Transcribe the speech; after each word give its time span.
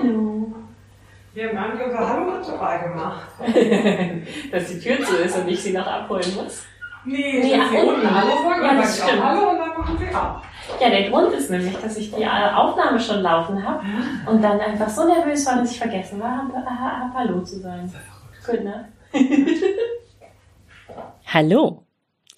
Hallo. 0.00 0.52
Wir 1.34 1.48
haben 1.48 1.56
gar 1.56 1.74
nicht 1.74 1.84
unser 1.84 2.08
Hallo-Ritual 2.08 2.88
gemacht. 2.88 3.28
Dass 4.52 4.68
die 4.68 4.78
Tür 4.80 5.04
zu 5.04 5.16
ist 5.16 5.36
und 5.36 5.48
ich 5.48 5.60
sie 5.60 5.72
noch 5.72 5.86
abholen 5.86 6.34
muss. 6.36 6.64
Nee, 7.04 7.40
nee 7.42 7.58
ach, 7.60 7.72
unten. 7.72 8.14
Hallo 8.14 8.42
sagen, 8.42 8.64
ja, 8.64 8.74
das 8.74 8.98
stimmt. 8.98 9.24
Hallo 9.24 9.50
und 9.50 9.58
dann 9.58 9.68
machen 9.68 10.00
wir 10.00 10.14
ab. 10.14 10.44
Ja, 10.80 10.90
der 10.90 11.10
Grund 11.10 11.32
ist 11.32 11.50
nämlich, 11.50 11.76
dass 11.78 11.96
ich 11.96 12.12
die 12.12 12.26
Aufnahme 12.26 13.00
schon 13.00 13.22
laufen 13.22 13.66
habe 13.66 13.82
und 14.26 14.42
dann 14.42 14.60
einfach 14.60 14.88
so 14.88 15.06
nervös 15.06 15.46
war, 15.46 15.56
dass 15.56 15.72
ich 15.72 15.78
vergessen 15.78 16.20
war, 16.20 16.48
hab 16.54 17.14
Hallo 17.14 17.40
zu 17.42 17.60
sagen. 17.60 17.92
Gut, 18.46 18.64
ne? 18.64 18.88
Hallo. 21.26 21.84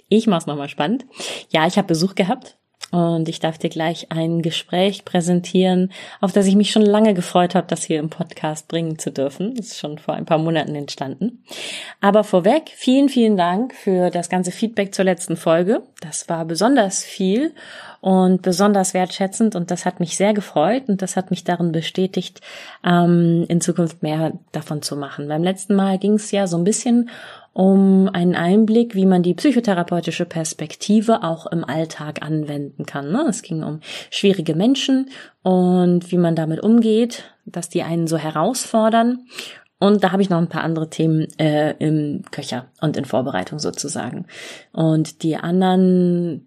Ich 0.09 0.27
mach's 0.27 0.47
nochmal 0.47 0.69
spannend. 0.69 1.06
Ja, 1.51 1.67
ich 1.67 1.77
habe 1.77 1.89
Besuch 1.89 2.15
gehabt 2.15 2.56
und 2.91 3.29
ich 3.29 3.41
darf 3.41 3.59
dir 3.59 3.71
gleich 3.71 4.11
ein 4.11 4.43
Gespräch 4.43 5.05
präsentieren, 5.05 5.93
auf 6.21 6.33
das 6.33 6.47
ich 6.47 6.57
mich 6.57 6.71
schon 6.71 6.83
lange 6.83 7.15
gefreut 7.15 7.55
habe, 7.55 7.67
das 7.69 7.85
hier 7.85 7.98
im 7.98 8.11
Podcast 8.11 8.69
bringen 8.69 8.98
zu 8.98 9.12
dürfen. 9.12 9.55
Das 9.55 9.67
ist 9.67 9.79
schon 9.79 9.98
vor 9.98 10.14
ein 10.14 10.27
paar 10.27 10.39
Monaten 10.39 10.75
entstanden. 10.75 11.45
Aber 12.01 12.25
vorweg, 12.25 12.70
vielen, 12.75 13.09
vielen 13.09 13.37
Dank 13.37 13.75
für 13.75 14.11
das 14.11 14.29
ganze 14.29 14.51
Feedback 14.51 14.95
zur 14.95 15.05
letzten 15.05 15.37
Folge. 15.37 15.83
Das 16.01 16.29
war 16.29 16.47
besonders 16.47 17.05
viel 17.05 17.53
und 18.01 18.41
besonders 18.41 18.95
wertschätzend 18.95 19.55
und 19.55 19.70
das 19.70 19.84
hat 19.84 20.01
mich 20.01 20.17
sehr 20.17 20.33
gefreut 20.33 20.84
und 20.89 21.03
das 21.03 21.17
hat 21.17 21.31
mich 21.31 21.45
darin 21.45 21.73
bestätigt, 21.73 22.41
ähm, 22.83 23.45
in 23.48 23.61
Zukunft 23.61 24.03
mehr 24.03 24.33
davon 24.53 24.81
zu 24.81 24.97
machen. 24.97 25.29
Beim 25.29 25.42
letzten 25.42 25.75
Mal 25.75 25.98
ging 25.98 26.15
es 26.15 26.31
ja 26.31 26.47
so 26.47 26.57
ein 26.57 26.65
bisschen 26.65 27.11
um 27.53 28.09
einen 28.12 28.37
Einblick, 28.37 28.95
wie 28.95 29.07
man 29.07 29.23
die 29.23 29.34
psychotherapeutische 29.34 30.25
Perspektive 30.25 31.23
auch 31.23 31.47
im 31.47 31.65
Alltag 31.65 32.23
anwenden 32.23 32.87
kann. 32.87 33.11
Ne? 33.11 33.27
Es 33.29 33.42
ging 33.42 33.62
um 33.62 33.81
schwierige 34.11 34.55
Menschen 34.55 35.11
und 35.42 36.11
wie 36.11 36.19
man 36.19 36.37
damit 36.37 36.62
umgeht, 36.62 37.25
dass 37.45 37.69
die 37.69 37.83
einen 37.83 38.07
so 38.07 38.17
herausfordern. 38.17 39.27
Und 39.81 40.05
da 40.05 40.12
habe 40.12 40.23
ich 40.23 40.28
noch 40.28 40.39
ein 40.39 40.48
paar 40.48 40.62
andere 40.62 40.91
Themen 40.91 41.27
äh, 41.39 41.75
im 41.78 42.23
Köcher 42.31 42.67
und 42.81 42.98
in 42.98 43.06
Vorbereitung 43.06 43.59
sozusagen. 43.59 44.27
Und 44.73 45.23
die 45.23 45.36
anderen 45.36 46.47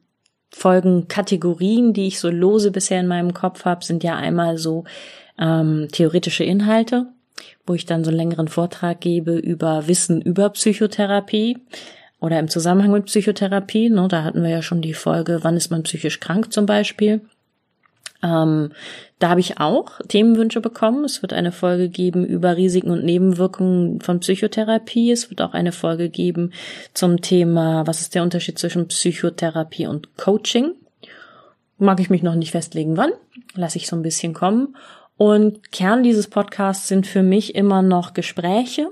Folgenkategorien, 0.52 1.94
die 1.94 2.08
ich 2.08 2.20
so 2.20 2.30
lose 2.30 2.70
bisher 2.70 3.00
in 3.00 3.08
meinem 3.08 3.34
Kopf 3.34 3.66
habe, 3.66 3.84
sind 3.84 4.04
ja 4.04 4.16
einmal 4.16 4.60
so 4.60 4.84
ähm, 5.40 5.88
theoretische 5.92 6.44
Inhalte, 6.44 7.08
wo 7.66 7.74
ich 7.74 7.88
dann 7.88 8.04
so 8.04 8.12
einen 8.12 8.18
längeren 8.18 8.48
Vortrag 8.48 9.02
gebe 9.02 9.36
über 9.36 9.88
Wissen 9.88 10.22
über 10.22 10.52
Psychotherapie 10.52 11.58
oder 12.20 12.38
im 12.38 12.50
Zusammenhang 12.50 12.92
mit 12.92 13.06
Psychotherapie. 13.06 13.90
Ne, 13.90 14.08
da 14.08 14.24
hatten 14.24 14.44
wir 14.44 14.52
ja 14.52 14.62
schon 14.62 14.84
die 14.84 14.94
Folge, 14.94 15.40
wann 15.42 15.58
ist 15.58 15.72
man 15.72 15.82
psychisch 15.82 16.20
krank 16.20 16.54
zum 16.54 16.68
Beispiel. 16.68 17.22
Ähm, 18.24 18.72
da 19.20 19.30
habe 19.30 19.42
ich 19.42 19.60
auch 19.60 20.00
Themenwünsche 20.08 20.62
bekommen. 20.62 21.04
Es 21.04 21.22
wird 21.22 21.34
eine 21.34 21.52
Folge 21.52 21.90
geben 21.90 22.26
über 22.26 22.58
Risiken 22.58 22.90
und 22.90 23.04
Nebenwirkungen 23.04 24.02
von 24.02 24.22
Psychotherapie. 24.22 25.12
Es 25.12 25.30
wird 25.30 25.42
auch 25.42 25.54
eine 25.54 25.72
Folge 25.72 26.10
geben 26.10 26.52
zum 26.94 27.22
Thema, 27.22 27.86
was 27.86 28.02
ist 28.02 28.16
der 28.16 28.24
Unterschied 28.24 28.58
zwischen 28.58 28.88
Psychotherapie 28.88 29.88
und 29.88 30.18
Coaching. 30.18 30.72
Mag 31.78 32.00
ich 32.00 32.10
mich 32.10 32.24
noch 32.24 32.36
nicht 32.36 32.52
festlegen, 32.52 32.98
wann. 32.98 33.12
Lasse 33.56 33.78
ich 33.78 33.88
so 33.88 33.96
ein 33.96 34.04
bisschen 34.04 34.34
kommen. 34.34 34.76
Und 35.18 35.72
Kern 35.72 36.02
dieses 36.04 36.28
Podcasts 36.28 36.88
sind 36.88 37.06
für 37.06 37.24
mich 37.24 37.56
immer 37.56 37.82
noch 37.82 38.14
Gespräche 38.14 38.90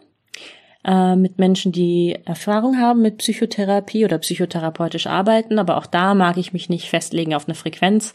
äh, 0.83 1.15
mit 1.15 1.37
Menschen, 1.37 1.71
die 1.71 2.17
Erfahrung 2.25 2.79
haben 2.79 3.01
mit 3.01 3.17
Psychotherapie 3.17 4.05
oder 4.05 4.17
psychotherapeutisch 4.17 5.07
arbeiten. 5.07 5.59
Aber 5.59 5.77
auch 5.77 5.85
da 5.85 6.15
mag 6.15 6.37
ich 6.37 6.53
mich 6.53 6.69
nicht 6.69 6.89
festlegen 6.89 7.33
auf 7.33 7.47
eine 7.47 7.55
Frequenz. 7.55 8.13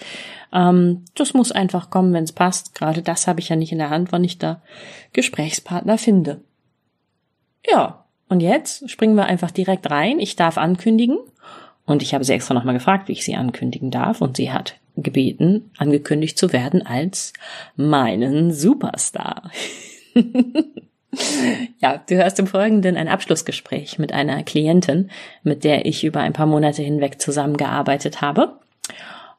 Ähm, 0.53 1.05
das 1.15 1.35
muss 1.35 1.53
einfach 1.53 1.91
kommen, 1.91 2.13
wenn 2.13 2.25
es 2.25 2.33
passt. 2.33 2.75
Gerade 2.75 3.03
das 3.03 3.27
habe 3.27 3.41
ich 3.41 3.49
ja 3.49 3.57
nicht 3.57 3.73
in 3.73 3.79
der 3.79 3.91
Hand, 3.91 4.13
wann 4.13 4.25
ich 4.25 4.39
da 4.39 4.63
Gesprächspartner 5.13 5.99
finde. 5.99 6.41
Ja, 7.69 8.05
und 8.29 8.41
jetzt 8.41 8.91
springen 8.91 9.15
wir 9.15 9.27
einfach 9.27 9.51
direkt 9.51 9.91
rein. 9.91 10.19
Ich 10.19 10.37
darf 10.37 10.59
ankündigen. 10.59 11.19
Und 11.85 12.03
ich 12.03 12.15
habe 12.15 12.25
sie 12.25 12.33
extra 12.33 12.53
nochmal 12.55 12.75
gefragt, 12.75 13.07
wie 13.09 13.13
ich 13.13 13.25
sie 13.25 13.37
ankündigen 13.37 13.93
darf. 13.93 14.21
Und 14.21 14.37
sie 14.37 14.53
hat 14.53 14.77
gebeten, 14.97 15.71
angekündigt 15.77 16.37
zu 16.39 16.53
werden 16.53 16.85
als 16.85 17.33
meinen 17.77 18.53
Superstar. 18.53 19.51
ja, 21.79 22.03
du 22.09 22.17
hörst 22.17 22.39
im 22.39 22.47
Folgenden 22.47 22.97
ein 22.97 23.09
Abschlussgespräch 23.09 23.99
mit 23.99 24.13
einer 24.13 24.43
Klientin, 24.43 25.11
mit 25.43 25.65
der 25.65 25.87
ich 25.87 26.05
über 26.05 26.21
ein 26.21 26.33
paar 26.33 26.47
Monate 26.47 26.83
hinweg 26.83 27.21
zusammengearbeitet 27.21 28.21
habe. 28.21 28.61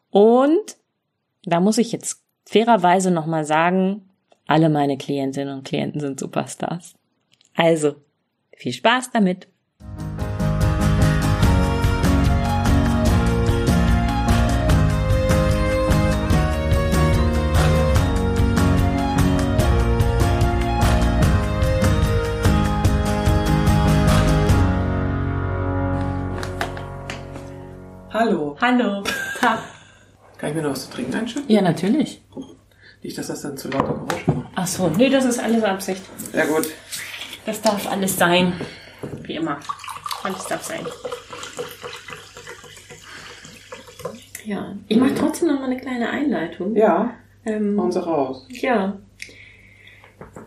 Und 0.09 0.77
da 1.43 1.59
muss 1.59 1.77
ich 1.77 1.91
jetzt 1.91 2.21
fairerweise 2.45 3.11
nochmal 3.11 3.45
sagen, 3.45 4.09
alle 4.47 4.69
meine 4.69 4.97
Klientinnen 4.97 5.57
und 5.57 5.67
Klienten 5.67 5.99
sind 5.99 6.19
Superstars. 6.19 6.95
Also, 7.55 7.95
viel 8.55 8.73
Spaß 8.73 9.11
damit! 9.11 9.47
Hallo. 28.19 28.55
Hallo. 28.59 29.03
Kann 30.39 30.49
ich 30.49 30.55
mir 30.55 30.63
noch 30.63 30.71
was 30.71 30.85
zu 30.89 30.91
trinken 30.91 31.13
einschütten? 31.13 31.47
Ja, 31.51 31.61
natürlich. 31.61 32.19
Nicht, 33.03 33.15
dass 33.15 33.27
das 33.27 33.43
dann 33.43 33.55
zu 33.57 33.69
laute 33.69 33.93
Geräusche 33.93 34.31
macht. 34.31 34.47
Ach 34.55 34.65
so, 34.65 34.87
nee, 34.89 35.07
das 35.09 35.23
ist 35.25 35.37
alles 35.39 35.63
Absicht. 35.63 36.01
Ja, 36.33 36.45
gut. 36.45 36.67
Das 37.45 37.61
darf 37.61 37.87
alles 37.87 38.17
sein. 38.17 38.53
Wie 39.21 39.35
immer. 39.35 39.59
Alles 40.23 40.43
darf 40.47 40.63
sein. 40.63 40.79
Ja, 44.45 44.73
ich 44.87 44.97
mache 44.97 45.13
trotzdem 45.13 45.49
noch 45.49 45.59
mal 45.59 45.65
eine 45.65 45.77
kleine 45.79 46.09
Einleitung. 46.09 46.75
Ja, 46.75 47.11
Ähm, 47.45 47.75
machen 47.75 47.91
Sie 47.91 48.01
raus. 48.03 48.47
Ja. 48.49 48.97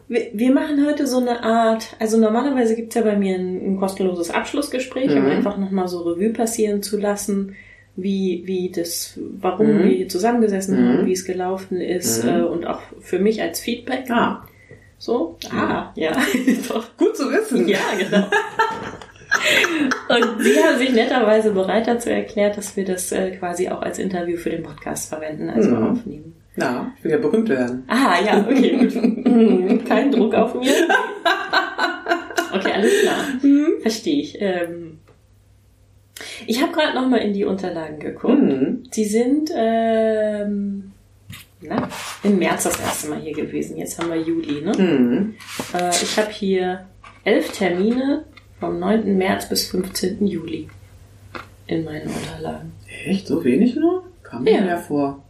Wir, 0.09 0.53
machen 0.53 0.85
heute 0.87 1.07
so 1.07 1.19
eine 1.19 1.43
Art, 1.45 1.95
also 2.01 2.19
normalerweise 2.19 2.75
gibt's 2.75 2.97
ja 2.97 3.03
bei 3.03 3.17
mir 3.17 3.37
ein, 3.37 3.75
ein 3.75 3.77
kostenloses 3.79 4.31
Abschlussgespräch, 4.31 5.11
um 5.13 5.23
Mhm. 5.25 5.31
einfach 5.31 5.57
nochmal 5.57 5.87
so 5.87 6.01
Revue 6.03 6.33
passieren 6.33 6.83
zu 6.83 6.99
lassen, 6.99 7.55
wie, 7.95 8.43
wie 8.45 8.71
das, 8.71 9.19
warum 9.41 9.69
Mhm. 9.79 9.83
wir 9.85 9.91
hier 9.91 10.09
zusammengesessen 10.09 10.75
Mhm. 10.83 10.89
haben, 10.99 11.07
wie 11.07 11.13
es 11.13 11.25
gelaufen 11.25 11.81
ist 11.81 12.25
Mhm. 12.25 12.31
äh, 12.31 12.43
und 12.43 12.67
auch 12.67 12.81
für 13.01 13.21
mich 13.21 13.41
als 13.41 13.61
Feedback. 13.61 14.11
Ah, 14.11 14.45
So? 14.99 15.37
Ah, 15.51 15.93
ja, 15.95 16.13
doch. 16.69 16.97
gut 16.97 17.17
zu 17.17 17.31
wissen. 17.31 17.69
Ja, 17.69 17.79
genau. 17.99 18.27
Und 20.09 20.43
Sie 20.43 20.59
haben 20.63 20.77
sich 20.79 20.93
netterweise 20.93 21.53
bereit 21.53 21.87
dazu 21.87 22.11
erklärt, 22.11 22.57
dass 22.57 22.77
wir 22.77 22.85
das 22.85 23.13
äh, 23.13 23.31
quasi 23.37 23.69
auch 23.69 23.81
als 23.81 23.99
Interview 23.99 24.37
für 24.37 24.51
den 24.51 24.63
Podcast 24.65 25.09
verwenden, 25.09 25.49
also 25.49 25.71
Mhm. 25.71 25.87
aufnehmen. 25.91 26.35
Na, 26.57 26.93
ich 26.99 27.05
will 27.05 27.13
ja 27.13 27.19
berühmt 27.19 27.49
werden. 27.49 27.85
Ah, 27.89 28.17
ja, 28.25 28.41
okay, 28.41 28.77
gut. 28.77 28.95
Mhm, 29.25 29.85
Kein 29.89 30.11
Druck 30.11 30.35
auf 30.35 30.55
mir. 30.55 30.73
Okay, 32.53 32.73
alles 32.73 33.03
klar. 33.03 33.25
Verstehe 33.81 34.21
ich. 34.23 34.37
Ähm, 34.41 34.99
ich 36.47 36.61
habe 36.61 36.73
gerade 36.73 36.95
noch 36.95 37.09
mal 37.09 37.19
in 37.19 37.33
die 37.33 37.45
Unterlagen 37.45 37.99
geguckt. 38.01 38.43
Mhm. 38.43 38.83
Sie 38.91 39.05
sind 39.05 39.51
ähm, 39.57 40.93
na, 41.61 41.89
im 42.25 42.39
März 42.39 42.65
das 42.65 42.81
erste 42.81 43.09
Mal 43.11 43.21
hier 43.21 43.35
gewesen. 43.35 43.77
Jetzt 43.77 43.99
haben 43.99 44.11
wir 44.11 44.21
Juli. 44.21 44.61
Ne? 44.63 44.73
Mhm. 44.77 45.35
Äh, 45.73 45.91
ich 45.91 46.19
habe 46.19 46.31
hier 46.31 46.87
elf 47.25 47.53
Termine 47.53 48.25
vom 48.59 48.79
9. 48.81 49.17
März 49.17 49.49
bis 49.49 49.69
15. 49.71 50.27
Juli 50.27 50.69
in 51.69 51.85
meinen 51.85 52.09
Unterlagen. 52.09 52.73
Echt? 53.07 53.29
So 53.29 53.45
wenig 53.45 53.77
nur? 53.77 54.05
Kam 54.25 54.43
mir 54.45 54.53
Ja. 54.61 54.67
ja 54.67 54.77
vor. 54.79 55.23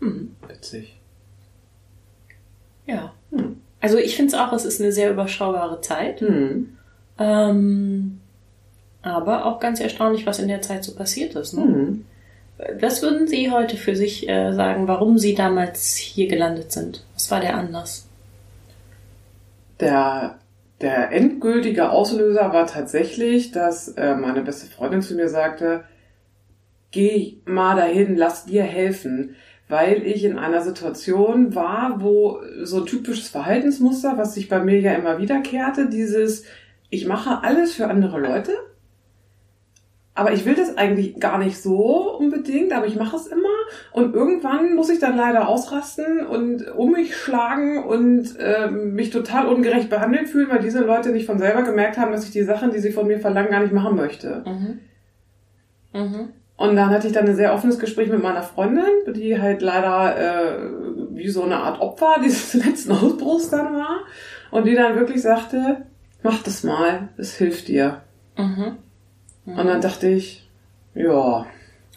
Mhm. 0.00 0.36
Witzig. 0.46 0.98
Ja. 2.86 3.12
Hm. 3.30 3.60
Also 3.80 3.98
ich 3.98 4.16
finde 4.16 4.34
es 4.34 4.40
auch, 4.40 4.52
es 4.52 4.64
ist 4.64 4.80
eine 4.80 4.92
sehr 4.92 5.10
überschaubare 5.10 5.80
Zeit. 5.80 6.22
Mhm. 6.22 6.76
Ähm, 7.18 8.20
aber 9.02 9.46
auch 9.46 9.60
ganz 9.60 9.80
erstaunlich, 9.80 10.26
was 10.26 10.38
in 10.38 10.48
der 10.48 10.62
Zeit 10.62 10.84
so 10.84 10.94
passiert 10.94 11.34
ist. 11.34 11.54
Ne? 11.54 11.64
Mhm. 11.64 12.04
Was 12.80 13.02
würden 13.02 13.28
Sie 13.28 13.52
heute 13.52 13.76
für 13.76 13.94
sich 13.94 14.28
äh, 14.28 14.52
sagen, 14.52 14.88
warum 14.88 15.16
Sie 15.16 15.34
damals 15.34 15.94
hier 15.96 16.26
gelandet 16.26 16.72
sind? 16.72 17.04
Was 17.14 17.30
war 17.30 17.40
der 17.40 17.56
Anlass? 17.56 18.08
Der, 19.78 20.38
der 20.80 21.12
endgültige 21.12 21.90
Auslöser 21.90 22.52
war 22.52 22.66
tatsächlich, 22.66 23.52
dass 23.52 23.88
äh, 23.88 24.16
meine 24.16 24.42
beste 24.42 24.66
Freundin 24.66 25.02
zu 25.02 25.14
mir 25.14 25.28
sagte, 25.28 25.84
geh 26.90 27.36
mal 27.44 27.76
dahin, 27.76 28.16
lass 28.16 28.46
dir 28.46 28.64
helfen. 28.64 29.36
Weil 29.68 30.06
ich 30.06 30.24
in 30.24 30.38
einer 30.38 30.62
Situation 30.62 31.54
war, 31.54 32.00
wo 32.00 32.40
so 32.62 32.78
ein 32.78 32.86
typisches 32.86 33.28
Verhaltensmuster, 33.28 34.16
was 34.16 34.34
sich 34.34 34.48
bei 34.48 34.60
mir 34.60 34.80
ja 34.80 34.94
immer 34.94 35.18
wiederkehrte, 35.18 35.88
dieses, 35.88 36.44
ich 36.88 37.06
mache 37.06 37.42
alles 37.42 37.74
für 37.74 37.88
andere 37.88 38.18
Leute, 38.18 38.52
aber 40.18 40.32
ich 40.32 40.44
will 40.44 40.56
das 40.56 40.76
eigentlich 40.76 41.20
gar 41.20 41.38
nicht 41.38 41.62
so 41.62 42.18
unbedingt, 42.18 42.72
aber 42.72 42.86
ich 42.86 42.96
mache 42.96 43.14
es 43.14 43.28
immer. 43.28 43.38
und 43.92 44.16
irgendwann 44.16 44.74
muss 44.74 44.90
ich 44.90 44.98
dann 44.98 45.16
leider 45.16 45.46
ausrasten 45.46 46.26
und 46.26 46.66
um 46.76 46.92
mich 46.92 47.16
schlagen 47.16 47.84
und 47.84 48.36
äh, 48.40 48.68
mich 48.68 49.10
total 49.10 49.46
ungerecht 49.46 49.88
behandelt 49.88 50.28
fühlen, 50.28 50.48
weil 50.50 50.58
diese 50.58 50.80
Leute 50.80 51.10
nicht 51.10 51.26
von 51.26 51.38
selber 51.38 51.62
gemerkt 51.62 51.98
haben, 51.98 52.10
dass 52.10 52.24
ich 52.24 52.32
die 52.32 52.42
Sachen, 52.42 52.72
die 52.72 52.80
sie 52.80 52.90
von 52.90 53.06
mir 53.06 53.20
verlangen, 53.20 53.52
gar 53.52 53.60
nicht 53.60 53.72
machen 53.72 53.94
möchte. 53.94 54.42
Mhm. 54.44 54.80
Mhm. 55.92 56.28
Und 56.58 56.76
dann 56.76 56.90
hatte 56.90 57.06
ich 57.06 57.12
dann 57.14 57.26
ein 57.26 57.36
sehr 57.36 57.54
offenes 57.54 57.78
Gespräch 57.78 58.10
mit 58.10 58.22
meiner 58.22 58.42
Freundin, 58.42 59.14
die 59.14 59.40
halt 59.40 59.62
leider 59.62 60.16
äh, 60.18 60.58
wie 61.12 61.28
so 61.28 61.44
eine 61.44 61.56
Art 61.56 61.80
Opfer 61.80 62.16
dieses 62.22 62.52
letzten 62.66 62.92
Ausbruchs 62.92 63.48
dann 63.48 63.74
war. 63.74 64.00
Und 64.50 64.66
die 64.66 64.74
dann 64.74 64.96
wirklich 64.96 65.22
sagte, 65.22 65.86
mach 66.22 66.42
das 66.42 66.64
mal, 66.64 67.08
es 67.16 67.34
hilft 67.36 67.68
dir. 67.68 68.02
Mhm. 68.36 68.76
Und 69.46 69.66
dann 69.66 69.80
dachte 69.80 70.08
ich, 70.08 70.46
ja, 70.94 71.46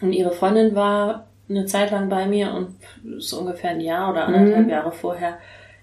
Und 0.00 0.12
ihre 0.12 0.32
Freundin 0.32 0.74
war 0.74 1.26
eine 1.48 1.66
Zeit 1.66 1.90
lang 1.90 2.08
bei 2.08 2.26
mir 2.26 2.52
und 2.54 2.76
so 3.18 3.40
ungefähr 3.40 3.70
ein 3.70 3.80
Jahr 3.80 4.10
oder 4.10 4.26
anderthalb 4.26 4.66
Mhm. 4.66 4.70
Jahre 4.70 4.92
vorher 4.92 5.38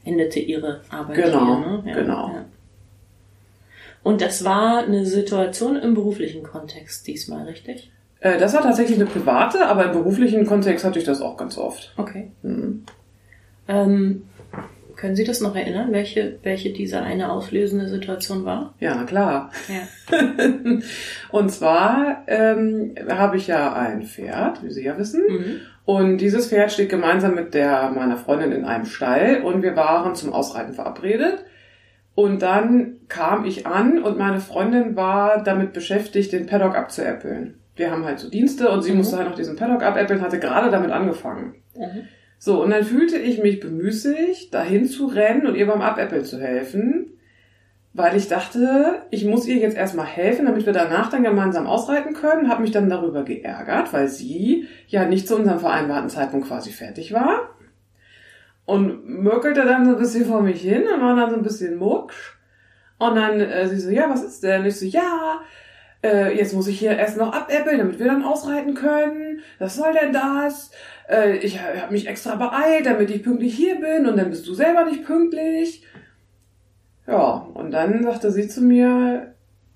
endete 0.05 0.39
ihre 0.39 0.81
Arbeit 0.89 1.15
Genau, 1.17 1.45
hier. 1.45 1.67
Ne? 1.67 1.83
Ja, 1.85 1.93
genau. 1.95 2.27
Ja. 2.29 2.45
Und 4.03 4.21
das 4.21 4.45
war 4.45 4.79
eine 4.83 5.05
Situation 5.05 5.75
im 5.75 5.93
beruflichen 5.93 6.43
Kontext 6.43 7.05
diesmal, 7.07 7.45
richtig? 7.45 7.91
Äh, 8.21 8.37
das 8.37 8.53
war 8.53 8.61
tatsächlich 8.61 8.97
eine 8.97 9.05
private, 9.05 9.67
aber 9.67 9.85
im 9.85 9.91
beruflichen 9.91 10.45
Kontext 10.45 10.85
hatte 10.85 10.99
ich 10.99 11.05
das 11.05 11.21
auch 11.21 11.37
ganz 11.37 11.57
oft. 11.57 11.93
Okay. 11.97 12.31
Mhm. 12.41 12.83
Ähm, 13.67 14.23
können 14.99 15.15
Sie 15.15 15.23
das 15.23 15.39
noch 15.39 15.55
erinnern, 15.55 15.93
welche, 15.93 16.39
welche 16.43 16.73
diese 16.73 17.01
eine 17.01 17.31
auslösende 17.31 17.87
Situation 17.87 18.43
war? 18.43 18.73
Ja, 18.79 19.03
klar. 19.05 19.49
Ja. 19.69 20.17
Und 21.31 21.51
zwar 21.51 22.23
ähm, 22.27 22.95
habe 23.07 23.37
ich 23.37 23.47
ja 23.47 23.71
ein 23.71 24.01
Pferd, 24.01 24.61
wie 24.61 24.71
Sie 24.71 24.83
ja 24.83 24.97
wissen. 24.97 25.23
Mhm. 25.29 25.61
Und 25.85 26.17
dieses 26.17 26.49
Pferd 26.49 26.73
steht 26.73 26.89
gemeinsam 26.89 27.33
mit 27.33 27.53
der 27.53 27.91
meiner 27.91 28.17
Freundin 28.17 28.51
in 28.51 28.65
einem 28.65 28.85
Stall 28.85 29.41
und 29.41 29.63
wir 29.63 29.75
waren 29.75 30.15
zum 30.15 30.33
Ausreiten 30.33 30.73
verabredet. 30.73 31.45
Und 32.13 32.41
dann 32.41 32.97
kam 33.07 33.45
ich 33.45 33.65
an 33.65 34.03
und 34.03 34.17
meine 34.17 34.41
Freundin 34.41 34.97
war 34.97 35.41
damit 35.41 35.71
beschäftigt, 35.71 36.33
den 36.33 36.45
Paddock 36.45 36.75
abzuäppeln. 36.75 37.55
Wir 37.79 37.89
haben 37.91 38.05
halt 38.05 38.19
so 38.19 38.29
Dienste 38.29 38.69
und 38.69 38.83
sie 38.83 38.91
Mhm. 38.91 38.97
musste 38.97 39.17
halt 39.17 39.27
noch 39.29 39.35
diesen 39.35 39.55
Paddock 39.55 39.81
abäppeln, 39.83 40.21
hatte 40.21 40.39
gerade 40.39 40.69
damit 40.69 40.91
angefangen. 40.91 41.55
Mhm. 41.75 42.07
So, 42.37 42.61
und 42.63 42.69
dann 42.69 42.83
fühlte 42.83 43.17
ich 43.17 43.41
mich 43.41 43.59
bemüßigt, 43.59 44.53
dahin 44.53 44.85
zu 44.85 45.07
rennen 45.07 45.47
und 45.47 45.55
ihr 45.55 45.67
beim 45.67 45.81
Abäppeln 45.81 46.23
zu 46.23 46.39
helfen, 46.39 47.13
weil 47.93 48.15
ich 48.15 48.27
dachte, 48.27 49.01
ich 49.09 49.25
muss 49.25 49.45
ihr 49.47 49.57
jetzt 49.57 49.75
erstmal 49.75 50.05
helfen, 50.05 50.45
damit 50.45 50.65
wir 50.65 50.71
danach 50.73 51.09
dann 51.09 51.23
gemeinsam 51.23 51.67
ausreiten 51.67 52.13
können, 52.13 52.47
habe 52.49 52.61
mich 52.61 52.71
dann 52.71 52.89
darüber 52.89 53.23
geärgert, 53.23 53.91
weil 53.91 54.07
sie 54.07 54.67
ja 54.87 55.05
nicht 55.05 55.27
zu 55.27 55.35
unserem 55.35 55.59
vereinbarten 55.59 56.09
Zeitpunkt 56.09 56.47
quasi 56.47 56.71
fertig 56.71 57.11
war 57.13 57.49
und 58.65 59.07
mürkelte 59.07 59.63
dann 59.65 59.85
so 59.85 59.91
ein 59.93 59.97
bisschen 59.99 60.25
vor 60.25 60.41
mich 60.41 60.61
hin 60.61 60.83
und 60.93 61.01
war 61.01 61.15
dann 61.15 61.31
so 61.31 61.35
ein 61.37 61.43
bisschen 61.43 61.77
mucksch. 61.77 62.37
Und 62.99 63.15
dann 63.15 63.39
äh, 63.39 63.67
sie 63.67 63.79
so, 63.79 63.89
ja, 63.89 64.09
was 64.09 64.23
ist 64.23 64.43
denn? 64.43 64.61
Und 64.61 64.67
ich 64.67 64.77
so, 64.77 64.85
ja, 64.85 65.39
äh, 66.03 66.37
jetzt 66.37 66.53
muss 66.53 66.67
ich 66.67 66.79
hier 66.79 66.97
erst 66.97 67.17
noch 67.17 67.33
abäppeln, 67.33 67.77
damit 67.79 67.99
wir 67.99 68.05
dann 68.07 68.23
ausreiten 68.23 68.73
können. 68.73 69.41
Was 69.57 69.75
soll 69.75 69.93
denn 69.93 70.13
das? 70.13 70.71
Äh, 71.09 71.37
ich 71.37 71.59
habe 71.59 71.91
mich 71.91 72.07
extra 72.07 72.35
beeilt, 72.35 72.85
damit 72.85 73.09
ich 73.09 73.23
pünktlich 73.23 73.55
hier 73.55 73.79
bin 73.79 74.05
und 74.07 74.17
dann 74.17 74.29
bist 74.29 74.47
du 74.47 74.53
selber 74.53 74.85
nicht 74.85 75.05
pünktlich. 75.05 75.83
Ja, 77.07 77.47
und 77.53 77.71
dann 77.71 78.03
sagte 78.03 78.31
sie 78.31 78.47
zu 78.47 78.61
mir, 78.61 79.33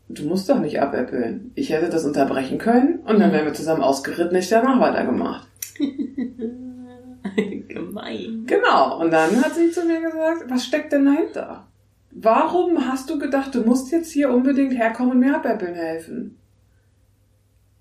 du 0.08 0.24
musst 0.26 0.50
doch 0.50 0.60
nicht 0.60 0.82
abäppeln. 0.82 1.52
Ich 1.56 1.72
hätte 1.72 1.90
das 1.90 2.06
unterbrechen 2.06 2.58
können 2.58 3.00
und 3.00 3.20
dann 3.20 3.32
wären 3.32 3.46
wir 3.46 3.54
zusammen 3.54 3.82
ausgeritten, 3.82 4.38
ich 4.38 4.50
danach 4.50 4.80
weitergemacht. 4.80 5.48
Gemein. 7.68 8.44
Genau, 8.46 9.00
und 9.02 9.12
dann 9.12 9.44
hat 9.44 9.56
sie 9.56 9.72
zu 9.72 9.84
mir 9.86 10.02
gesagt, 10.02 10.44
was 10.48 10.66
steckt 10.66 10.94
denn 10.94 11.06
dahinter? 11.06 11.68
Warum 12.16 12.88
hast 12.88 13.10
du 13.10 13.18
gedacht, 13.18 13.56
du 13.56 13.62
musst 13.62 13.92
jetzt 13.92 14.12
hier 14.12 14.30
unbedingt 14.30 14.78
herkommen 14.78 15.14
und 15.14 15.20
mir 15.20 15.36
abäppeln 15.36 15.74
helfen? 15.74 16.38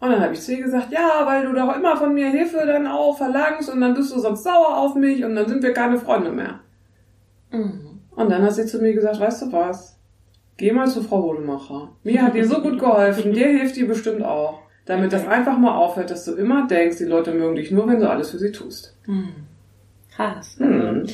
Und 0.00 0.11
dann 0.11 0.20
habe 0.20 0.34
ich 0.34 0.40
zu 0.40 0.52
ihr 0.52 0.62
gesagt, 0.62 0.90
ja, 0.90 1.23
weil 1.26 1.46
du 1.46 1.52
doch 1.52 1.76
immer 1.76 1.96
von 1.96 2.12
mir 2.12 2.29
Hilfe 2.29 2.64
dann 2.67 2.88
auch 2.88 3.17
verlangst 3.17 3.70
und 3.70 3.81
dann 3.81 3.94
bist 3.94 4.12
du 4.12 4.19
sonst 4.19 4.43
sauer 4.43 4.79
auf 4.79 4.94
mich 4.96 5.25
und 5.25 5.37
dann 5.37 5.46
sind 5.46 5.62
wir 5.62 5.73
keine 5.73 5.99
Freunde 5.99 6.32
mehr. 6.32 6.61
Mhm. 7.52 8.00
Und 8.11 8.31
dann 8.31 8.43
hat 8.43 8.55
sie 8.55 8.67
zu 8.67 8.79
mir 8.79 8.94
gesagt, 8.94 9.20
weißt 9.20 9.43
du 9.43 9.52
was? 9.52 9.99
Geh 10.56 10.73
mal 10.73 10.88
zu 10.88 11.02
Frau 11.02 11.23
Hodemacher. 11.23 11.90
Mir 12.02 12.23
hat 12.23 12.34
die 12.34 12.43
so 12.43 12.61
gut 12.61 12.79
geholfen, 12.79 13.32
dir 13.34 13.46
hilft 13.46 13.76
die 13.76 13.84
bestimmt 13.84 14.25
auch. 14.25 14.62
Damit 14.87 15.12
das 15.12 15.26
einfach 15.29 15.56
mal 15.56 15.76
aufhört, 15.76 16.11
dass 16.11 16.25
du 16.25 16.34
immer 16.34 16.67
denkst, 16.67 16.99
die 16.99 17.05
Leute 17.05 17.32
mögen 17.32 17.55
dich 17.55 17.70
nur, 17.70 17.87
wenn 17.87 18.00
du 18.00 18.11
alles 18.11 18.31
für 18.31 18.38
sie 18.38 18.50
tust. 18.50 18.96
Mhm. 19.06 19.46
Krass. 20.14 20.58
Mhm. 20.58 21.06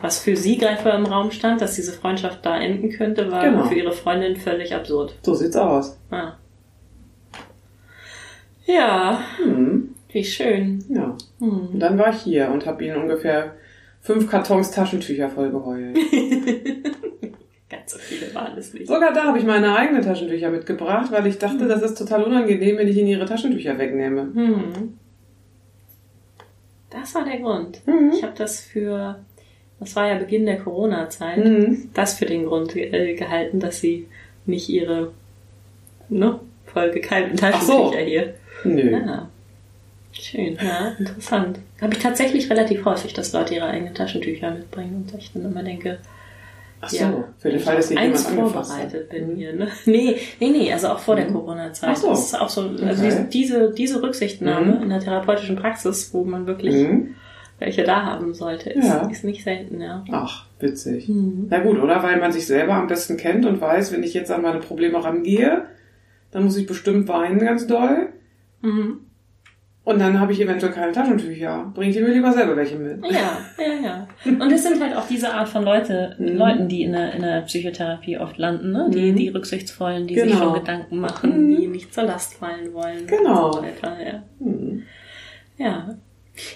Was 0.00 0.18
für 0.18 0.36
sie 0.36 0.60
vor 0.82 0.92
im 0.92 1.06
Raum 1.06 1.30
stand, 1.30 1.60
dass 1.62 1.74
diese 1.74 1.92
Freundschaft 1.92 2.44
da 2.44 2.58
enden 2.60 2.90
könnte, 2.90 3.30
war 3.30 3.42
Genau. 3.44 3.64
für 3.64 3.74
ihre 3.74 3.92
Freundin 3.92 4.36
völlig 4.36 4.74
absurd. 4.74 5.14
So 5.22 5.34
sieht's 5.34 5.56
aus. 5.56 5.98
Ah. 6.10 6.34
Ja, 8.66 9.20
Hm. 9.38 9.94
wie 10.10 10.24
schön. 10.24 10.84
Ja. 10.88 11.16
Und 11.40 11.72
Hm. 11.72 11.78
dann 11.78 11.98
war 11.98 12.10
ich 12.10 12.22
hier 12.22 12.50
und 12.50 12.66
habe 12.66 12.84
ihnen 12.84 12.96
ungefähr 12.96 13.54
fünf 14.00 14.28
Kartons 14.30 14.70
Taschentücher 14.70 15.28
voll 15.30 15.50
geheult. 15.50 15.96
Ganz 17.68 17.92
so 17.92 17.98
viele 17.98 18.32
waren 18.34 18.56
es 18.56 18.74
nicht. 18.74 18.86
Sogar 18.86 19.12
da 19.12 19.24
habe 19.24 19.38
ich 19.38 19.44
meine 19.44 19.74
eigenen 19.76 20.02
Taschentücher 20.02 20.50
mitgebracht, 20.50 21.10
weil 21.10 21.26
ich 21.26 21.38
dachte, 21.38 21.66
das 21.66 21.82
ist 21.82 21.96
total 21.98 22.22
unangenehm, 22.24 22.76
wenn 22.78 22.86
ich 22.88 22.96
ihnen 22.96 23.08
ihre 23.08 23.24
Taschentücher 23.26 23.76
wegnehme. 23.78 24.22
Hm. 24.34 24.98
Das 26.90 27.14
war 27.14 27.24
der 27.24 27.38
Grund. 27.40 27.80
Mhm. 27.86 28.12
Ich 28.14 28.22
habe 28.22 28.34
das 28.36 28.60
für, 28.60 29.18
das 29.80 29.94
war 29.96 30.08
ja 30.08 30.14
Beginn 30.16 30.46
der 30.46 30.58
Corona-Zeit, 30.58 31.44
Mhm. 31.44 31.90
das 31.94 32.14
für 32.14 32.26
den 32.26 32.46
Grund 32.46 32.74
äh, 32.76 33.14
gehalten, 33.14 33.60
dass 33.60 33.80
sie 33.80 34.06
nicht 34.46 34.68
ihre 34.68 35.12
ne, 36.08 36.38
voll 36.66 36.90
gekalten 36.90 37.38
Ach 37.42 37.60
so. 37.62 37.90
Taschentücher 37.90 38.04
hier. 38.04 38.34
Nö. 38.64 38.90
Ja. 38.92 39.28
Schön, 40.12 40.56
ja, 40.64 40.94
interessant. 40.98 41.58
Habe 41.80 41.92
ich 41.92 41.98
tatsächlich 42.00 42.48
relativ 42.48 42.84
häufig, 42.86 43.12
dass 43.12 43.32
Leute 43.34 43.54
ihre 43.54 43.66
eigenen 43.66 43.94
Taschentücher 43.94 44.50
mitbringen 44.50 45.06
und 45.12 45.18
ich 45.20 45.30
dann 45.34 45.44
immer 45.44 45.62
denke, 45.62 45.98
Ach 46.80 46.88
so, 46.88 46.96
ja, 46.96 47.24
für 47.38 47.50
den 47.50 47.60
Fall, 47.60 47.74
ich 47.74 47.80
dass 47.80 47.90
jemand 47.90 48.06
eins 48.14 48.26
vorbereitet 48.26 49.10
bin 49.10 49.32
Mhm. 49.32 49.36
hier, 49.36 49.52
ne? 49.54 49.68
Nee, 49.86 50.16
nee, 50.40 50.48
nee, 50.50 50.72
also 50.72 50.88
auch 50.88 50.98
vor 50.98 51.16
der 51.16 51.28
Mhm. 51.28 51.32
Corona-Zeit. 51.34 51.90
Ach 51.92 51.96
so. 51.96 52.08
Das 52.10 52.26
ist 52.26 52.40
auch 52.40 52.48
so, 52.48 52.62
also 52.62 52.82
Okay. 52.82 52.94
diese, 53.02 53.24
diese, 53.24 53.70
diese 53.72 54.02
Rücksichtnahme 54.02 54.76
Mhm. 54.76 54.82
in 54.84 54.88
der 54.88 55.00
therapeutischen 55.00 55.56
Praxis, 55.56 56.14
wo 56.14 56.24
man 56.24 56.46
wirklich 56.46 56.74
Mhm. 56.74 57.14
Welche 57.58 57.84
da 57.84 58.02
haben 58.04 58.34
sollte, 58.34 58.70
ist, 58.70 58.86
Ja. 58.86 59.06
ist 59.08 59.24
nicht 59.24 59.42
selten, 59.44 59.80
ja. 59.80 60.04
Ach, 60.12 60.46
witzig. 60.60 61.08
Mhm. 61.08 61.46
Na 61.50 61.60
gut, 61.60 61.78
oder? 61.80 62.02
Weil 62.02 62.18
man 62.20 62.32
sich 62.32 62.46
selber 62.46 62.74
am 62.74 62.86
besten 62.86 63.16
kennt 63.16 63.46
und 63.46 63.60
weiß, 63.60 63.92
wenn 63.92 64.02
ich 64.02 64.14
jetzt 64.14 64.30
an 64.30 64.42
meine 64.42 64.58
Probleme 64.60 65.02
rangehe, 65.02 65.64
dann 66.30 66.44
muss 66.44 66.56
ich 66.56 66.66
bestimmt 66.66 67.08
weinen 67.08 67.38
ganz 67.38 67.66
doll. 67.66 68.08
Mhm. 68.62 69.00
Und 69.84 70.00
dann 70.00 70.18
habe 70.18 70.32
ich 70.32 70.40
eventuell 70.40 70.72
keine 70.72 70.90
Taschentücher. 70.90 71.70
Bring 71.72 71.90
ich 71.90 71.96
mir 72.00 72.08
lieber 72.08 72.32
selber 72.32 72.56
welche 72.56 72.74
mit. 72.76 73.04
Ja, 73.04 73.38
ja, 73.56 73.84
ja. 73.84 74.08
Und 74.24 74.50
es 74.52 74.64
sind 74.64 74.82
halt 74.82 74.96
auch 74.96 75.06
diese 75.06 75.32
Art 75.32 75.48
von 75.48 75.62
Leute, 75.62 76.16
Mhm. 76.18 76.36
Leuten, 76.36 76.68
die 76.68 76.82
in 76.82 76.92
der, 76.92 77.12
in 77.14 77.22
der 77.22 77.42
Psychotherapie 77.42 78.18
oft 78.18 78.36
landen, 78.36 78.72
ne? 78.72 78.90
Die, 78.92 79.12
Mhm. 79.12 79.16
die 79.16 79.28
rücksichtsvollen, 79.28 80.08
die 80.08 80.16
sich 80.18 80.24
Genau. 80.32 80.38
schon 80.38 80.54
Gedanken 80.54 80.98
machen, 80.98 81.46
Mhm. 81.50 81.56
die 81.56 81.66
nicht 81.68 81.94
zur 81.94 82.02
Last 82.02 82.34
fallen 82.34 82.74
wollen. 82.74 83.06
Genau. 83.06 83.52
So 83.52 83.62
ja. 83.62 84.22
Hm. 84.40 84.82
Ja. 85.56 85.96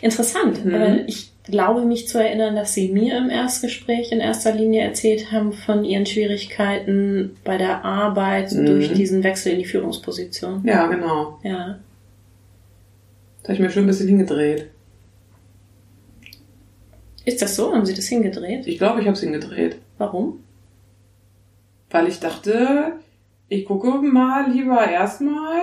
Interessant, 0.03 0.65
Mhm. 0.65 0.73
weil 0.73 1.05
ich 1.09 1.31
glaube 1.45 1.85
mich 1.85 2.07
zu 2.07 2.19
erinnern, 2.23 2.55
dass 2.55 2.75
Sie 2.75 2.89
mir 2.91 3.17
im 3.19 3.31
Erstgespräch 3.31 4.13
in 4.13 4.21
erster 4.21 4.53
Linie 4.53 4.83
erzählt 4.83 5.33
haben 5.33 5.53
von 5.53 5.85
Ihren 5.85 6.07
Schwierigkeiten 6.07 7.37
bei 7.45 7.57
der 7.57 7.85
Arbeit 7.85 8.53
Mhm. 8.53 8.67
durch 8.67 8.93
diesen 8.93 9.23
Wechsel 9.25 9.53
in 9.53 9.59
die 9.59 9.65
Führungsposition. 9.65 10.63
Ja, 10.65 10.87
genau. 10.87 11.39
Ja. 11.43 11.79
Da 13.43 13.45
habe 13.45 13.55
ich 13.55 13.61
mir 13.61 13.71
schon 13.71 13.85
ein 13.85 13.89
bisschen 13.89 14.09
hingedreht. 14.09 14.67
Ist 17.25 17.43
das 17.43 17.57
so? 17.57 17.73
Haben 17.73 17.87
Sie 17.87 17.95
das 17.95 18.07
hingedreht? 18.07 18.67
Ich 18.67 18.79
glaube, 18.79 19.01
ich 19.01 19.07
habe 19.07 19.15
es 19.15 19.21
hingedreht. 19.23 19.77
Warum? 19.99 20.41
Weil 21.91 22.09
ich 22.09 22.21
dachte, 22.21 22.93
ich 23.49 23.65
gucke 23.65 23.89
mal 24.03 24.51
lieber 24.51 24.89
erstmal 24.89 25.63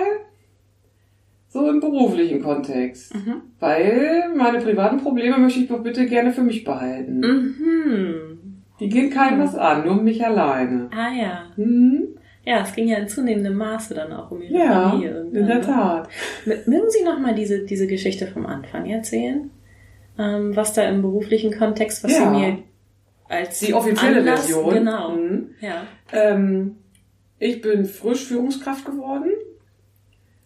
so 1.58 1.68
im 1.70 1.80
beruflichen 1.80 2.42
Kontext. 2.42 3.14
Mhm. 3.14 3.42
Weil 3.60 4.30
meine 4.36 4.58
privaten 4.58 4.98
Probleme 4.98 5.38
möchte 5.38 5.60
ich 5.60 5.68
doch 5.68 5.82
bitte 5.82 6.06
gerne 6.06 6.32
für 6.32 6.42
mich 6.42 6.64
behalten. 6.64 7.20
Mhm. 7.20 8.38
Die 8.80 8.88
gehen 8.88 9.10
keinem 9.10 9.40
was 9.40 9.54
an, 9.56 9.84
nur 9.84 9.98
um 9.98 10.04
mich 10.04 10.24
alleine. 10.24 10.88
Ah 10.92 11.12
ja. 11.12 11.44
Hm? 11.56 12.08
Ja, 12.44 12.62
es 12.62 12.74
ging 12.74 12.88
ja 12.88 12.96
in 12.98 13.08
zunehmendem 13.08 13.56
Maße 13.56 13.94
dann 13.94 14.12
auch 14.12 14.30
um 14.30 14.40
Ihre 14.40 14.54
Ja, 14.54 14.90
Familie. 14.90 15.10
irgendwann, 15.10 15.40
in 15.40 15.46
der 15.46 15.56
ne? 15.56 15.60
Tat. 15.62 16.08
Mögen 16.46 16.88
Sie 16.88 17.04
noch 17.04 17.18
mal 17.18 17.34
diese, 17.34 17.64
diese 17.64 17.86
Geschichte 17.86 18.26
vom 18.28 18.46
Anfang 18.46 18.86
erzählen? 18.86 19.50
Ähm, 20.18 20.56
was 20.56 20.72
da 20.72 20.82
im 20.88 21.02
beruflichen 21.02 21.52
Kontext, 21.56 22.04
was 22.04 22.12
Ja. 22.12 22.18
Sie 22.32 22.38
mir 22.40 22.58
als 23.28 23.60
Die 23.60 23.74
offizielle 23.74 24.18
Anlass, 24.20 24.46
Version. 24.46 24.72
Genau. 24.74 25.14
Hm. 25.14 25.50
Ja. 25.60 25.82
Ähm, 26.12 26.76
ich 27.38 27.60
bin 27.60 27.84
frisch 27.84 28.24
Führungskraft 28.26 28.84
geworden 28.86 29.30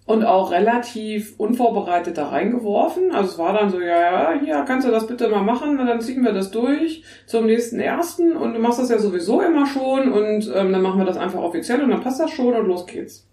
und 0.05 0.25
auch 0.25 0.51
relativ 0.51 1.39
unvorbereitet 1.39 2.19
da 2.19 2.29
reingeworfen. 2.29 3.13
Also 3.13 3.33
es 3.33 3.39
war 3.39 3.53
dann 3.53 3.71
so, 3.71 3.81
ja, 3.81 4.33
ja, 4.33 4.41
hier 4.41 4.65
kannst 4.67 4.87
du 4.87 4.91
das 4.91 5.07
bitte 5.07 5.29
mal 5.29 5.43
machen, 5.43 5.79
dann 5.79 6.01
ziehen 6.01 6.25
wir 6.25 6.33
das 6.33 6.51
durch 6.51 7.05
zum 7.27 7.47
nächsten 7.47 7.79
ersten 7.79 8.37
und 8.37 8.55
du 8.55 8.59
machst 8.59 8.81
das 8.81 8.91
ja 8.91 8.99
sowieso 8.99 9.41
immer 9.41 9.67
schon 9.67 10.13
und 10.13 10.51
ähm, 10.55 10.73
dann 10.73 10.83
machen 10.83 10.99
wir 10.99 11.07
das 11.07 11.17
einfach 11.17 11.41
offiziell 11.41 11.83
und 11.83 11.91
dann 11.91 12.03
passt 12.03 12.21
das 12.21 12.31
schon 12.31 12.55
und 12.55 12.67
los 12.67 12.87
geht's. 12.87 13.29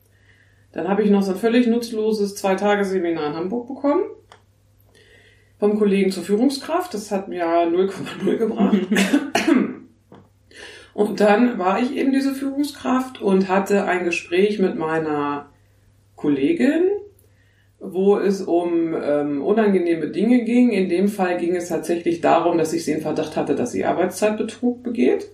Dann 0.71 0.87
habe 0.87 1.01
ich 1.01 1.09
noch 1.09 1.23
so 1.23 1.31
ein 1.31 1.37
völlig 1.37 1.65
nutzloses 1.65 2.35
Zwei-Tage-Seminar 2.35 3.27
in 3.27 3.35
Hamburg 3.35 3.67
bekommen. 3.67 4.03
Vom 5.57 5.77
Kollegen 5.79 6.11
zur 6.11 6.23
Führungskraft. 6.23 6.93
Das 6.93 7.11
hat 7.11 7.27
mir 7.27 7.43
0,0 7.43 8.37
gebracht. 8.37 8.77
und 10.93 11.19
dann 11.19 11.57
war 11.57 11.81
ich 11.81 11.95
eben 11.95 12.13
diese 12.13 12.35
Führungskraft 12.35 13.19
und 13.19 13.49
hatte 13.49 13.85
ein 13.85 14.05
Gespräch 14.05 14.59
mit 14.59 14.77
meiner 14.77 15.48
Kollegin, 16.19 16.83
wo 17.79 18.17
es 18.17 18.41
um 18.41 18.93
ähm, 18.93 19.41
unangenehme 19.41 20.09
Dinge 20.09 20.43
ging. 20.43 20.71
In 20.71 20.89
dem 20.89 21.07
Fall 21.07 21.37
ging 21.37 21.55
es 21.55 21.69
tatsächlich 21.69 22.19
darum, 22.19 22.57
dass 22.57 22.73
ich 22.73 22.83
sie 22.83 22.91
in 22.91 23.01
Verdacht 23.01 23.37
hatte, 23.37 23.55
dass 23.55 23.71
sie 23.71 23.85
Arbeitszeitbetrug 23.85 24.83
begeht. 24.83 25.29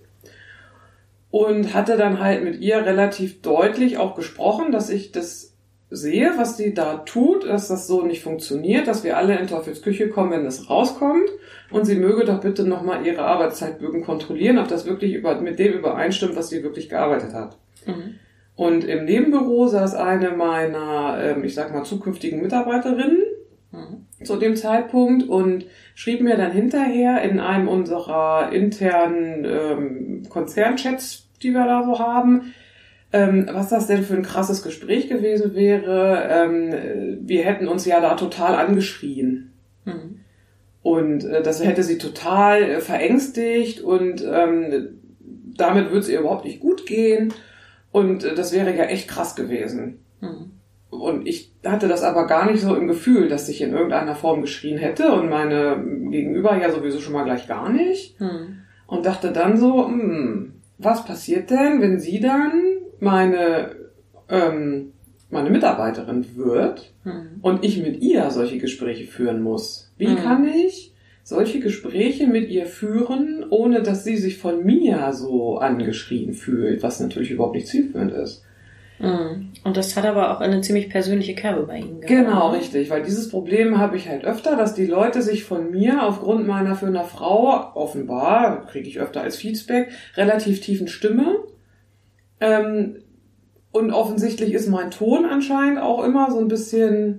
Und 1.30 1.74
hatte 1.74 1.96
dann 1.96 2.20
halt 2.20 2.44
mit 2.44 2.60
ihr 2.60 2.86
relativ 2.86 3.42
deutlich 3.42 3.98
auch 3.98 4.14
gesprochen, 4.14 4.70
dass 4.70 4.88
ich 4.88 5.10
das 5.10 5.54
sehe, 5.90 6.32
was 6.36 6.56
sie 6.56 6.72
da 6.72 6.98
tut, 6.98 7.48
dass 7.48 7.66
das 7.68 7.88
so 7.88 8.02
nicht 8.02 8.22
funktioniert, 8.22 8.86
dass 8.86 9.02
wir 9.02 9.16
alle 9.16 9.36
in 9.36 9.48
Teufels 9.48 9.82
Küche 9.82 10.08
kommen, 10.08 10.30
wenn 10.30 10.46
es 10.46 10.70
rauskommt. 10.70 11.28
Und 11.70 11.84
sie 11.84 11.96
möge 11.96 12.24
doch 12.24 12.40
bitte 12.40 12.64
nochmal 12.64 13.04
ihre 13.04 13.22
Arbeitszeitbögen 13.22 14.04
kontrollieren, 14.04 14.58
ob 14.58 14.68
das 14.68 14.86
wirklich 14.86 15.14
über, 15.14 15.40
mit 15.40 15.58
dem 15.58 15.72
übereinstimmt, 15.72 16.36
was 16.36 16.48
sie 16.48 16.62
wirklich 16.62 16.88
gearbeitet 16.88 17.34
hat. 17.34 17.56
Mhm. 17.86 18.20
Und 18.56 18.84
im 18.84 19.04
Nebenbüro 19.04 19.68
saß 19.68 19.94
eine 19.94 20.30
meiner, 20.30 21.18
ähm, 21.22 21.44
ich 21.44 21.54
sag 21.54 21.72
mal, 21.72 21.84
zukünftigen 21.84 22.40
Mitarbeiterinnen 22.40 23.22
mhm. 23.70 24.24
zu 24.24 24.36
dem 24.36 24.56
Zeitpunkt 24.56 25.28
und 25.28 25.66
schrieb 25.94 26.22
mir 26.22 26.36
dann 26.36 26.52
hinterher 26.52 27.20
in 27.22 27.38
einem 27.38 27.68
unserer 27.68 28.50
internen 28.52 29.44
ähm, 29.44 30.22
Konzernchats, 30.30 31.28
die 31.42 31.52
wir 31.52 31.66
da 31.66 31.84
so 31.84 31.98
haben, 31.98 32.54
ähm, 33.12 33.46
was 33.52 33.68
das 33.68 33.86
denn 33.88 34.02
für 34.02 34.14
ein 34.14 34.22
krasses 34.22 34.62
Gespräch 34.62 35.08
gewesen 35.08 35.54
wäre. 35.54 36.26
Ähm, 36.30 37.18
wir 37.28 37.44
hätten 37.44 37.68
uns 37.68 37.84
ja 37.84 38.00
da 38.00 38.14
total 38.14 38.54
angeschrien. 38.54 39.52
Mhm. 39.84 40.20
Und 40.82 41.24
äh, 41.24 41.42
das 41.42 41.62
hätte 41.62 41.82
sie 41.82 41.98
total 41.98 42.62
äh, 42.62 42.80
verängstigt 42.80 43.82
und 43.82 44.24
ähm, 44.24 45.00
damit 45.56 45.86
würde 45.86 45.98
es 45.98 46.08
ihr 46.08 46.20
überhaupt 46.20 46.44
nicht 46.44 46.60
gut 46.60 46.86
gehen. 46.86 47.34
Und 47.96 48.24
äh, 48.24 48.34
das 48.34 48.52
wäre 48.52 48.76
ja 48.76 48.84
echt 48.84 49.08
krass 49.08 49.34
gewesen. 49.34 50.04
Mhm. 50.20 50.50
Und 50.90 51.26
ich 51.26 51.54
hatte 51.64 51.88
das 51.88 52.02
aber 52.02 52.26
gar 52.26 52.50
nicht 52.50 52.60
so 52.60 52.74
im 52.74 52.88
Gefühl, 52.88 53.28
dass 53.28 53.48
ich 53.48 53.62
in 53.62 53.72
irgendeiner 53.72 54.14
Form 54.14 54.42
geschrien 54.42 54.76
hätte 54.76 55.12
und 55.12 55.30
meine 55.30 55.82
Gegenüber 56.10 56.58
ja 56.58 56.70
sowieso 56.70 57.00
schon 57.00 57.14
mal 57.14 57.24
gleich 57.24 57.48
gar 57.48 57.70
nicht. 57.70 58.20
Mhm. 58.20 58.58
Und 58.86 59.06
dachte 59.06 59.32
dann 59.32 59.56
so, 59.56 59.86
hm, 59.86 60.52
was 60.76 61.06
passiert 61.06 61.48
denn, 61.48 61.80
wenn 61.80 61.98
sie 61.98 62.20
dann 62.20 62.52
meine, 63.00 63.74
ähm, 64.28 64.92
meine 65.30 65.48
Mitarbeiterin 65.48 66.36
wird 66.36 66.92
mhm. 67.02 67.38
und 67.40 67.64
ich 67.64 67.82
mit 67.82 68.02
ihr 68.02 68.30
solche 68.30 68.58
Gespräche 68.58 69.06
führen 69.06 69.40
muss? 69.40 69.90
Wie 69.96 70.08
mhm. 70.08 70.16
kann 70.16 70.46
ich 70.46 70.94
solche 71.26 71.58
Gespräche 71.58 72.28
mit 72.28 72.50
ihr 72.50 72.66
führen, 72.66 73.44
ohne 73.50 73.82
dass 73.82 74.04
sie 74.04 74.16
sich 74.16 74.38
von 74.38 74.64
mir 74.64 75.12
so 75.12 75.58
angeschrien 75.58 76.34
fühlt, 76.34 76.84
was 76.84 77.00
natürlich 77.00 77.32
überhaupt 77.32 77.56
nicht 77.56 77.66
zielführend 77.66 78.12
ist. 78.12 78.44
Mhm. 79.00 79.48
Und 79.64 79.76
das 79.76 79.96
hat 79.96 80.04
aber 80.04 80.30
auch 80.30 80.40
eine 80.40 80.60
ziemlich 80.60 80.88
persönliche 80.88 81.34
Kerbe 81.34 81.64
bei 81.66 81.78
Ihnen 81.78 82.00
gehabt. 82.00 82.06
Genau, 82.06 82.50
richtig, 82.52 82.90
weil 82.90 83.02
dieses 83.02 83.28
Problem 83.28 83.76
habe 83.76 83.96
ich 83.96 84.08
halt 84.08 84.24
öfter, 84.24 84.56
dass 84.56 84.74
die 84.74 84.86
Leute 84.86 85.20
sich 85.20 85.42
von 85.42 85.72
mir 85.72 86.04
aufgrund 86.06 86.46
meiner 86.46 86.76
für 86.76 86.86
eine 86.86 87.02
Frau 87.02 87.72
offenbar, 87.74 88.64
kriege 88.66 88.88
ich 88.88 89.00
öfter 89.00 89.22
als 89.22 89.36
Feedback, 89.36 89.88
relativ 90.14 90.60
tiefen 90.60 90.86
Stimme. 90.86 91.40
Ähm, 92.38 93.02
und 93.72 93.90
offensichtlich 93.90 94.52
ist 94.52 94.68
mein 94.68 94.92
Ton 94.92 95.24
anscheinend 95.24 95.80
auch 95.80 96.04
immer 96.04 96.30
so 96.30 96.38
ein 96.38 96.46
bisschen 96.46 97.18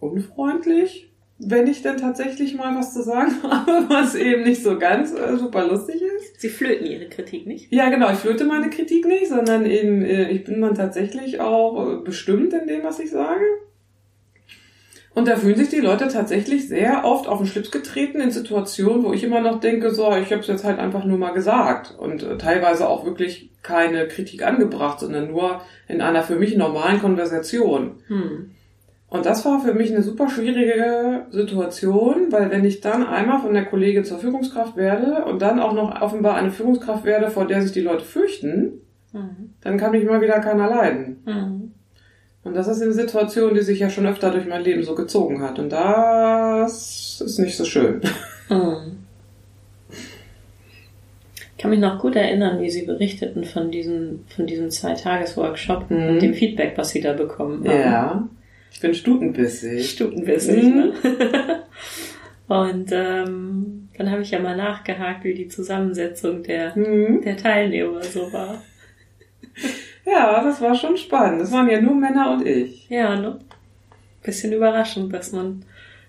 unfreundlich 0.00 1.13
wenn 1.46 1.66
ich 1.66 1.82
dann 1.82 1.96
tatsächlich 1.96 2.54
mal 2.54 2.76
was 2.76 2.94
zu 2.94 3.02
sagen 3.02 3.32
habe, 3.42 3.86
was 3.88 4.14
eben 4.14 4.42
nicht 4.44 4.62
so 4.62 4.78
ganz 4.78 5.12
äh, 5.12 5.36
super 5.36 5.66
lustig 5.66 6.02
ist. 6.02 6.40
Sie 6.40 6.48
flöten 6.48 6.86
Ihre 6.86 7.06
Kritik 7.06 7.46
nicht? 7.46 7.72
Ja, 7.72 7.90
genau, 7.90 8.10
ich 8.10 8.18
flöte 8.18 8.44
meine 8.44 8.70
Kritik 8.70 9.06
nicht, 9.06 9.28
sondern 9.28 9.66
eben, 9.66 10.02
äh, 10.02 10.30
ich 10.30 10.44
bin 10.44 10.60
dann 10.60 10.74
tatsächlich 10.74 11.40
auch 11.40 11.92
äh, 11.92 11.96
bestimmt 12.02 12.52
in 12.52 12.66
dem, 12.66 12.82
was 12.82 12.98
ich 13.00 13.10
sage. 13.10 13.44
Und 15.14 15.28
da 15.28 15.36
fühlen 15.36 15.56
sich 15.56 15.68
die 15.68 15.80
Leute 15.80 16.08
tatsächlich 16.08 16.68
sehr 16.68 17.04
oft 17.04 17.28
auf 17.28 17.38
den 17.38 17.46
Schlips 17.46 17.70
getreten 17.70 18.20
in 18.20 18.32
Situationen, 18.32 19.04
wo 19.04 19.12
ich 19.12 19.22
immer 19.22 19.40
noch 19.40 19.60
denke, 19.60 19.94
so, 19.94 20.12
ich 20.16 20.32
habe 20.32 20.40
es 20.40 20.48
jetzt 20.48 20.64
halt 20.64 20.80
einfach 20.80 21.04
nur 21.04 21.18
mal 21.18 21.32
gesagt 21.32 21.94
und 21.96 22.24
äh, 22.24 22.36
teilweise 22.36 22.88
auch 22.88 23.04
wirklich 23.04 23.50
keine 23.62 24.08
Kritik 24.08 24.44
angebracht, 24.44 25.00
sondern 25.00 25.30
nur 25.30 25.62
in 25.86 26.00
einer 26.00 26.24
für 26.24 26.36
mich 26.36 26.56
normalen 26.56 27.00
Konversation. 27.00 28.02
Hm. 28.08 28.50
Und 29.14 29.24
das 29.26 29.44
war 29.44 29.60
für 29.60 29.74
mich 29.74 29.92
eine 29.92 30.02
super 30.02 30.28
schwierige 30.28 31.26
Situation, 31.30 32.32
weil 32.32 32.50
wenn 32.50 32.64
ich 32.64 32.80
dann 32.80 33.06
einmal 33.06 33.38
von 33.38 33.54
der 33.54 33.64
Kollegin 33.64 34.04
zur 34.04 34.18
Führungskraft 34.18 34.76
werde 34.76 35.24
und 35.26 35.40
dann 35.40 35.60
auch 35.60 35.72
noch 35.72 36.02
offenbar 36.02 36.34
eine 36.34 36.50
Führungskraft 36.50 37.04
werde, 37.04 37.30
vor 37.30 37.46
der 37.46 37.62
sich 37.62 37.70
die 37.70 37.80
Leute 37.80 38.04
fürchten, 38.04 38.80
mhm. 39.12 39.54
dann 39.60 39.78
kann 39.78 39.92
mich 39.92 40.02
immer 40.02 40.20
wieder 40.20 40.40
keiner 40.40 40.68
leiden. 40.68 41.22
Mhm. 41.26 41.72
Und 42.42 42.54
das 42.54 42.66
ist 42.66 42.82
eine 42.82 42.92
Situation, 42.92 43.54
die 43.54 43.60
sich 43.60 43.78
ja 43.78 43.88
schon 43.88 44.04
öfter 44.04 44.32
durch 44.32 44.48
mein 44.48 44.64
Leben 44.64 44.82
so 44.82 44.96
gezogen 44.96 45.42
hat. 45.42 45.60
Und 45.60 45.70
das 45.70 47.20
ist 47.24 47.38
nicht 47.38 47.56
so 47.56 47.64
schön. 47.64 48.00
Mhm. 48.50 48.98
Ich 49.90 51.56
kann 51.58 51.70
mich 51.70 51.78
noch 51.78 52.00
gut 52.00 52.16
erinnern, 52.16 52.60
wie 52.60 52.68
Sie 52.68 52.82
berichteten 52.84 53.44
von 53.44 53.70
diesem, 53.70 54.24
von 54.26 54.48
diesem 54.48 54.70
Zwei-Tages-Workshop 54.70 55.88
mhm. 55.88 56.08
und 56.08 56.20
dem 56.20 56.34
Feedback, 56.34 56.72
was 56.74 56.88
Sie 56.88 57.00
da 57.00 57.12
bekommen 57.12 57.60
haben. 57.68 57.80
Ja. 57.80 58.28
Ich 58.74 58.80
bin 58.80 58.92
stutenbissig. 58.92 59.88
Stutenbissig, 59.88 60.64
mhm. 60.64 60.76
ne? 60.76 60.92
Und 62.48 62.90
ähm, 62.92 63.88
dann 63.96 64.10
habe 64.10 64.22
ich 64.22 64.32
ja 64.32 64.40
mal 64.40 64.56
nachgehakt, 64.56 65.24
wie 65.24 65.32
die 65.32 65.48
Zusammensetzung 65.48 66.42
der, 66.42 66.76
mhm. 66.76 67.22
der 67.22 67.36
Teilnehmer 67.36 68.02
so 68.02 68.32
war. 68.32 68.62
Ja, 70.06 70.44
das 70.44 70.60
war 70.60 70.74
schon 70.74 70.98
spannend. 70.98 71.40
Das 71.40 71.50
waren 71.50 71.70
ja 71.70 71.80
nur 71.80 71.94
Männer 71.94 72.32
und 72.32 72.46
ich. 72.46 72.90
Ja, 72.90 73.18
ne? 73.18 73.38
Bisschen 74.22 74.52
überraschend, 74.52 75.14
dass 75.14 75.32
man, 75.32 75.64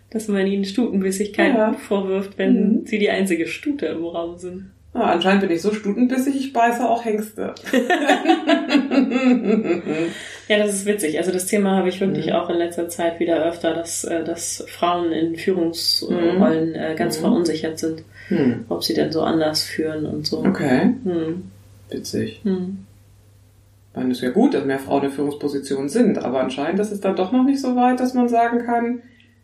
dass 0.09 0.27
man 0.27 0.45
ihnen 0.45 0.65
Stutenbissigkeit 0.65 1.55
ja. 1.55 1.71
vorwirft, 1.71 2.37
wenn 2.37 2.81
mhm. 2.81 2.85
sie 2.85 2.99
die 2.99 3.09
einzige 3.09 3.47
Stute 3.47 3.85
im 3.85 4.03
Raum 4.03 4.37
sind. 4.37 4.71
Ah, 4.93 5.11
anscheinend 5.11 5.43
bin 5.43 5.51
ich 5.51 5.61
so 5.61 5.73
stutenbissig, 5.73 6.35
ich 6.35 6.51
beiße 6.51 6.85
auch 6.85 7.05
Hengste. 7.05 7.55
ja, 10.47 10.57
das 10.57 10.73
ist 10.73 10.85
witzig. 10.85 11.17
Also 11.17 11.31
das 11.31 11.45
Thema 11.45 11.77
habe 11.77 11.89
ich 11.89 11.99
wirklich 11.99 12.27
mhm. 12.27 12.33
auch 12.33 12.49
in 12.49 12.57
letzter 12.57 12.89
Zeit 12.89 13.19
wieder 13.19 13.43
öfter, 13.43 13.73
dass, 13.73 14.03
äh, 14.03 14.23
dass 14.23 14.63
Frauen 14.67 15.11
in 15.11 15.35
Führungsrollen 15.35 16.69
mhm. 16.69 16.75
Äh, 16.75 16.95
ganz 16.95 17.17
mhm. 17.17 17.21
verunsichert 17.21 17.79
sind, 17.79 18.03
mhm. 18.29 18.65
ob 18.69 18.83
sie 18.83 18.93
denn 18.93 19.11
so 19.11 19.21
anders 19.21 19.63
führen 19.63 20.05
und 20.05 20.27
so. 20.27 20.39
Okay. 20.39 20.93
Mhm. 21.03 21.51
Witzig. 21.89 22.41
Ich 22.43 23.97
meine, 23.97 24.11
es 24.11 24.17
ist 24.17 24.23
ja 24.23 24.31
gut, 24.31 24.53
dass 24.53 24.65
mehr 24.65 24.79
Frauen 24.79 25.05
in 25.05 25.11
Führungspositionen 25.11 25.89
sind, 25.89 26.17
aber 26.17 26.41
anscheinend 26.41 26.79
ist 26.79 26.91
es 26.91 26.99
dann 26.99 27.15
doch 27.15 27.31
noch 27.31 27.43
nicht 27.43 27.61
so 27.61 27.75
weit, 27.75 27.99
dass 27.99 28.13
man 28.13 28.27
sagen 28.27 28.65
kann, 28.65 29.01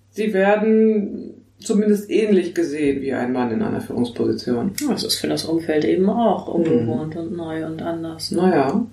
sie 0.09 0.33
werden 0.33 1.35
zumindest 1.59 2.09
ähnlich 2.09 2.53
gesehen 2.53 3.01
wie 3.01 3.13
ein 3.13 3.31
Mann 3.31 3.51
in 3.51 3.61
einer 3.61 3.81
Führungsposition. 3.81 4.73
Das 4.89 5.03
ist 5.03 5.15
für 5.15 5.27
das 5.27 5.45
Umfeld 5.45 5.85
eben 5.85 6.09
auch 6.09 6.47
ungewohnt 6.47 7.15
und 7.15 7.35
neu 7.35 7.65
und 7.65 7.81
anders. 7.81 8.31
Ne? 8.31 8.41
Naja. 8.41 8.85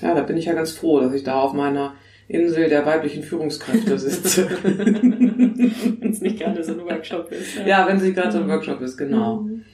Ja, 0.00 0.14
da 0.14 0.22
bin 0.22 0.36
ich 0.36 0.46
ja 0.46 0.54
ganz 0.54 0.72
froh, 0.72 1.00
dass 1.00 1.12
ich 1.12 1.22
da 1.22 1.40
auf 1.40 1.52
meiner 1.52 1.94
Insel 2.28 2.68
der 2.68 2.86
weiblichen 2.86 3.22
Führungskräfte 3.22 3.98
sitze. 3.98 4.48
wenn 4.62 6.10
es 6.10 6.20
nicht 6.20 6.38
gerade 6.38 6.64
so 6.64 6.72
ein 6.72 6.84
Workshop 6.84 7.30
ist. 7.30 7.56
Ja, 7.56 7.66
ja 7.66 7.86
wenn 7.86 7.98
es 7.98 8.02
nicht 8.02 8.16
gerade 8.16 8.32
so 8.32 8.38
ein 8.38 8.48
Workshop 8.48 8.80
ist, 8.80 8.96
genau. 8.96 9.42
Mhm. 9.42 9.64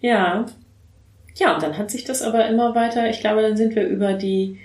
Ja. 0.00 0.46
Ja, 1.36 1.54
und 1.54 1.62
dann 1.62 1.78
hat 1.78 1.90
sich 1.90 2.04
das 2.04 2.22
aber 2.22 2.46
immer 2.48 2.74
weiter, 2.74 3.08
ich 3.08 3.20
glaube, 3.20 3.42
dann 3.42 3.56
sind 3.56 3.74
wir 3.74 3.86
über 3.86 4.14
die 4.14 4.58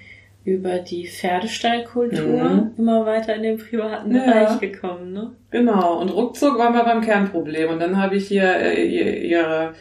über 0.47 0.79
die 0.79 1.05
Pferdestallkultur 1.05 2.43
mhm. 2.43 2.71
immer 2.77 3.05
weiter 3.05 3.35
in 3.35 3.43
den 3.43 3.57
privaten 3.57 4.15
ja. 4.15 4.23
Bereich 4.23 4.59
gekommen, 4.61 5.11
ne? 5.11 5.31
Genau, 5.51 5.99
und 5.99 6.07
ruckzuck 6.07 6.57
waren 6.57 6.73
wir 6.73 6.85
beim 6.85 7.01
Kernproblem 7.01 7.69
und 7.69 7.79
dann 7.81 8.01
habe 8.01 8.15
ich 8.15 8.29
hier 8.29 8.55
äh, 8.55 8.81
ihr, 8.85 9.23
ihre, 9.23 9.73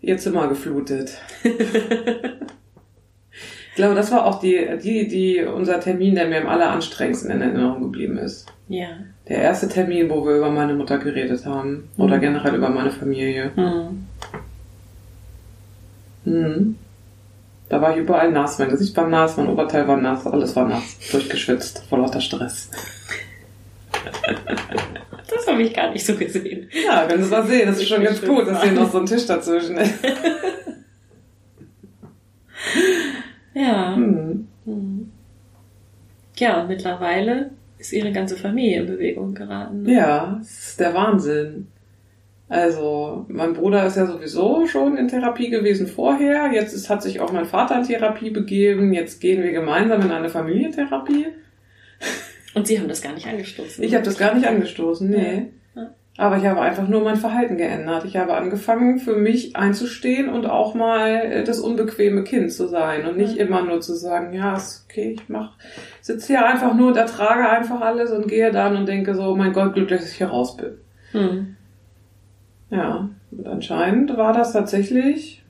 ihr 0.00 0.18
Zimmer 0.18 0.46
geflutet. 0.46 1.20
ich 3.72 3.76
glaube, 3.76 3.94
das 3.94 4.12
war 4.12 4.26
auch 4.26 4.38
die, 4.38 4.68
die, 4.82 5.08
die, 5.08 5.42
unser 5.42 5.80
Termin, 5.80 6.14
der 6.14 6.28
mir 6.28 6.42
am 6.42 6.46
alleranstrengendsten 6.46 7.30
in 7.30 7.40
Erinnerung 7.40 7.80
geblieben 7.80 8.18
ist. 8.18 8.46
Ja. 8.68 8.88
Der 9.26 9.38
erste 9.38 9.66
Termin, 9.66 10.10
wo 10.10 10.26
wir 10.26 10.36
über 10.36 10.50
meine 10.50 10.74
Mutter 10.74 10.98
geredet 10.98 11.46
haben. 11.46 11.88
Mhm. 11.96 12.04
Oder 12.04 12.18
generell 12.18 12.54
über 12.54 12.68
meine 12.68 12.90
Familie. 12.90 13.50
Mhm. 13.56 14.06
Mhm. 16.30 16.76
Da 17.70 17.80
war 17.80 17.92
ich 17.92 18.02
überall 18.02 18.30
nass. 18.30 18.58
Mein 18.58 18.68
Gesicht 18.68 18.94
war 18.94 19.08
nass, 19.08 19.38
mein 19.38 19.48
Oberteil 19.48 19.88
war 19.88 19.96
nass, 19.96 20.26
alles 20.26 20.54
war 20.54 20.68
nass. 20.68 20.98
Durchgeschwitzt, 21.10 21.84
vor 21.88 21.98
lauter 21.98 22.20
Stress. 22.20 22.70
Das 25.34 25.46
habe 25.46 25.62
ich 25.62 25.72
gar 25.72 25.90
nicht 25.90 26.04
so 26.04 26.14
gesehen. 26.14 26.68
Ja, 26.86 27.06
wenn 27.08 27.22
Sie 27.22 27.30
mal 27.30 27.46
sehen, 27.46 27.66
das 27.66 27.78
ist 27.78 27.88
schon 27.88 28.02
ganz 28.04 28.20
gut, 28.20 28.46
dass 28.46 28.62
hier 28.62 28.72
noch 28.72 28.92
so 28.92 28.98
ein 28.98 29.06
Tisch 29.06 29.24
dazwischen 29.26 29.78
ist. 29.78 29.94
Ja. 33.54 33.96
Hm. 33.96 34.48
Ja, 36.36 36.62
und 36.62 36.68
mittlerweile 36.68 37.50
ist 37.78 37.92
ihre 37.92 38.12
ganze 38.12 38.36
Familie 38.36 38.80
in 38.80 38.86
Bewegung 38.86 39.34
geraten. 39.34 39.82
Ne? 39.82 39.94
Ja, 39.94 40.36
das 40.38 40.68
ist 40.68 40.80
der 40.80 40.94
Wahnsinn. 40.94 41.68
Also, 42.48 43.24
mein 43.28 43.54
Bruder 43.54 43.86
ist 43.86 43.96
ja 43.96 44.06
sowieso 44.06 44.66
schon 44.66 44.98
in 44.98 45.08
Therapie 45.08 45.48
gewesen 45.48 45.86
vorher. 45.86 46.52
Jetzt 46.52 46.74
ist, 46.74 46.90
hat 46.90 47.02
sich 47.02 47.20
auch 47.20 47.32
mein 47.32 47.46
Vater 47.46 47.78
in 47.78 47.84
Therapie 47.84 48.30
begeben. 48.30 48.92
Jetzt 48.92 49.20
gehen 49.20 49.42
wir 49.42 49.52
gemeinsam 49.52 50.02
in 50.02 50.10
eine 50.10 50.28
Familientherapie. 50.28 51.28
Und 52.54 52.66
Sie 52.66 52.78
haben 52.78 52.88
das 52.88 53.00
gar 53.00 53.14
nicht 53.14 53.26
angestoßen? 53.26 53.82
Ich 53.82 53.94
habe 53.94 54.04
das 54.04 54.18
gar 54.18 54.34
nicht 54.34 54.46
angestoßen, 54.46 55.08
nee. 55.08 55.34
Ja. 55.34 55.42
Aber 56.18 56.36
ich 56.36 56.44
habe 56.44 56.60
einfach 56.60 56.86
nur 56.88 57.02
mein 57.02 57.16
Verhalten 57.16 57.56
geändert. 57.56 58.04
Ich 58.04 58.18
habe 58.18 58.34
angefangen, 58.34 58.98
für 58.98 59.16
mich 59.16 59.56
einzustehen 59.56 60.28
und 60.28 60.44
auch 60.44 60.74
mal 60.74 61.08
äh, 61.08 61.44
das 61.44 61.58
unbequeme 61.58 62.22
Kind 62.22 62.52
zu 62.52 62.68
sein 62.68 63.06
und 63.06 63.16
nicht 63.16 63.36
ja. 63.36 63.46
immer 63.46 63.62
nur 63.62 63.80
zu 63.80 63.94
sagen, 63.94 64.34
ja, 64.34 64.54
ist 64.54 64.86
okay, 64.88 65.16
ich 65.18 65.28
mach, 65.28 65.56
sitze 66.02 66.26
hier 66.28 66.46
einfach 66.46 66.74
nur, 66.74 66.92
da 66.92 67.04
trage 67.04 67.48
einfach 67.48 67.80
alles 67.80 68.10
und 68.10 68.28
gehe 68.28 68.52
dann 68.52 68.76
und 68.76 68.86
denke 68.86 69.14
so, 69.14 69.34
mein 69.34 69.54
Gott, 69.54 69.72
glücklich, 69.72 70.00
dass 70.00 70.10
ich 70.10 70.18
hier 70.18 70.28
raus 70.28 70.56
bin. 70.58 70.74
Hm. 71.12 71.56
Ja, 72.68 73.08
und 73.30 73.46
anscheinend 73.46 74.14
war 74.16 74.34
das 74.34 74.52
tatsächlich 74.52 75.42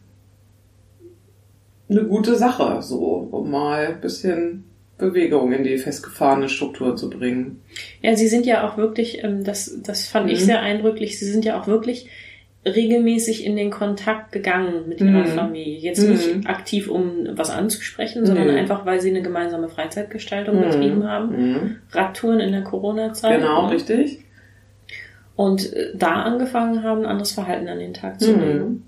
eine 1.91 2.05
gute 2.05 2.37
Sache, 2.37 2.83
so, 2.83 3.29
um 3.31 3.51
mal 3.51 3.87
ein 3.87 4.01
bisschen 4.01 4.65
Bewegung 5.03 5.53
in 5.53 5.65
die 5.65 5.77
festgefahrene 5.77 6.49
Struktur 6.49 6.97
zu 6.97 7.11
bringen. 7.11 7.63
Ja, 8.01 8.17
sie 8.17 8.29
sind 8.29 8.47
ja 8.47 8.67
auch 8.67 8.77
wirklich, 8.79 9.23
ähm, 9.23 9.45
das, 9.45 9.83
das 9.83 10.07
fand 10.07 10.27
mhm. 10.27 10.33
ich 10.33 10.45
sehr 10.45 10.63
eindrücklich, 10.63 11.19
sie 11.19 11.31
sind 11.31 11.45
ja 11.45 11.61
auch 11.61 11.67
wirklich 11.67 12.09
regelmäßig 12.65 13.45
in 13.45 13.57
den 13.57 13.71
Kontakt 13.71 14.31
gegangen 14.31 14.89
mit 14.89 15.01
ihrer 15.01 15.25
mhm. 15.25 15.27
Familie. 15.27 15.79
Jetzt 15.79 16.03
mhm. 16.03 16.11
nicht 16.13 16.47
aktiv, 16.47 16.89
um 16.89 17.29
was 17.33 17.51
anzusprechen, 17.51 18.25
sondern 18.25 18.49
mhm. 18.49 18.57
einfach, 18.57 18.87
weil 18.87 19.01
sie 19.01 19.11
eine 19.11 19.23
gemeinsame 19.23 19.69
Freizeitgestaltung 19.69 20.57
mhm. 20.57 20.63
betrieben 20.63 21.09
haben. 21.09 21.53
Mhm. 21.53 21.77
Radtouren 21.91 22.41
in 22.41 22.53
der 22.53 22.63
Corona-Zeit. 22.63 23.41
Genau, 23.41 23.67
ne? 23.67 23.75
richtig. 23.75 24.21
Und 25.35 25.73
äh, 25.73 25.91
da 25.95 26.23
angefangen 26.23 26.85
haben, 26.85 27.05
anderes 27.05 27.33
Verhalten 27.33 27.69
an 27.69 27.81
den 27.81 27.95
Tag 27.95 28.21
zu 28.21 28.33
legen. 28.33 28.85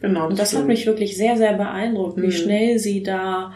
Genau. 0.00 0.20
Das 0.22 0.30
Und 0.30 0.38
das 0.38 0.56
hat 0.56 0.66
mich 0.66 0.86
wirklich 0.86 1.16
sehr, 1.16 1.36
sehr 1.36 1.54
beeindruckt, 1.54 2.20
wie 2.20 2.30
schnell 2.30 2.78
sie 2.78 3.02
da 3.02 3.52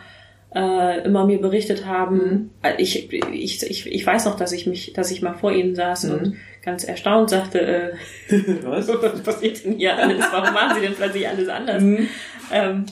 äh, 0.54 1.04
immer 1.04 1.26
mir 1.26 1.40
berichtet 1.40 1.87
haben. 1.87 2.16
Mhm. 2.16 2.50
Äh, 2.62 2.75
ich, 2.78 3.12
ich, 3.12 3.62
ich, 3.62 3.87
ich 3.87 4.07
weiß 4.07 4.25
noch, 4.25 4.37
dass 4.37 4.52
ich 4.52 4.66
mich, 4.66 4.92
dass 4.92 5.11
ich 5.11 5.23
mal 5.23 5.35
vor 5.35 5.52
ihnen 5.52 5.75
saß 5.75 6.04
mhm. 6.04 6.12
und 6.12 6.37
ganz 6.62 6.85
erstaunt 6.85 7.30
sagte, 7.30 7.61
äh, 7.61 7.92
was? 8.64 8.88
was 9.02 9.23
passiert 9.23 9.64
denn 9.64 9.75
hier 9.75 9.97
alles? 9.97 10.25
Warum 10.30 10.54
machen 10.54 10.76
sie 10.76 10.80
denn 10.83 10.95
plötzlich 10.95 11.28
alles 11.28 11.49
anders? 11.49 11.83
Mhm. 11.83 12.09
Ähm, 12.52 12.87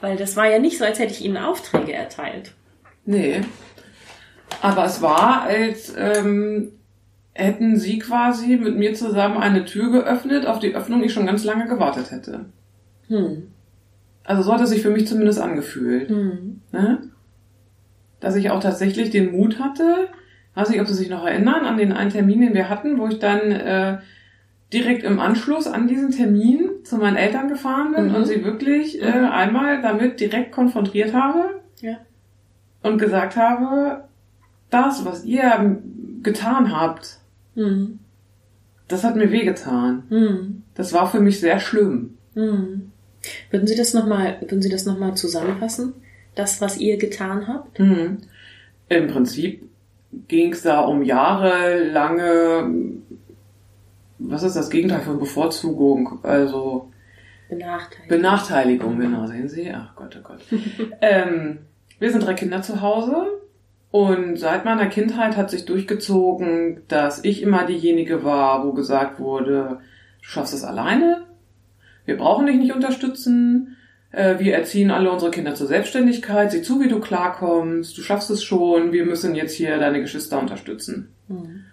weil 0.00 0.16
das 0.16 0.36
war 0.36 0.48
ja 0.48 0.58
nicht 0.58 0.78
so, 0.78 0.84
als 0.84 0.98
hätte 0.98 1.12
ich 1.12 1.24
ihnen 1.24 1.36
Aufträge 1.36 1.92
erteilt. 1.92 2.54
Nee. 3.04 3.42
Aber 4.62 4.84
es 4.84 5.02
war, 5.02 5.42
als 5.42 5.94
ähm, 5.96 6.72
hätten 7.32 7.78
sie 7.78 7.98
quasi 7.98 8.56
mit 8.56 8.76
mir 8.76 8.94
zusammen 8.94 9.38
eine 9.38 9.64
Tür 9.64 9.90
geöffnet, 9.90 10.46
auf 10.46 10.58
die 10.58 10.74
Öffnung 10.74 11.02
ich 11.02 11.12
schon 11.12 11.26
ganz 11.26 11.44
lange 11.44 11.66
gewartet 11.66 12.10
hätte. 12.10 12.46
Hm. 13.08 13.49
Also 14.24 14.42
so 14.42 14.52
hat 14.52 14.60
es 14.60 14.70
sich 14.70 14.82
für 14.82 14.90
mich 14.90 15.06
zumindest 15.06 15.40
angefühlt. 15.40 16.10
Mhm. 16.10 16.60
Ne? 16.72 16.98
Dass 18.20 18.36
ich 18.36 18.50
auch 18.50 18.60
tatsächlich 18.60 19.10
den 19.10 19.32
Mut 19.32 19.58
hatte, 19.58 20.08
weiß 20.54 20.70
nicht, 20.70 20.80
ob 20.80 20.86
Sie 20.86 20.94
sich 20.94 21.08
noch 21.08 21.24
erinnern, 21.24 21.64
an 21.64 21.78
den 21.78 21.92
einen 21.92 22.10
Termin, 22.10 22.40
den 22.40 22.54
wir 22.54 22.68
hatten, 22.68 22.98
wo 22.98 23.06
ich 23.08 23.18
dann 23.18 23.50
äh, 23.50 23.98
direkt 24.72 25.02
im 25.02 25.18
Anschluss 25.18 25.66
an 25.66 25.88
diesen 25.88 26.10
Termin 26.10 26.70
zu 26.84 26.96
meinen 26.96 27.16
Eltern 27.16 27.48
gefahren 27.48 27.92
bin 27.92 28.08
mhm. 28.08 28.14
und 28.14 28.24
sie 28.26 28.44
wirklich 28.44 29.02
äh, 29.02 29.20
mhm. 29.20 29.24
einmal 29.26 29.82
damit 29.82 30.20
direkt 30.20 30.52
konfrontiert 30.52 31.12
habe 31.12 31.60
ja. 31.80 31.98
und 32.82 32.98
gesagt 32.98 33.36
habe, 33.36 34.04
das, 34.70 35.04
was 35.04 35.24
ihr 35.24 35.80
getan 36.22 36.74
habt, 36.74 37.18
mhm. 37.54 37.98
das 38.86 39.02
hat 39.02 39.16
mir 39.16 39.32
wehgetan. 39.32 40.04
Mhm. 40.08 40.62
Das 40.74 40.92
war 40.92 41.10
für 41.10 41.20
mich 41.20 41.40
sehr 41.40 41.58
schlimm. 41.58 42.16
Mhm. 42.34 42.92
Würden 43.50 43.66
Sie 43.66 43.76
das 43.76 43.94
nochmal, 43.94 44.38
würden 44.40 44.62
Sie 44.62 44.70
das 44.70 44.86
nochmal 44.86 45.14
zusammenfassen? 45.16 45.94
Das, 46.34 46.60
was 46.60 46.78
ihr 46.78 46.96
getan 46.96 47.48
habt? 47.48 47.78
Mhm. 47.78 48.18
Im 48.88 49.08
Prinzip 49.08 49.68
ging 50.28 50.52
es 50.52 50.62
da 50.62 50.80
um 50.80 51.02
jahrelange, 51.02 52.70
was 54.18 54.42
ist 54.42 54.56
das 54.56 54.70
Gegenteil 54.70 55.00
von 55.00 55.18
Bevorzugung? 55.18 56.18
Also 56.22 56.90
Benachteiligung. 57.48 58.08
Benachteiligung, 58.08 58.98
genau, 58.98 59.26
sehen 59.26 59.48
Sie? 59.48 59.70
Ach 59.72 59.94
Gott, 59.96 60.18
oh 60.18 60.22
Gott. 60.22 60.40
ähm, 61.00 61.58
wir 61.98 62.10
sind 62.10 62.24
drei 62.24 62.34
Kinder 62.34 62.62
zu 62.62 62.80
Hause 62.80 63.26
und 63.90 64.38
seit 64.38 64.64
meiner 64.64 64.86
Kindheit 64.86 65.36
hat 65.36 65.50
sich 65.50 65.64
durchgezogen, 65.64 66.82
dass 66.86 67.24
ich 67.24 67.42
immer 67.42 67.66
diejenige 67.66 68.24
war, 68.24 68.64
wo 68.64 68.72
gesagt 68.72 69.18
wurde, 69.18 69.80
du 70.20 70.24
schaffst 70.24 70.54
es 70.54 70.64
alleine, 70.64 71.26
wir 72.04 72.16
brauchen 72.16 72.46
dich 72.46 72.56
nicht 72.56 72.74
unterstützen. 72.74 73.76
Äh, 74.12 74.38
wir 74.38 74.54
erziehen 74.54 74.90
alle 74.90 75.10
unsere 75.10 75.30
Kinder 75.30 75.54
zur 75.54 75.66
Selbstständigkeit. 75.66 76.52
Sieh 76.52 76.62
zu, 76.62 76.80
wie 76.80 76.88
du 76.88 77.00
klarkommst. 77.00 77.96
Du 77.96 78.02
schaffst 78.02 78.30
es 78.30 78.42
schon. 78.42 78.92
Wir 78.92 79.04
müssen 79.04 79.34
jetzt 79.34 79.54
hier 79.54 79.78
deine 79.78 80.00
Geschwister 80.00 80.40
unterstützen. 80.40 81.12
Mhm. 81.28 81.64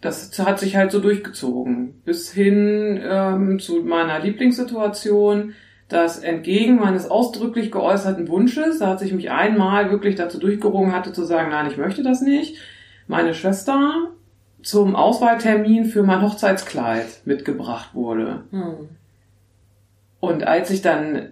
Das 0.00 0.38
hat 0.38 0.58
sich 0.58 0.76
halt 0.76 0.92
so 0.92 1.00
durchgezogen. 1.00 1.94
Bis 2.04 2.30
hin 2.30 3.00
ähm, 3.02 3.58
zu 3.58 3.82
meiner 3.84 4.18
Lieblingssituation, 4.18 5.54
dass 5.88 6.18
entgegen 6.18 6.76
meines 6.76 7.10
ausdrücklich 7.10 7.70
geäußerten 7.72 8.28
Wunsches, 8.28 8.80
da 8.80 8.88
hat 8.88 9.00
sich 9.00 9.12
mich 9.12 9.30
einmal 9.30 9.90
wirklich 9.90 10.14
dazu 10.14 10.38
durchgerungen 10.38 10.92
hatte 10.92 11.12
zu 11.12 11.24
sagen, 11.24 11.50
nein, 11.50 11.70
ich 11.70 11.78
möchte 11.78 12.02
das 12.02 12.20
nicht, 12.20 12.58
meine 13.06 13.34
Schwester 13.34 14.10
zum 14.62 14.96
Auswahltermin 14.96 15.84
für 15.84 16.02
mein 16.02 16.22
Hochzeitskleid 16.22 17.20
mitgebracht 17.24 17.94
wurde. 17.94 18.44
Mhm. 18.50 18.88
Und 20.28 20.46
als 20.46 20.70
ich 20.70 20.82
dann 20.82 21.30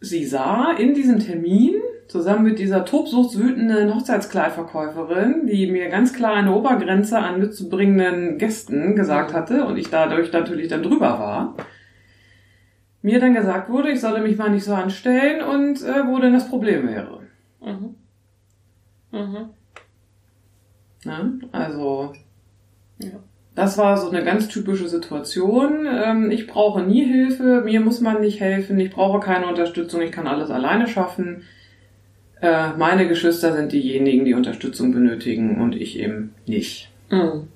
sie 0.00 0.24
sah 0.24 0.72
in 0.72 0.94
diesem 0.94 1.18
Termin, 1.18 1.74
zusammen 2.08 2.44
mit 2.44 2.58
dieser 2.58 2.84
tobsuchtswütenden 2.84 3.94
Hochzeitskleidverkäuferin, 3.94 5.46
die 5.46 5.70
mir 5.70 5.88
ganz 5.88 6.12
klar 6.12 6.34
eine 6.34 6.54
Obergrenze 6.54 7.18
an 7.18 7.40
mitzubringenden 7.40 8.38
Gästen 8.38 8.94
gesagt 8.94 9.32
hatte 9.32 9.64
und 9.64 9.76
ich 9.76 9.90
dadurch 9.90 10.32
natürlich 10.32 10.68
dann 10.68 10.82
drüber 10.82 11.18
war, 11.18 11.56
mir 13.02 13.20
dann 13.20 13.34
gesagt 13.34 13.68
wurde, 13.70 13.90
ich 13.90 14.00
solle 14.00 14.20
mich 14.20 14.36
mal 14.36 14.50
nicht 14.50 14.64
so 14.64 14.74
anstellen 14.74 15.42
und 15.42 15.82
äh, 15.82 16.06
wo 16.06 16.18
denn 16.18 16.32
das 16.32 16.48
Problem 16.48 16.88
wäre. 16.88 17.22
Mhm. 17.60 17.94
Mhm. 19.12 19.50
Ja, 21.04 21.30
also. 21.52 22.12
Ja. 22.98 23.10
Das 23.56 23.78
war 23.78 23.96
so 23.96 24.10
eine 24.10 24.22
ganz 24.22 24.48
typische 24.48 24.86
Situation. 24.86 25.88
Ähm, 25.90 26.30
ich 26.30 26.46
brauche 26.46 26.82
nie 26.82 27.04
Hilfe, 27.04 27.62
mir 27.64 27.80
muss 27.80 28.02
man 28.02 28.20
nicht 28.20 28.38
helfen, 28.38 28.78
ich 28.78 28.90
brauche 28.90 29.18
keine 29.18 29.46
Unterstützung, 29.46 30.02
ich 30.02 30.12
kann 30.12 30.26
alles 30.26 30.50
alleine 30.50 30.86
schaffen. 30.86 31.42
Äh, 32.42 32.74
meine 32.76 33.08
Geschwister 33.08 33.54
sind 33.54 33.72
diejenigen, 33.72 34.26
die 34.26 34.34
Unterstützung 34.34 34.92
benötigen 34.92 35.62
und 35.62 35.74
ich 35.74 35.98
eben 35.98 36.34
nicht. 36.44 36.90
Mhm. 37.10 37.48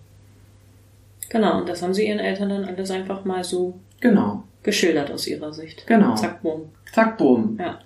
Genau, 1.29 1.59
und 1.59 1.69
das 1.69 1.83
haben 1.83 1.93
sie 1.93 2.09
ihren 2.09 2.19
Eltern 2.19 2.49
dann 2.49 2.65
alles 2.65 2.91
einfach 2.91 3.27
mal 3.27 3.45
so 3.45 3.79
genau. 4.01 4.45
geschildert 4.63 5.11
aus 5.11 5.27
ihrer 5.27 5.53
Sicht. 5.53 5.87
Genau. 5.87 6.15
Zack, 6.15 6.41
bumm. 6.41 6.71
Zack, 6.93 7.19
bumm. 7.19 7.59
Ja. 7.61 7.79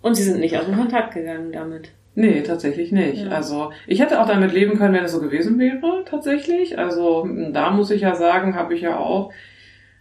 Und 0.00 0.14
sie 0.14 0.22
sind 0.22 0.38
nicht 0.38 0.56
aus 0.56 0.66
dem 0.66 0.76
Kontakt 0.76 1.14
gegangen 1.14 1.50
damit. 1.50 1.90
Nee, 2.16 2.42
tatsächlich 2.42 2.92
nicht. 2.92 3.24
Ja. 3.24 3.30
Also 3.30 3.72
ich 3.86 4.00
hätte 4.00 4.20
auch 4.20 4.26
damit 4.26 4.52
leben 4.52 4.78
können, 4.78 4.94
wenn 4.94 5.04
es 5.04 5.12
so 5.12 5.20
gewesen 5.20 5.58
wäre, 5.58 6.04
tatsächlich. 6.04 6.78
Also 6.78 7.28
da 7.50 7.70
muss 7.70 7.90
ich 7.90 8.02
ja 8.02 8.14
sagen, 8.14 8.54
habe 8.54 8.74
ich 8.74 8.82
ja 8.82 8.96
auch 8.96 9.32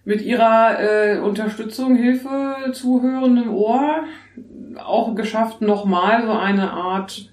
mit 0.06 0.22
ihrer 0.22 0.80
äh, 0.80 1.18
Unterstützung, 1.20 1.96
Hilfe, 1.96 2.72
zuhörendem 2.74 3.54
Ohr 3.54 4.04
auch 4.78 5.16
geschafft, 5.16 5.62
nochmal 5.62 6.24
so 6.26 6.32
eine 6.32 6.72
Art 6.72 7.32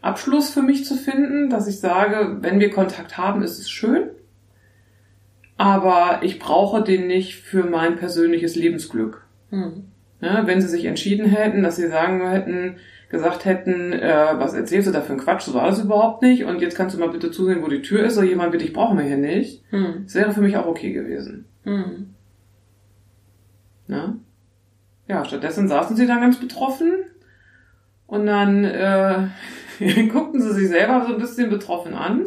Abschluss 0.00 0.50
für 0.50 0.62
mich 0.62 0.84
zu 0.84 0.96
finden, 0.96 1.50
dass 1.50 1.68
ich 1.68 1.80
sage, 1.80 2.38
wenn 2.40 2.60
wir 2.60 2.70
Kontakt 2.70 3.18
haben, 3.18 3.42
ist 3.42 3.58
es 3.58 3.70
schön, 3.70 4.08
aber 5.56 6.20
ich 6.22 6.38
brauche 6.38 6.82
den 6.82 7.06
nicht 7.06 7.36
für 7.36 7.64
mein 7.64 7.96
persönliches 7.96 8.56
Lebensglück. 8.56 9.24
Hm. 9.50 9.84
Ja, 10.22 10.46
wenn 10.46 10.60
sie 10.60 10.68
sich 10.68 10.84
entschieden 10.84 11.26
hätten, 11.26 11.62
dass 11.62 11.76
sie 11.76 11.88
sagen 11.88 12.28
hätten, 12.28 12.76
gesagt 13.10 13.44
hätten, 13.44 13.92
äh, 13.92 14.34
was 14.38 14.54
erzählst 14.54 14.88
du 14.88 14.92
da 14.92 15.02
für 15.02 15.12
ein 15.12 15.18
Quatsch, 15.18 15.42
so 15.42 15.54
war 15.54 15.66
das 15.66 15.82
überhaupt 15.82 16.22
nicht 16.22 16.44
und 16.44 16.62
jetzt 16.62 16.76
kannst 16.76 16.96
du 16.96 17.00
mal 17.00 17.10
bitte 17.10 17.30
zusehen, 17.30 17.62
wo 17.62 17.68
die 17.68 17.82
Tür 17.82 18.04
ist, 18.04 18.14
so 18.14 18.22
jemand 18.22 18.52
bitte, 18.52 18.64
ich 18.64 18.72
brauchen 18.72 18.96
wir 18.96 19.04
hier 19.04 19.18
nicht. 19.18 19.64
Hm. 19.70 20.04
Das 20.04 20.14
wäre 20.14 20.32
für 20.32 20.40
mich 20.40 20.56
auch 20.56 20.66
okay 20.66 20.92
gewesen. 20.92 21.44
Hm. 21.64 22.14
Na? 23.88 24.14
ja, 25.10 25.24
stattdessen 25.24 25.66
saßen 25.66 25.96
sie 25.96 26.06
dann 26.06 26.20
ganz 26.20 26.38
betroffen 26.38 26.92
und 28.06 28.26
dann 28.26 28.64
äh, 28.64 29.26
guckten 30.08 30.40
sie 30.40 30.54
sich 30.54 30.68
selber 30.68 31.04
so 31.06 31.12
ein 31.12 31.20
bisschen 31.20 31.50
betroffen 31.50 31.94
an 31.94 32.26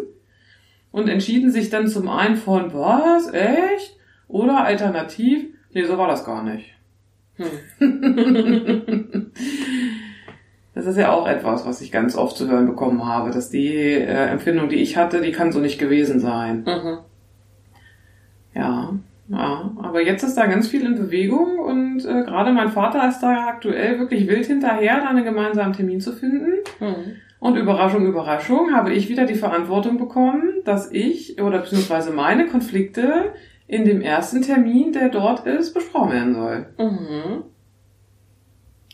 und 0.91 1.07
entschieden 1.07 1.49
sich 1.49 1.69
dann 1.69 1.87
zum 1.87 2.09
einen 2.09 2.35
von, 2.35 2.73
was, 2.73 3.31
echt? 3.31 3.97
Oder 4.27 4.65
alternativ, 4.65 5.45
nee, 5.71 5.85
so 5.85 5.97
war 5.97 6.09
das 6.09 6.25
gar 6.25 6.43
nicht. 6.43 6.71
Hm. 7.35 7.47
das 10.75 10.86
ist 10.88 10.97
ja 10.97 11.12
auch 11.12 11.27
etwas, 11.27 11.65
was 11.65 11.81
ich 11.81 11.91
ganz 11.91 12.15
oft 12.15 12.36
zu 12.36 12.49
hören 12.49 12.65
bekommen 12.65 13.05
habe, 13.05 13.31
dass 13.31 13.49
die 13.49 13.75
äh, 13.75 14.27
Empfindung, 14.27 14.69
die 14.69 14.81
ich 14.81 14.97
hatte, 14.97 15.21
die 15.21 15.31
kann 15.31 15.51
so 15.51 15.59
nicht 15.59 15.79
gewesen 15.79 16.19
sein. 16.19 16.63
Mhm. 16.65 16.97
Ja, 18.55 18.93
ja, 19.29 19.71
aber 19.81 20.01
jetzt 20.01 20.23
ist 20.23 20.36
da 20.36 20.47
ganz 20.47 20.67
viel 20.67 20.86
in 20.86 20.95
Bewegung 20.95 21.59
und 21.59 22.05
äh, 22.05 22.23
gerade 22.23 22.51
mein 22.51 22.69
Vater 22.69 23.07
ist 23.07 23.21
da 23.21 23.47
aktuell 23.47 23.99
wirklich 23.99 24.27
wild 24.27 24.45
hinterher, 24.45 24.99
da 24.99 25.07
einen 25.07 25.23
gemeinsamen 25.23 25.73
Termin 25.73 26.01
zu 26.01 26.12
finden. 26.12 26.53
Mhm. 26.79 27.15
Und 27.39 27.55
Überraschung, 27.55 28.05
Überraschung, 28.05 28.73
habe 28.73 28.93
ich 28.93 29.09
wieder 29.09 29.25
die 29.25 29.36
Verantwortung 29.36 29.97
bekommen, 29.97 30.62
dass 30.65 30.91
ich 30.91 31.41
oder 31.41 31.59
beziehungsweise 31.59 32.12
meine 32.12 32.47
Konflikte 32.47 33.33
in 33.67 33.86
dem 33.86 34.01
ersten 34.01 34.41
Termin, 34.41 34.91
der 34.91 35.09
dort 35.09 35.45
ist, 35.45 35.73
besprochen 35.73 36.12
werden 36.12 36.36
soll. 36.36 36.65
Mhm. 36.77 37.43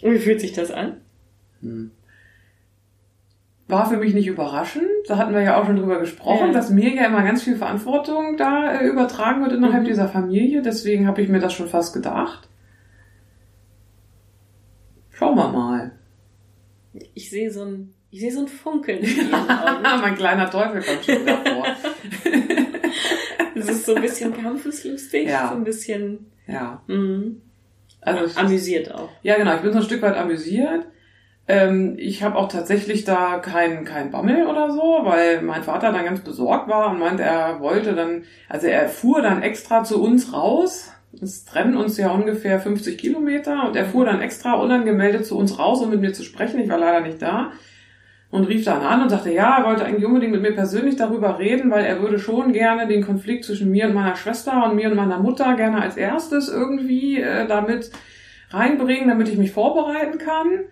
Und 0.01 0.13
wie 0.13 0.19
fühlt 0.19 0.41
sich 0.41 0.53
das 0.53 0.71
an? 0.71 0.97
Hm. 1.61 1.91
War 3.67 3.87
für 3.87 3.97
mich 3.97 4.15
nicht 4.15 4.27
überraschend. 4.27 4.87
Da 5.07 5.17
hatten 5.17 5.33
wir 5.33 5.41
ja 5.41 5.61
auch 5.61 5.65
schon 5.65 5.75
drüber 5.75 5.99
gesprochen, 5.99 6.47
ja. 6.47 6.53
dass 6.53 6.71
mir 6.71 6.89
ja 6.93 7.05
immer 7.05 7.23
ganz 7.23 7.43
viel 7.43 7.55
Verantwortung 7.55 8.35
da 8.35 8.79
äh, 8.79 8.87
übertragen 8.87 9.41
wird 9.43 9.53
innerhalb 9.53 9.83
mhm. 9.83 9.87
dieser 9.87 10.07
Familie. 10.07 10.63
Deswegen 10.63 11.07
habe 11.07 11.21
ich 11.21 11.29
mir 11.29 11.39
das 11.39 11.53
schon 11.53 11.67
fast 11.67 11.93
gedacht. 11.93 12.49
Schauen 15.11 15.35
wir 15.35 15.49
mal. 15.49 15.91
Ich 17.13 17.29
sehe 17.29 17.51
so 17.51 17.63
ein, 17.63 17.93
ich 18.09 18.21
sehe 18.21 18.31
so 18.31 18.41
ein 18.41 18.47
Funkeln. 18.47 19.01
mein 20.01 20.15
kleiner 20.15 20.49
Teufel 20.49 20.81
kommt 20.81 21.05
schon 21.05 21.25
davor. 21.25 21.65
Es 23.59 23.69
ist 23.69 23.85
so 23.85 23.95
ein 23.95 24.01
bisschen 24.01 24.33
kampfeslustig, 24.33 25.27
ja. 25.27 25.49
so 25.49 25.55
ein 25.55 25.63
bisschen. 25.63 26.31
Ja. 26.47 26.81
Mh. 26.87 27.31
Also 28.01 28.39
amüsiert 28.39 28.93
auch. 28.93 29.09
Ja, 29.21 29.35
genau. 29.37 29.55
Ich 29.55 29.61
bin 29.61 29.73
so 29.73 29.79
ein 29.79 29.83
Stück 29.83 30.01
weit 30.01 30.15
amüsiert. 30.15 30.85
Ähm, 31.49 31.95
ich 31.97 32.21
habe 32.21 32.37
auch 32.37 32.47
tatsächlich 32.47 33.05
da 33.05 33.39
keinen 33.39 33.83
kein 33.83 34.11
Bammel 34.11 34.45
oder 34.45 34.69
so, 34.71 34.99
weil 35.01 35.41
mein 35.41 35.63
Vater 35.63 35.91
dann 35.91 36.05
ganz 36.05 36.19
besorgt 36.19 36.69
war 36.69 36.91
und 36.91 36.99
meinte, 36.99 37.23
er 37.23 37.59
wollte 37.59 37.95
dann, 37.95 38.23
also 38.47 38.67
er 38.67 38.87
fuhr 38.87 39.23
dann 39.23 39.41
extra 39.41 39.83
zu 39.83 39.99
uns 40.01 40.31
raus. 40.31 40.91
Es 41.19 41.45
trennen 41.45 41.75
uns 41.75 41.97
ja 41.97 42.11
ungefähr 42.11 42.59
50 42.59 42.99
Kilometer 42.99 43.67
und 43.67 43.75
er 43.75 43.85
fuhr 43.85 44.05
dann 44.05 44.21
extra 44.21 44.53
unangemeldet 44.53 45.25
zu 45.25 45.35
uns 45.39 45.57
raus, 45.57 45.81
um 45.81 45.89
mit 45.89 46.01
mir 46.01 46.13
zu 46.13 46.21
sprechen. 46.21 46.59
Ich 46.59 46.69
war 46.69 46.77
leider 46.77 47.01
nicht 47.01 47.19
da 47.19 47.51
und 48.29 48.43
rief 48.43 48.63
dann 48.63 48.83
an 48.83 49.01
und 49.01 49.09
sagte, 49.09 49.33
ja, 49.33 49.57
er 49.57 49.65
wollte 49.65 49.85
eigentlich 49.85 50.05
unbedingt 50.05 50.33
mit 50.33 50.43
mir 50.43 50.53
persönlich 50.53 50.97
darüber 50.97 51.39
reden, 51.39 51.71
weil 51.71 51.83
er 51.83 51.99
würde 51.99 52.19
schon 52.19 52.53
gerne 52.53 52.87
den 52.87 53.03
Konflikt 53.03 53.45
zwischen 53.45 53.71
mir 53.71 53.87
und 53.87 53.95
meiner 53.95 54.15
Schwester 54.15 54.69
und 54.69 54.75
mir 54.75 54.91
und 54.91 54.95
meiner 54.95 55.17
Mutter 55.17 55.55
gerne 55.55 55.81
als 55.81 55.97
erstes 55.97 56.47
irgendwie 56.47 57.19
äh, 57.19 57.47
damit 57.47 57.89
reinbringen, 58.51 59.09
damit 59.09 59.29
ich 59.29 59.37
mich 59.39 59.51
vorbereiten 59.51 60.19
kann. 60.19 60.65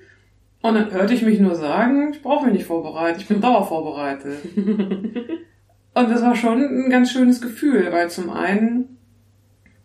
Und 0.62 0.74
dann 0.74 0.92
hörte 0.92 1.14
ich 1.14 1.22
mich 1.22 1.40
nur 1.40 1.56
sagen, 1.56 2.12
ich 2.14 2.22
brauche 2.22 2.46
mich 2.46 2.56
nicht 2.56 2.66
vorbereiten, 2.66 3.20
ich 3.20 3.28
bin 3.28 3.42
dauervorbereitet. 3.42 4.40
und 4.56 6.10
das 6.10 6.22
war 6.22 6.36
schon 6.36 6.62
ein 6.62 6.90
ganz 6.90 7.12
schönes 7.12 7.42
Gefühl, 7.42 7.92
weil 7.92 8.10
zum 8.10 8.30
einen 8.30 8.98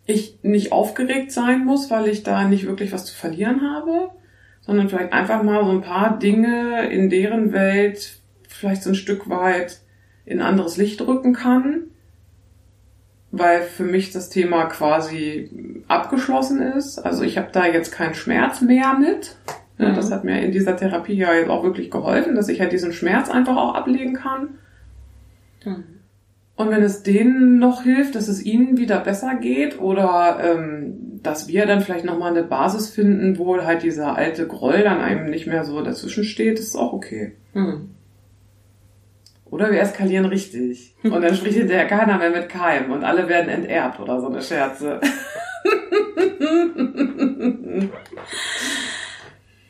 ich 0.05 0.39
nicht 0.41 0.71
aufgeregt 0.71 1.31
sein 1.31 1.65
muss, 1.65 1.89
weil 1.89 2.07
ich 2.07 2.23
da 2.23 2.47
nicht 2.47 2.65
wirklich 2.65 2.91
was 2.91 3.05
zu 3.05 3.15
verlieren 3.15 3.61
habe 3.61 4.11
sondern 4.65 4.89
vielleicht 4.89 5.13
einfach 5.13 5.43
mal 5.43 5.63
so 5.63 5.71
ein 5.71 5.81
paar 5.81 6.17
Dinge 6.17 6.89
in 6.89 7.09
deren 7.09 7.51
Welt 7.51 8.17
vielleicht 8.47 8.83
so 8.83 8.89
ein 8.91 8.95
Stück 8.95 9.29
weit 9.29 9.81
in 10.25 10.41
anderes 10.41 10.77
Licht 10.77 11.01
rücken 11.01 11.33
kann, 11.33 11.83
weil 13.31 13.61
für 13.61 13.83
mich 13.83 14.11
das 14.11 14.29
Thema 14.29 14.65
quasi 14.65 15.83
abgeschlossen 15.87 16.61
ist. 16.61 16.99
Also 16.99 17.23
ich 17.23 17.37
habe 17.37 17.49
da 17.51 17.65
jetzt 17.65 17.91
keinen 17.91 18.13
Schmerz 18.13 18.61
mehr 18.61 18.97
mit. 18.97 19.35
Mhm. 19.77 19.95
Das 19.95 20.11
hat 20.11 20.23
mir 20.23 20.41
in 20.41 20.51
dieser 20.51 20.77
Therapie 20.77 21.13
ja 21.13 21.33
jetzt 21.33 21.49
auch 21.49 21.63
wirklich 21.63 21.89
geholfen, 21.89 22.35
dass 22.35 22.49
ich 22.49 22.61
halt 22.61 22.71
diesen 22.71 22.93
Schmerz 22.93 23.29
einfach 23.29 23.57
auch 23.57 23.75
ablegen 23.75 24.13
kann. 24.13 24.49
Mhm. 25.65 25.83
Und 26.55 26.69
wenn 26.69 26.83
es 26.83 27.01
denen 27.01 27.57
noch 27.57 27.83
hilft, 27.83 28.15
dass 28.15 28.27
es 28.27 28.45
ihnen 28.45 28.77
wieder 28.77 28.99
besser 28.99 29.35
geht 29.35 29.79
oder 29.79 30.39
ähm, 30.43 31.19
dass 31.23 31.47
wir 31.47 31.65
dann 31.65 31.81
vielleicht 31.81 32.05
nochmal 32.05 32.31
eine 32.31 32.43
Basis 32.43 32.89
finden, 32.89 33.39
wo 33.39 33.59
halt 33.63 33.81
dieser 33.81 34.15
alte 34.15 34.45
Groll 34.45 34.83
dann 34.83 35.01
einem 35.01 35.29
nicht 35.29 35.47
mehr 35.47 35.63
so 35.63 35.81
dazwischen 35.81 36.23
steht, 36.23 36.59
ist 36.59 36.75
auch 36.75 36.93
okay. 36.93 37.33
Hm. 37.53 37.89
Oder 39.45 39.71
wir 39.71 39.79
eskalieren 39.79 40.25
richtig. 40.25 40.95
Und 41.03 41.21
dann 41.21 41.35
spricht 41.35 41.57
hinterher 41.57 41.87
keiner 41.87 42.17
mehr 42.17 42.31
mit 42.31 42.49
Keim 42.49 42.91
und 42.91 43.03
alle 43.03 43.29
werden 43.29 43.49
enterbt 43.49 43.99
oder 43.99 44.19
so 44.19 44.27
eine 44.27 44.41
Scherze. 44.41 44.99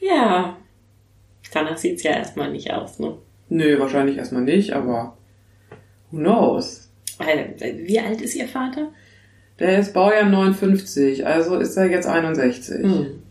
ja. 0.08 0.58
Danach 1.54 1.78
sieht's 1.78 2.04
ja 2.04 2.12
erstmal 2.12 2.52
nicht 2.52 2.72
aus, 2.72 3.00
ne? 3.00 3.18
Nö, 3.50 3.80
wahrscheinlich 3.80 4.18
erstmal 4.18 4.44
nicht, 4.44 4.74
aber 4.74 5.18
who 6.12 6.18
knows? 6.18 6.90
Äh, 7.20 7.78
wie 7.88 8.00
alt 8.00 8.22
ist 8.22 8.36
Ihr 8.36 8.48
Vater? 8.48 8.90
Der 9.60 9.80
ist 9.80 9.94
Baujahr 9.94 10.26
59, 10.26 11.26
also 11.26 11.58
ist 11.58 11.78
er 11.78 11.86
jetzt 11.86 12.08
61. 12.08 12.84
Hm. 12.84 13.24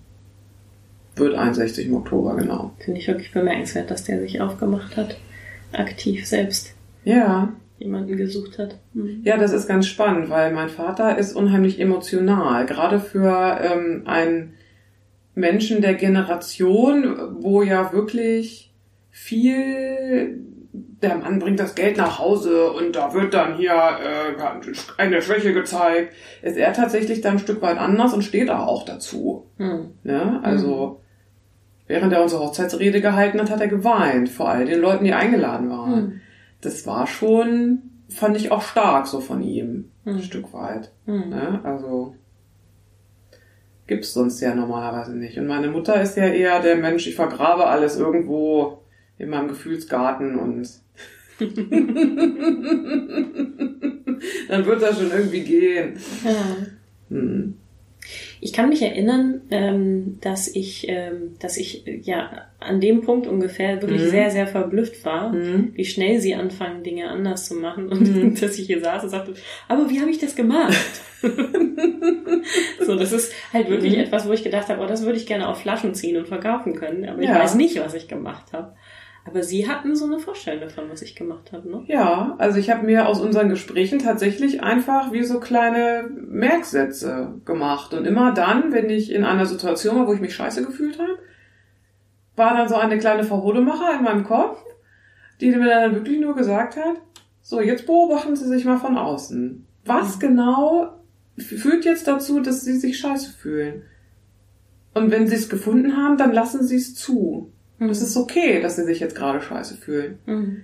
Wird 1.16 1.34
61 1.34 1.86
im 1.86 1.94
Oktober, 1.94 2.36
genau. 2.36 2.72
Finde 2.78 3.00
ich 3.00 3.08
wirklich 3.08 3.32
bemerkenswert, 3.32 3.90
dass 3.90 4.04
der 4.04 4.20
sich 4.20 4.40
aufgemacht 4.40 4.96
hat, 4.96 5.16
aktiv 5.72 6.26
selbst. 6.26 6.74
Ja. 7.04 7.52
Jemanden 7.78 8.16
gesucht 8.16 8.58
hat. 8.58 8.78
Hm. 8.94 9.22
Ja, 9.24 9.36
das 9.36 9.52
ist 9.52 9.66
ganz 9.66 9.86
spannend, 9.88 10.30
weil 10.30 10.52
mein 10.52 10.68
Vater 10.68 11.18
ist 11.18 11.34
unheimlich 11.34 11.80
emotional. 11.80 12.64
Gerade 12.66 13.00
für 13.00 13.58
ähm, 13.60 14.04
einen 14.06 14.54
Menschen 15.34 15.80
der 15.80 15.94
Generation, 15.94 17.36
wo 17.42 17.62
ja 17.62 17.92
wirklich 17.92 18.72
viel 19.10 20.42
der 20.72 21.16
Mann 21.16 21.38
bringt 21.38 21.60
das 21.60 21.74
Geld 21.74 21.96
nach 21.96 22.18
Hause 22.18 22.70
und 22.72 22.96
da 22.96 23.12
wird 23.12 23.34
dann 23.34 23.56
hier 23.56 23.72
äh, 23.72 24.40
eine 24.96 25.20
Schwäche 25.20 25.52
gezeigt, 25.52 26.14
ist 26.40 26.56
er 26.56 26.72
tatsächlich 26.72 27.20
dann 27.20 27.34
ein 27.34 27.38
Stück 27.38 27.60
weit 27.60 27.78
anders 27.78 28.14
und 28.14 28.22
steht 28.22 28.48
da 28.48 28.64
auch 28.64 28.84
dazu. 28.84 29.46
Hm. 29.58 29.90
Ne? 30.02 30.40
Also 30.42 30.86
hm. 30.86 30.96
während 31.88 32.12
er 32.12 32.22
unsere 32.22 32.42
Hochzeitsrede 32.42 33.00
gehalten 33.00 33.40
hat, 33.40 33.50
hat 33.50 33.60
er 33.60 33.68
geweint, 33.68 34.28
vor 34.28 34.48
all 34.48 34.64
den 34.64 34.80
Leuten, 34.80 35.04
die 35.04 35.12
eingeladen 35.12 35.68
waren. 35.68 35.94
Hm. 35.94 36.20
Das 36.60 36.86
war 36.86 37.06
schon, 37.06 37.82
fand 38.08 38.36
ich 38.36 38.50
auch 38.50 38.62
stark 38.62 39.08
so 39.08 39.20
von 39.20 39.42
ihm, 39.42 39.90
ein 40.06 40.14
hm. 40.14 40.22
Stück 40.22 40.52
weit. 40.54 40.92
Hm. 41.04 41.28
Ne? 41.28 41.60
Also 41.64 42.14
gibt's 43.86 44.12
sonst 44.12 44.40
ja 44.40 44.54
normalerweise 44.54 45.16
nicht. 45.16 45.38
Und 45.38 45.46
meine 45.46 45.68
Mutter 45.68 46.00
ist 46.00 46.16
ja 46.16 46.26
eher 46.26 46.60
der 46.60 46.76
Mensch, 46.76 47.06
ich 47.06 47.14
vergrabe 47.14 47.66
alles 47.66 47.96
irgendwo 47.96 48.82
in 49.18 49.30
meinem 49.30 49.48
Gefühlsgarten 49.48 50.38
und 50.38 50.68
dann 54.48 54.66
wird 54.66 54.82
das 54.82 54.98
schon 54.98 55.10
irgendwie 55.10 55.40
gehen. 55.40 55.94
Hm. 57.08 57.54
Ich 58.40 58.52
kann 58.52 58.68
mich 58.68 58.82
erinnern, 58.82 59.42
ähm, 59.50 60.18
dass 60.20 60.48
ich, 60.48 60.86
ähm, 60.88 61.36
dass 61.38 61.56
ich 61.56 61.86
äh, 61.86 62.00
ja 62.02 62.46
an 62.58 62.80
dem 62.80 63.02
Punkt 63.02 63.26
ungefähr 63.26 63.80
wirklich 63.82 64.02
mhm. 64.02 64.10
sehr, 64.10 64.30
sehr 64.30 64.46
verblüfft 64.46 65.04
war, 65.04 65.32
mhm. 65.32 65.72
wie 65.74 65.84
schnell 65.84 66.20
sie 66.20 66.34
anfangen, 66.34 66.82
Dinge 66.82 67.08
anders 67.08 67.46
zu 67.46 67.54
machen 67.54 67.88
und 67.88 68.00
mhm. 68.00 68.34
dass 68.40 68.58
ich 68.58 68.66
hier 68.66 68.80
saß 68.80 69.04
und 69.04 69.10
sagte, 69.10 69.34
aber 69.68 69.88
wie 69.90 70.00
habe 70.00 70.10
ich 70.10 70.18
das 70.18 70.34
gemacht? 70.34 71.00
so, 72.84 72.96
das 72.96 73.12
ist 73.12 73.32
halt 73.52 73.68
wirklich 73.68 73.94
mhm. 73.94 74.00
etwas, 74.00 74.26
wo 74.26 74.32
ich 74.32 74.42
gedacht 74.42 74.68
habe, 74.68 74.82
oh, 74.82 74.86
das 74.86 75.04
würde 75.04 75.18
ich 75.18 75.26
gerne 75.26 75.48
auf 75.48 75.60
Flaschen 75.60 75.94
ziehen 75.94 76.16
und 76.16 76.28
verkaufen 76.28 76.74
können, 76.74 77.08
aber 77.08 77.20
ich 77.20 77.28
ja. 77.28 77.38
weiß 77.38 77.54
nicht, 77.54 77.78
was 77.80 77.94
ich 77.94 78.08
gemacht 78.08 78.52
habe. 78.52 78.74
Aber 79.24 79.42
Sie 79.44 79.68
hatten 79.68 79.94
so 79.94 80.04
eine 80.06 80.18
Vorstellung 80.18 80.62
davon, 80.62 80.90
was 80.90 81.02
ich 81.02 81.14
gemacht 81.14 81.52
habe, 81.52 81.70
ne? 81.70 81.84
Ja, 81.86 82.34
also 82.38 82.58
ich 82.58 82.70
habe 82.70 82.84
mir 82.84 83.06
aus 83.06 83.20
unseren 83.20 83.48
Gesprächen 83.48 84.00
tatsächlich 84.00 84.62
einfach 84.62 85.12
wie 85.12 85.22
so 85.22 85.38
kleine 85.38 86.10
Merksätze 86.10 87.40
gemacht. 87.44 87.94
Und 87.94 88.04
immer 88.04 88.32
dann, 88.32 88.72
wenn 88.72 88.90
ich 88.90 89.12
in 89.12 89.24
einer 89.24 89.46
Situation 89.46 89.96
war, 89.96 90.08
wo 90.08 90.12
ich 90.12 90.20
mich 90.20 90.34
scheiße 90.34 90.64
gefühlt 90.64 90.98
habe, 90.98 91.18
war 92.34 92.56
dann 92.56 92.68
so 92.68 92.74
eine 92.74 92.98
kleine 92.98 93.22
Verhodemacher 93.22 93.96
in 93.96 94.04
meinem 94.04 94.24
Kopf, 94.24 94.58
die 95.40 95.50
mir 95.50 95.66
dann 95.66 95.94
wirklich 95.94 96.18
nur 96.18 96.34
gesagt 96.34 96.76
hat, 96.76 96.96
so, 97.42 97.60
jetzt 97.60 97.86
beobachten 97.86 98.36
Sie 98.36 98.46
sich 98.46 98.64
mal 98.64 98.78
von 98.78 98.96
außen. 98.96 99.66
Was 99.84 100.16
mhm. 100.16 100.20
genau 100.20 101.00
führt 101.36 101.84
jetzt 101.84 102.06
dazu, 102.08 102.40
dass 102.40 102.62
Sie 102.64 102.76
sich 102.76 102.98
scheiße 102.98 103.32
fühlen? 103.32 103.82
Und 104.94 105.10
wenn 105.10 105.26
Sie 105.26 105.34
es 105.36 105.48
gefunden 105.48 105.96
haben, 105.96 106.16
dann 106.16 106.32
lassen 106.32 106.64
Sie 106.64 106.76
es 106.76 106.94
zu. 106.94 107.52
Mhm. 107.78 107.88
Es 107.90 108.02
ist 108.02 108.16
okay, 108.16 108.60
dass 108.60 108.76
sie 108.76 108.84
sich 108.84 109.00
jetzt 109.00 109.16
gerade 109.16 109.40
scheiße 109.40 109.76
fühlen. 109.76 110.18
Mhm. 110.26 110.62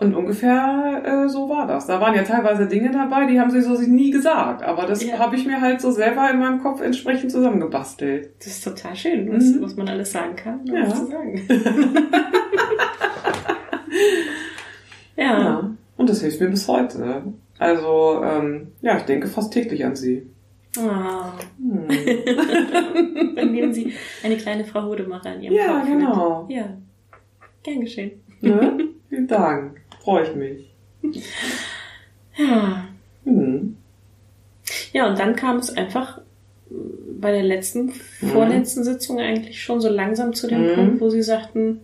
Und 0.00 0.14
ungefähr 0.14 1.02
äh, 1.04 1.28
so 1.28 1.48
war 1.48 1.66
das. 1.66 1.86
Da 1.88 2.00
waren 2.00 2.14
ja 2.14 2.22
teilweise 2.22 2.66
Dinge 2.68 2.92
dabei, 2.92 3.26
die 3.26 3.40
haben 3.40 3.50
sie 3.50 3.60
so 3.60 3.74
nie 3.80 4.12
gesagt. 4.12 4.62
Aber 4.62 4.86
das 4.86 5.02
Ja. 5.04 5.18
habe 5.18 5.34
ich 5.34 5.44
mir 5.44 5.60
halt 5.60 5.80
so 5.80 5.90
selber 5.90 6.30
in 6.30 6.38
meinem 6.38 6.60
Kopf 6.62 6.80
entsprechend 6.80 7.32
zusammengebastelt. 7.32 8.30
Das 8.38 8.46
ist 8.46 8.62
total 8.62 8.94
schön, 8.94 9.28
was, 9.32 9.44
Mhm. 9.44 9.60
was 9.62 9.74
man 9.76 9.88
alles 9.88 10.12
sagen 10.12 10.36
kann, 10.36 10.60
um 10.60 10.66
Ja. 10.76 10.82
was 10.86 11.00
zu 11.00 11.06
sagen. 11.06 11.42
ja. 15.16 15.24
Ja. 15.40 15.70
Und 15.96 16.08
das 16.08 16.20
hilft 16.20 16.40
mir 16.40 16.48
bis 16.48 16.68
heute. 16.68 17.24
Also, 17.58 18.22
ähm, 18.22 18.68
ja, 18.82 18.96
ich 18.98 19.02
denke 19.02 19.26
fast 19.26 19.52
täglich 19.52 19.84
an 19.84 19.96
sie. 19.96 20.28
Ah. 20.78 21.32
Hm. 21.58 21.88
Dann 23.36 23.52
nehmen 23.52 23.72
Sie 23.72 23.92
eine 24.22 24.36
kleine 24.36 24.64
Frau 24.64 24.82
Hodemacher 24.84 25.34
in 25.34 25.42
Ihrem 25.42 25.54
Ja, 25.54 25.78
Kopf 25.80 25.86
genau. 25.88 26.42
Mit. 26.46 26.56
Ja. 26.56 26.76
Gern 27.62 27.80
geschehen. 27.80 28.12
ne? 28.40 28.88
Vielen 29.08 29.26
Dank. 29.26 29.80
Freue 30.00 30.24
ich 30.28 30.34
mich. 30.36 30.70
Ja. 32.36 32.84
Hm. 33.24 33.76
Ja, 34.92 35.08
und 35.08 35.18
dann 35.18 35.34
kam 35.36 35.56
es 35.56 35.76
einfach 35.76 36.18
äh, 36.18 36.74
bei 37.20 37.32
der 37.32 37.42
letzten, 37.42 37.90
vorletzten 37.90 38.84
Sitzung 38.84 39.18
eigentlich 39.18 39.60
schon 39.62 39.80
so 39.80 39.88
langsam 39.88 40.32
zu 40.34 40.46
dem 40.46 40.62
Mhm. 40.70 40.74
Punkt, 40.74 41.00
wo 41.00 41.10
Sie 41.10 41.22
sagten, 41.22 41.80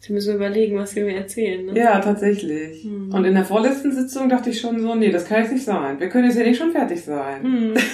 Sie 0.00 0.12
müssen 0.12 0.36
überlegen, 0.36 0.76
was 0.76 0.92
Sie 0.92 1.02
mir 1.02 1.16
erzählen. 1.16 1.66
Ne? 1.66 1.78
Ja, 1.78 1.98
tatsächlich. 2.00 2.84
Hm. 2.84 3.12
Und 3.12 3.24
in 3.24 3.34
der 3.34 3.44
vorletzten 3.44 3.92
Sitzung 3.92 4.28
dachte 4.28 4.50
ich 4.50 4.60
schon 4.60 4.80
so, 4.80 4.94
nee, 4.94 5.10
das 5.10 5.24
kann 5.24 5.42
jetzt 5.42 5.52
nicht 5.52 5.64
sein. 5.64 5.98
Wir 5.98 6.08
können 6.08 6.26
jetzt 6.26 6.38
ja 6.38 6.44
nicht 6.44 6.58
schon 6.58 6.72
fertig 6.72 7.04
sein. 7.04 7.42
Hm. 7.42 7.74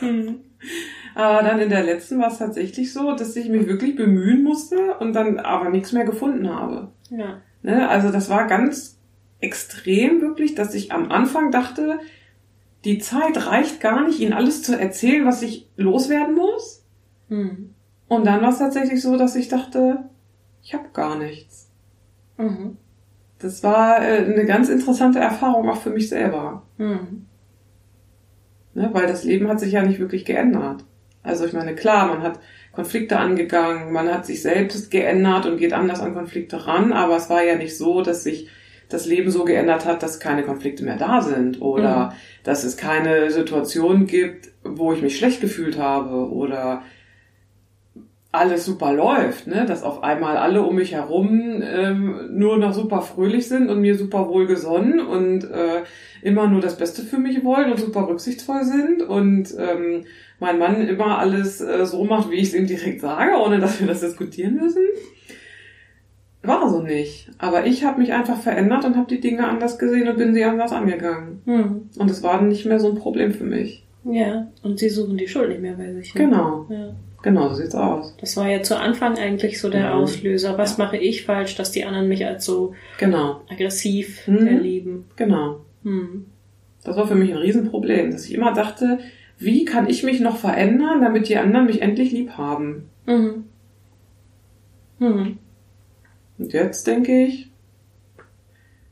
Hm. 0.00 0.40
Aber 1.14 1.46
dann 1.46 1.60
in 1.60 1.68
der 1.68 1.84
letzten 1.84 2.18
war 2.18 2.26
es 2.26 2.38
tatsächlich 2.38 2.92
so, 2.92 3.14
dass 3.14 3.36
ich 3.36 3.48
mich 3.48 3.68
wirklich 3.68 3.94
bemühen 3.94 4.42
musste 4.42 4.94
und 4.98 5.12
dann 5.12 5.38
aber 5.38 5.70
nichts 5.70 5.92
mehr 5.92 6.04
gefunden 6.04 6.50
habe. 6.50 6.88
Ja. 7.10 7.40
Ne? 7.62 7.88
Also 7.88 8.10
das 8.10 8.28
war 8.28 8.48
ganz 8.48 8.98
extrem 9.40 10.20
wirklich, 10.20 10.56
dass 10.56 10.74
ich 10.74 10.90
am 10.90 11.12
Anfang 11.12 11.52
dachte, 11.52 12.00
die 12.84 12.98
Zeit 12.98 13.46
reicht 13.46 13.80
gar 13.80 14.04
nicht, 14.04 14.18
ihnen 14.18 14.32
alles 14.32 14.62
zu 14.62 14.78
erzählen, 14.78 15.24
was 15.24 15.42
ich 15.42 15.68
loswerden 15.76 16.34
muss. 16.34 16.84
Hm. 17.28 17.70
Und 18.08 18.26
dann 18.26 18.42
war 18.42 18.50
es 18.50 18.58
tatsächlich 18.58 19.00
so, 19.00 19.16
dass 19.16 19.36
ich 19.36 19.48
dachte, 19.48 20.04
ich 20.64 20.74
habe 20.74 20.86
gar 20.92 21.16
nichts. 21.16 21.70
Mhm. 22.38 22.78
Das 23.38 23.62
war 23.62 24.02
äh, 24.02 24.24
eine 24.24 24.46
ganz 24.46 24.68
interessante 24.70 25.18
Erfahrung 25.18 25.68
auch 25.68 25.80
für 25.80 25.90
mich 25.90 26.08
selber. 26.08 26.62
Mhm. 26.78 27.26
Ne? 28.72 28.90
Weil 28.92 29.06
das 29.06 29.24
Leben 29.24 29.46
hat 29.48 29.60
sich 29.60 29.72
ja 29.72 29.82
nicht 29.82 30.00
wirklich 30.00 30.24
geändert. 30.24 30.84
Also 31.22 31.44
ich 31.44 31.52
meine, 31.52 31.74
klar, 31.74 32.08
man 32.08 32.22
hat 32.22 32.40
Konflikte 32.72 33.18
angegangen, 33.18 33.92
man 33.92 34.12
hat 34.12 34.26
sich 34.26 34.42
selbst 34.42 34.90
geändert 34.90 35.46
und 35.46 35.58
geht 35.58 35.72
anders 35.72 36.00
an 36.00 36.14
Konflikte 36.14 36.66
ran, 36.66 36.92
aber 36.92 37.16
es 37.16 37.30
war 37.30 37.42
ja 37.44 37.54
nicht 37.56 37.76
so, 37.76 38.02
dass 38.02 38.24
sich 38.24 38.48
das 38.88 39.06
Leben 39.06 39.30
so 39.30 39.44
geändert 39.44 39.86
hat, 39.86 40.02
dass 40.02 40.20
keine 40.20 40.42
Konflikte 40.42 40.84
mehr 40.84 40.96
da 40.96 41.22
sind 41.22 41.60
oder 41.62 42.10
Mhm. 42.10 42.12
dass 42.42 42.64
es 42.64 42.76
keine 42.76 43.30
Situation 43.30 44.06
gibt, 44.06 44.50
wo 44.62 44.92
ich 44.92 45.02
mich 45.02 45.16
schlecht 45.16 45.40
gefühlt 45.40 45.78
habe 45.78 46.30
oder 46.30 46.82
alles 48.34 48.64
super 48.64 48.92
läuft, 48.92 49.46
ne? 49.46 49.64
dass 49.66 49.82
auf 49.82 50.02
einmal 50.02 50.36
alle 50.36 50.62
um 50.62 50.74
mich 50.74 50.92
herum 50.92 51.62
ähm, 51.62 52.30
nur 52.32 52.58
noch 52.58 52.74
super 52.74 53.00
fröhlich 53.00 53.48
sind 53.48 53.70
und 53.70 53.80
mir 53.80 53.96
super 53.96 54.28
wohlgesonnen 54.28 55.00
und 55.00 55.44
äh, 55.44 55.82
immer 56.22 56.48
nur 56.48 56.60
das 56.60 56.76
Beste 56.76 57.02
für 57.02 57.18
mich 57.18 57.44
wollen 57.44 57.70
und 57.70 57.78
super 57.78 58.08
rücksichtsvoll 58.08 58.64
sind 58.64 59.02
und 59.02 59.54
ähm, 59.58 60.04
mein 60.40 60.58
Mann 60.58 60.86
immer 60.86 61.18
alles 61.18 61.60
äh, 61.60 61.86
so 61.86 62.04
macht, 62.04 62.30
wie 62.30 62.36
ich 62.36 62.48
es 62.48 62.54
ihm 62.54 62.66
direkt 62.66 63.00
sage, 63.00 63.36
ohne 63.36 63.60
dass 63.60 63.80
wir 63.80 63.86
das 63.86 64.00
diskutieren 64.00 64.56
müssen. 64.56 64.82
War 66.42 66.68
so 66.68 66.82
nicht. 66.82 67.30
Aber 67.38 67.66
ich 67.66 67.84
habe 67.84 68.00
mich 68.00 68.12
einfach 68.12 68.38
verändert 68.38 68.84
und 68.84 68.96
habe 68.96 69.08
die 69.08 69.20
Dinge 69.20 69.48
anders 69.48 69.78
gesehen 69.78 70.08
und 70.08 70.18
bin 70.18 70.34
sie 70.34 70.44
anders 70.44 70.72
angegangen. 70.72 71.40
Mhm. 71.46 71.88
Und 71.96 72.10
es 72.10 72.22
war 72.22 72.42
nicht 72.42 72.66
mehr 72.66 72.80
so 72.80 72.90
ein 72.90 72.96
Problem 72.96 73.32
für 73.32 73.44
mich. 73.44 73.86
Ja, 74.04 74.48
und 74.62 74.78
Sie 74.78 74.90
suchen 74.90 75.16
die 75.16 75.28
Schuld 75.28 75.48
nicht 75.48 75.62
mehr 75.62 75.74
bei 75.74 75.90
sich. 75.94 76.14
Ne? 76.14 76.24
Genau, 76.24 76.66
Ja. 76.68 76.94
Genau 77.24 77.48
so 77.48 77.56
sieht's 77.56 77.74
aus. 77.74 78.14
Das 78.20 78.36
war 78.36 78.48
ja 78.48 78.62
zu 78.62 78.78
Anfang 78.78 79.18
eigentlich 79.18 79.60
so 79.60 79.68
der 79.68 79.88
Mhm. 79.88 80.02
Auslöser. 80.02 80.56
Was 80.58 80.78
mache 80.78 80.96
ich 80.98 81.24
falsch, 81.24 81.56
dass 81.56 81.72
die 81.72 81.84
anderen 81.84 82.08
mich 82.08 82.24
als 82.24 82.44
so 82.44 82.74
Genau, 82.98 83.40
aggressiv 83.50 84.28
Mhm. 84.28 84.46
erleben? 84.46 85.04
genau. 85.16 85.56
Hm. 85.82 86.26
Das 86.84 86.96
war 86.96 87.08
für 87.08 87.14
mich 87.16 87.32
ein 87.32 87.38
Riesenproblem, 87.38 88.12
dass 88.12 88.26
ich 88.26 88.34
immer 88.34 88.52
dachte, 88.52 88.98
wie 89.38 89.64
kann 89.64 89.88
ich 89.88 90.02
mich 90.04 90.20
noch 90.20 90.36
verändern, 90.36 91.00
damit 91.00 91.28
die 91.28 91.36
anderen 91.38 91.66
mich 91.66 91.82
endlich 91.82 92.12
lieb 92.12 92.32
haben? 92.38 92.88
Mhm. 93.06 93.44
Mhm. 95.00 95.38
Und 96.38 96.52
jetzt 96.52 96.86
denke 96.86 97.24
ich, 97.24 97.50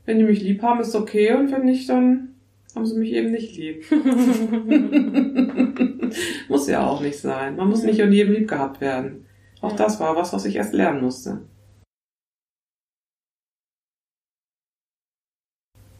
wenn 0.05 0.17
die 0.17 0.25
mich 0.25 0.41
lieb 0.41 0.61
haben, 0.63 0.81
ist 0.81 0.95
okay 0.95 1.33
und 1.33 1.51
wenn 1.51 1.65
nicht, 1.65 1.87
dann 1.89 2.32
haben 2.75 2.85
sie 2.85 2.97
mich 2.97 3.11
eben 3.11 3.31
nicht 3.31 3.55
lieb. 3.55 3.83
muss 6.49 6.67
ja 6.67 6.87
auch 6.87 7.01
nicht 7.01 7.19
sein. 7.19 7.55
Man 7.55 7.69
muss 7.69 7.83
nicht 7.83 8.01
von 8.01 8.11
jedem 8.11 8.33
lieb 8.33 8.47
gehabt 8.47 8.81
werden. 8.81 9.25
Auch 9.61 9.75
das 9.75 9.99
war 9.99 10.15
was, 10.15 10.33
was 10.33 10.45
ich 10.45 10.55
erst 10.55 10.73
lernen 10.73 11.01
musste. 11.01 11.41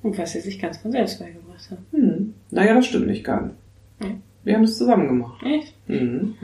Und 0.01 0.17
was 0.17 0.33
sie 0.33 0.41
sich 0.41 0.59
ganz 0.59 0.77
von 0.77 0.91
selbst 0.91 1.19
beigebracht 1.19 1.71
haben. 1.71 1.85
Hm. 1.91 2.33
Naja, 2.51 2.73
das 2.73 2.87
stimmt 2.87 3.07
nicht 3.07 3.23
ganz. 3.23 3.53
Ja. 4.01 4.09
Wir 4.43 4.55
haben 4.55 4.63
es 4.63 4.77
zusammen 4.77 5.07
gemacht. 5.07 5.41
Echt? 5.43 5.75
Mhm. 5.87 6.35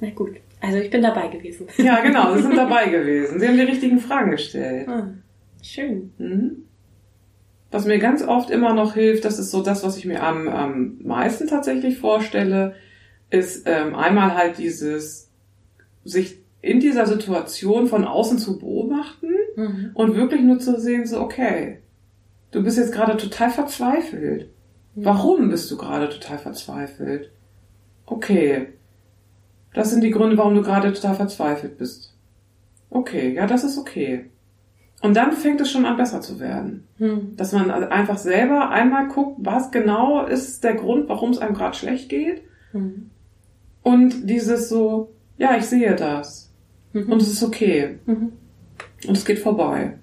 Na 0.00 0.10
gut. 0.10 0.36
Also 0.60 0.78
ich 0.78 0.90
bin 0.90 1.02
dabei 1.02 1.28
gewesen. 1.28 1.66
Ja, 1.76 2.00
genau, 2.00 2.34
Sie 2.34 2.42
sind 2.42 2.56
dabei 2.56 2.88
gewesen. 2.88 3.38
Sie 3.38 3.46
haben 3.46 3.56
die 3.56 3.64
richtigen 3.64 3.98
Fragen 3.98 4.30
gestellt. 4.30 4.88
Ah, 4.88 5.08
schön. 5.62 6.12
Mhm. 6.16 6.64
Was 7.74 7.86
mir 7.86 7.98
ganz 7.98 8.22
oft 8.22 8.50
immer 8.50 8.72
noch 8.72 8.94
hilft, 8.94 9.24
das 9.24 9.40
ist 9.40 9.50
so 9.50 9.60
das, 9.60 9.82
was 9.82 9.96
ich 9.96 10.04
mir 10.04 10.22
am, 10.22 10.46
am 10.46 10.98
meisten 11.02 11.48
tatsächlich 11.48 11.98
vorstelle, 11.98 12.76
ist 13.30 13.66
ähm, 13.66 13.96
einmal 13.96 14.36
halt 14.36 14.58
dieses, 14.58 15.28
sich 16.04 16.38
in 16.62 16.78
dieser 16.78 17.06
Situation 17.06 17.88
von 17.88 18.04
außen 18.04 18.38
zu 18.38 18.60
beobachten 18.60 19.32
Mhm. 19.56 19.90
und 19.94 20.14
wirklich 20.14 20.42
nur 20.42 20.60
zu 20.60 20.78
sehen, 20.78 21.04
so, 21.04 21.20
okay, 21.20 21.80
du 22.52 22.62
bist 22.62 22.78
jetzt 22.78 22.92
gerade 22.92 23.16
total 23.16 23.50
verzweifelt. 23.50 24.50
Warum 24.94 25.50
bist 25.50 25.68
du 25.68 25.76
gerade 25.76 26.08
total 26.08 26.38
verzweifelt? 26.38 27.32
Okay, 28.06 28.68
das 29.72 29.90
sind 29.90 30.04
die 30.04 30.12
Gründe, 30.12 30.38
warum 30.38 30.54
du 30.54 30.62
gerade 30.62 30.92
total 30.92 31.16
verzweifelt 31.16 31.76
bist. 31.76 32.14
Okay, 32.90 33.34
ja, 33.34 33.48
das 33.48 33.64
ist 33.64 33.78
okay. 33.78 34.26
Und 35.04 35.14
dann 35.14 35.32
fängt 35.32 35.60
es 35.60 35.70
schon 35.70 35.84
an, 35.84 35.98
besser 35.98 36.22
zu 36.22 36.40
werden. 36.40 36.88
Mhm. 36.96 37.36
Dass 37.36 37.52
man 37.52 37.70
also 37.70 37.86
einfach 37.88 38.16
selber 38.16 38.70
einmal 38.70 39.08
guckt, 39.08 39.36
was 39.42 39.70
genau 39.70 40.24
ist 40.24 40.64
der 40.64 40.72
Grund, 40.72 41.10
warum 41.10 41.28
es 41.30 41.38
einem 41.38 41.52
gerade 41.52 41.76
schlecht 41.76 42.08
geht. 42.08 42.40
Mhm. 42.72 43.10
Und 43.82 44.30
dieses 44.30 44.70
so, 44.70 45.12
ja, 45.36 45.58
ich 45.58 45.66
sehe 45.66 45.94
das. 45.94 46.50
Mhm. 46.94 47.12
Und 47.12 47.20
es 47.20 47.30
ist 47.30 47.42
okay. 47.42 47.98
Mhm. 48.06 48.32
Und 49.06 49.14
es 49.18 49.26
geht 49.26 49.40
vorbei. 49.40 49.98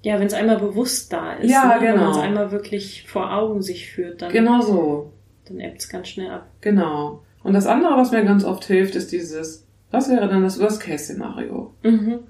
Ja, 0.00 0.18
wenn 0.18 0.28
es 0.28 0.32
einmal 0.32 0.58
bewusst 0.58 1.12
da 1.12 1.34
ist. 1.34 1.50
Ja, 1.50 1.74
ne? 1.74 1.74
Wenn 1.82 1.92
genau. 1.92 2.04
man 2.04 2.10
es 2.12 2.16
einmal 2.16 2.52
wirklich 2.52 3.06
vor 3.06 3.34
Augen 3.34 3.60
sich 3.60 3.90
führt, 3.90 4.22
dann, 4.22 4.32
Genau 4.32 4.62
so. 4.62 5.12
dann 5.44 5.60
ebbt 5.60 5.82
es 5.82 5.90
ganz 5.90 6.08
schnell 6.08 6.30
ab. 6.30 6.46
Genau. 6.62 7.22
Und 7.42 7.52
das 7.52 7.66
andere, 7.66 7.98
was 7.98 8.12
mir 8.12 8.24
ganz 8.24 8.44
oft 8.44 8.64
hilft, 8.64 8.94
ist 8.94 9.12
dieses, 9.12 9.66
was 9.90 10.08
wäre 10.08 10.26
denn 10.26 10.42
das 10.42 10.58
Worst-Case-Szenario? 10.58 11.74
Mhm. 11.82 12.20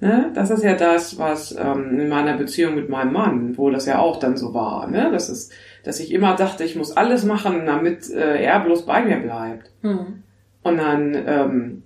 Ne? 0.00 0.30
Das 0.34 0.50
ist 0.50 0.62
ja 0.62 0.74
das, 0.74 1.18
was 1.18 1.56
ähm, 1.56 1.98
in 1.98 2.08
meiner 2.08 2.36
Beziehung 2.36 2.74
mit 2.74 2.88
meinem 2.88 3.12
Mann, 3.12 3.56
wo 3.56 3.70
das 3.70 3.86
ja 3.86 4.00
auch 4.00 4.18
dann 4.18 4.36
so 4.36 4.52
war, 4.52 4.88
ne? 4.88 5.10
Das 5.10 5.28
ist, 5.28 5.52
dass 5.84 6.00
ich 6.00 6.12
immer 6.12 6.34
dachte, 6.34 6.64
ich 6.64 6.76
muss 6.76 6.96
alles 6.96 7.24
machen, 7.24 7.64
damit 7.64 8.10
äh, 8.10 8.42
er 8.42 8.60
bloß 8.60 8.86
bei 8.86 9.04
mir 9.04 9.18
bleibt. 9.18 9.70
Mhm. 9.82 10.22
Und 10.62 10.76
dann 10.78 11.14
ähm, 11.26 11.82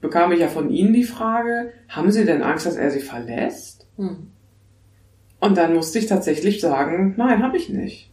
bekam 0.00 0.32
ich 0.32 0.40
ja 0.40 0.48
von 0.48 0.70
Ihnen 0.70 0.92
die 0.92 1.04
Frage, 1.04 1.72
haben 1.88 2.10
Sie 2.10 2.24
denn 2.24 2.42
Angst, 2.42 2.66
dass 2.66 2.76
er 2.76 2.90
Sie 2.90 3.00
verlässt? 3.00 3.86
Mhm. 3.96 4.30
Und 5.40 5.56
dann 5.56 5.74
musste 5.74 5.98
ich 5.98 6.06
tatsächlich 6.06 6.60
sagen, 6.60 7.14
nein, 7.16 7.42
habe 7.42 7.56
ich 7.56 7.68
nicht. 7.68 8.10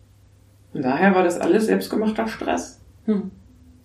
Und 0.74 0.84
daher 0.84 1.16
war 1.16 1.24
das 1.24 1.40
alles 1.40 1.66
selbstgemachter 1.66 2.28
Stress. 2.28 2.82
Mhm. 3.06 3.32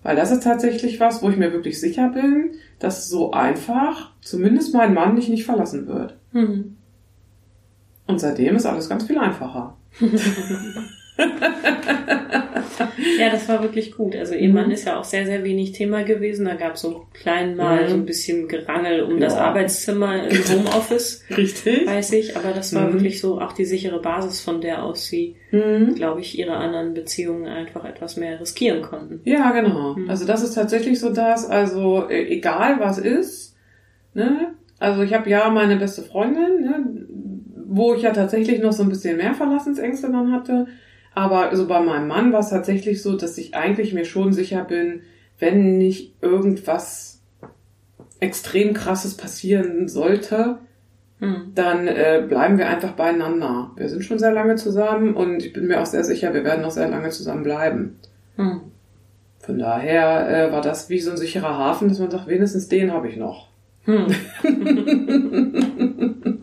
Weil 0.03 0.17
das 0.17 0.33
ist 0.33 0.43
tatsächlich 0.43 0.99
was, 1.01 1.23
wo 1.23 1.31
ich 1.31 1.37
mir 1.37 1.53
wirklich 1.53 1.81
sicher 1.81 2.09
bin, 2.09 2.53
dass 2.79 3.09
so 3.09 3.33
einfach 3.33 4.13
zumindest 4.21 4.75
mein 4.75 4.95
Mann 4.95 5.15
mich 5.15 5.29
nicht 5.29 5.45
verlassen 5.45 5.87
wird. 5.87 6.17
Mhm. 6.33 6.77
Und 8.07 8.21
seitdem 8.21 8.57
ist 8.57 8.67
alles 8.67 8.89
ganz 8.89 9.05
viel 9.05 9.19
einfacher. 9.19 9.77
Ja, 13.19 13.31
das 13.31 13.49
war 13.49 13.63
wirklich 13.63 13.93
gut. 13.93 14.17
Also 14.17 14.35
ihr 14.35 14.49
Mhm. 14.49 14.55
Mann 14.55 14.71
ist 14.71 14.87
ja 14.87 14.99
auch 14.99 15.05
sehr, 15.05 15.27
sehr 15.27 15.45
wenig 15.45 15.73
Thema 15.73 16.03
gewesen. 16.05 16.45
Da 16.47 16.55
gab 16.55 16.75
es 16.75 16.81
so 16.83 17.07
klein 17.13 17.57
mal 17.57 17.85
Mhm. 17.85 17.89
so 17.89 17.95
ein 17.97 18.07
bisschen 18.07 18.49
Gerangel 18.49 19.03
um 19.03 19.21
das 19.21 19.35
Ja. 19.35 19.41
Arbeitszimmer 19.43 20.29
im 20.29 20.31
Homeoffice, 20.51 21.23
Richtig? 21.37 21.87
weiß 21.87 22.13
ich. 22.15 22.37
Aber 22.37 22.51
das 22.53 22.75
war 22.75 22.89
Mhm. 22.89 22.95
wirklich 22.95 23.21
so 23.21 23.41
auch 23.41 23.53
die 23.53 23.65
sichere 23.65 24.01
Basis, 24.01 24.41
von 24.41 24.61
der 24.61 24.83
aus 24.85 25.07
sie, 25.07 25.37
Mhm. 25.53 25.95
glaube 25.95 26.21
ich, 26.21 26.39
ihre 26.39 26.57
anderen 26.57 26.95
Beziehungen 26.95 27.47
einfach 27.47 27.85
etwas 27.85 28.17
mehr 28.17 28.41
riskieren 28.41 28.83
konnten. 28.83 29.21
Ja, 29.25 29.51
genau. 29.53 29.95
Mhm. 29.95 30.09
Also 30.11 30.25
das 30.27 30.43
ist 30.43 30.55
tatsächlich 30.55 30.99
so 30.99 31.11
das, 31.13 31.49
also 31.49 32.09
äh, 32.09 32.27
egal 32.29 32.81
was 32.81 32.99
ist, 32.99 33.57
ne? 34.15 34.55
Also 34.79 35.03
ich 35.03 35.15
habe 35.15 35.31
ja 35.31 35.49
meine 35.51 35.77
beste 35.77 36.03
Freundin, 36.03 36.63
ne, 36.63 37.07
wo 37.69 37.95
ich 37.95 38.03
ja 38.03 38.11
tatsächlich 38.11 38.61
noch 38.61 38.73
so 38.73 38.83
ein 38.83 38.89
bisschen 38.89 39.17
mehr 39.17 39.35
Verlassensängste 39.35 40.11
dann 40.11 40.33
hatte. 40.33 40.67
Aber 41.15 41.51
also 41.51 41.67
bei 41.67 41.81
meinem 41.81 42.09
Mann 42.09 42.33
war 42.33 42.41
es 42.41 42.51
tatsächlich 42.51 43.03
so, 43.03 43.17
dass 43.17 43.37
ich 43.39 43.55
eigentlich 43.55 43.93
mir 43.93 44.05
schon 44.05 44.33
sicher 44.33 44.65
bin, 44.65 45.03
wenn 45.39 45.79
nicht 45.79 46.15
irgendwas 46.23 47.21
extrem 48.21 48.73
krasses 48.73 49.17
passieren 49.17 49.89
sollte, 49.89 50.59
hm. 51.19 51.53
dann 51.55 51.89
äh, 51.89 52.25
bleiben 52.27 52.57
wir 52.57 52.69
einfach 52.69 52.93
beieinander. 52.93 53.73
Wir 53.77 53.89
sind 53.89 54.05
schon 54.05 54.19
sehr 54.19 54.33
lange 54.33 54.55
zusammen 54.55 55.15
und 55.15 55.45
ich 55.45 55.53
bin 55.53 55.67
mir 55.67 55.81
auch 55.81 55.87
sehr 55.87 56.05
sicher, 56.05 56.33
wir 56.33 56.45
werden 56.45 56.63
noch 56.63 56.71
sehr 56.71 56.89
lange 56.89 57.11
zusammen 57.11 57.43
bleiben. 57.43 57.99
Hm. 58.37 58.61
Von 59.41 59.59
daher 59.59 60.49
äh, 60.49 60.53
war 60.53 60.61
das 60.61 60.89
wie 60.89 61.01
so 61.01 61.11
ein 61.11 61.17
sicherer 61.17 61.59
Hafen, 61.59 61.89
dass 61.89 61.99
man 61.99 62.13
sagt, 62.13 62.29
wenigstens 62.29 62.69
den 62.69 62.93
habe 62.93 63.09
ich 63.09 63.17
noch. 63.17 63.49
Hm. 63.85 64.07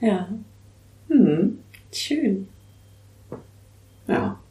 ja. 0.00 0.28
Hm. 1.08 1.58
Schön. 1.92 2.48
Ja. 4.12 4.42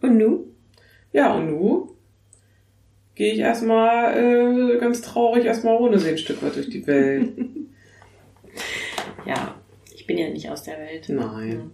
Und 0.00 0.16
nu? 0.16 0.44
Ja, 1.12 1.34
und 1.34 1.50
nu 1.50 1.94
gehe 3.14 3.32
ich 3.32 3.40
erstmal 3.40 4.16
äh, 4.16 4.78
ganz 4.78 5.02
traurig 5.02 5.44
erstmal 5.44 5.76
ohne 5.76 5.98
sie 5.98 6.10
ein 6.10 6.18
Stück 6.18 6.40
weit 6.40 6.54
durch 6.54 6.70
die 6.70 6.86
Welt. 6.86 7.32
ja, 9.26 9.56
ich 9.92 10.06
bin 10.06 10.18
ja 10.18 10.30
nicht 10.30 10.48
aus 10.48 10.62
der 10.62 10.78
Welt. 10.78 11.08
Nein. 11.08 11.72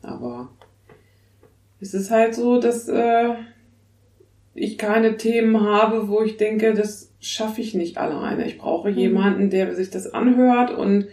Aber 0.00 0.50
es 1.80 1.92
ist 1.92 2.12
halt 2.12 2.36
so, 2.36 2.60
dass 2.60 2.88
äh, 2.88 3.34
ich 4.54 4.78
keine 4.78 5.16
Themen 5.16 5.60
habe, 5.60 6.08
wo 6.08 6.22
ich 6.22 6.36
denke, 6.36 6.72
das 6.74 7.12
schaffe 7.18 7.60
ich 7.60 7.74
nicht 7.74 7.98
alleine. 7.98 8.46
Ich 8.46 8.58
brauche 8.58 8.92
mhm. 8.92 8.98
jemanden, 8.98 9.50
der 9.50 9.74
sich 9.74 9.90
das 9.90 10.14
anhört 10.14 10.70
und 10.70 11.08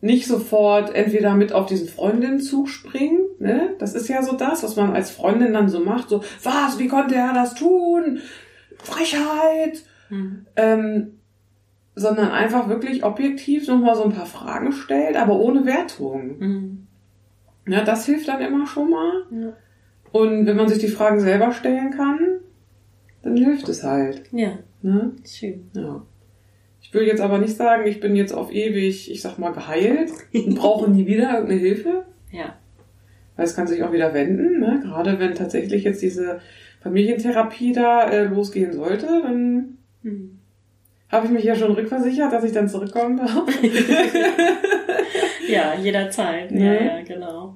nicht 0.00 0.26
sofort 0.26 0.94
entweder 0.94 1.34
mit 1.34 1.52
auf 1.52 1.66
diesen 1.66 1.88
Freundinzug 1.88 2.68
springt, 2.68 3.27
ne? 3.38 3.74
Das 3.78 3.94
ist 3.94 4.08
ja 4.08 4.22
so 4.22 4.36
das, 4.36 4.62
was 4.62 4.76
man 4.76 4.94
als 4.94 5.10
Freundin 5.10 5.52
dann 5.52 5.68
so 5.68 5.80
macht, 5.80 6.08
so, 6.08 6.22
was, 6.42 6.78
wie 6.78 6.88
konnte 6.88 7.14
er 7.14 7.32
das 7.32 7.54
tun? 7.54 8.20
Frechheit! 8.78 9.82
Mhm. 10.10 10.46
Ähm, 10.56 11.18
sondern 11.94 12.30
einfach 12.30 12.68
wirklich 12.68 13.04
objektiv 13.04 13.66
nochmal 13.66 13.96
so 13.96 14.04
ein 14.04 14.12
paar 14.12 14.26
Fragen 14.26 14.72
stellt, 14.72 15.16
aber 15.16 15.38
ohne 15.38 15.66
Wertung. 15.66 16.38
Mhm. 16.38 16.86
Ja, 17.66 17.82
das 17.84 18.06
hilft 18.06 18.28
dann 18.28 18.40
immer 18.40 18.66
schon 18.66 18.90
mal. 18.90 19.24
Ja. 19.30 19.52
Und 20.12 20.46
wenn 20.46 20.56
man 20.56 20.68
sich 20.68 20.78
die 20.78 20.88
Fragen 20.88 21.20
selber 21.20 21.52
stellen 21.52 21.90
kann, 21.90 22.18
dann 23.22 23.36
hilft 23.36 23.68
es 23.68 23.82
halt. 23.82 24.22
Ja. 24.32 24.58
Ne? 24.80 25.12
Schön. 25.26 25.70
Ja. 25.74 26.02
Ich 26.80 26.94
will 26.94 27.02
jetzt 27.02 27.20
aber 27.20 27.38
nicht 27.38 27.56
sagen, 27.56 27.86
ich 27.86 28.00
bin 28.00 28.16
jetzt 28.16 28.32
auf 28.32 28.52
ewig, 28.52 29.10
ich 29.10 29.20
sag 29.20 29.38
mal, 29.38 29.52
geheilt 29.52 30.10
und 30.32 30.54
brauche 30.54 30.90
nie 30.90 31.06
wieder 31.06 31.34
irgendeine 31.34 31.60
Hilfe. 31.60 32.04
Ja. 32.30 32.57
Weil 33.38 33.44
es 33.44 33.54
kann 33.54 33.68
sich 33.68 33.84
auch 33.84 33.92
wieder 33.92 34.12
wenden, 34.14 34.58
ne? 34.58 34.80
Gerade 34.82 35.20
wenn 35.20 35.32
tatsächlich 35.36 35.84
jetzt 35.84 36.02
diese 36.02 36.40
Familientherapie 36.82 37.72
da 37.72 38.10
äh, 38.10 38.24
losgehen 38.24 38.72
sollte, 38.72 39.06
dann 39.06 39.78
hm. 40.02 40.40
habe 41.08 41.26
ich 41.26 41.32
mich 41.32 41.44
ja 41.44 41.54
schon 41.54 41.70
rückversichert, 41.70 42.32
dass 42.32 42.42
ich 42.42 42.50
dann 42.50 42.68
zurückkommen 42.68 43.16
darf. 43.16 43.44
ja, 45.48 45.74
jederzeit. 45.80 46.50
Ja, 46.50 46.74
ja, 46.74 46.82
ja, 46.82 47.02
genau. 47.02 47.54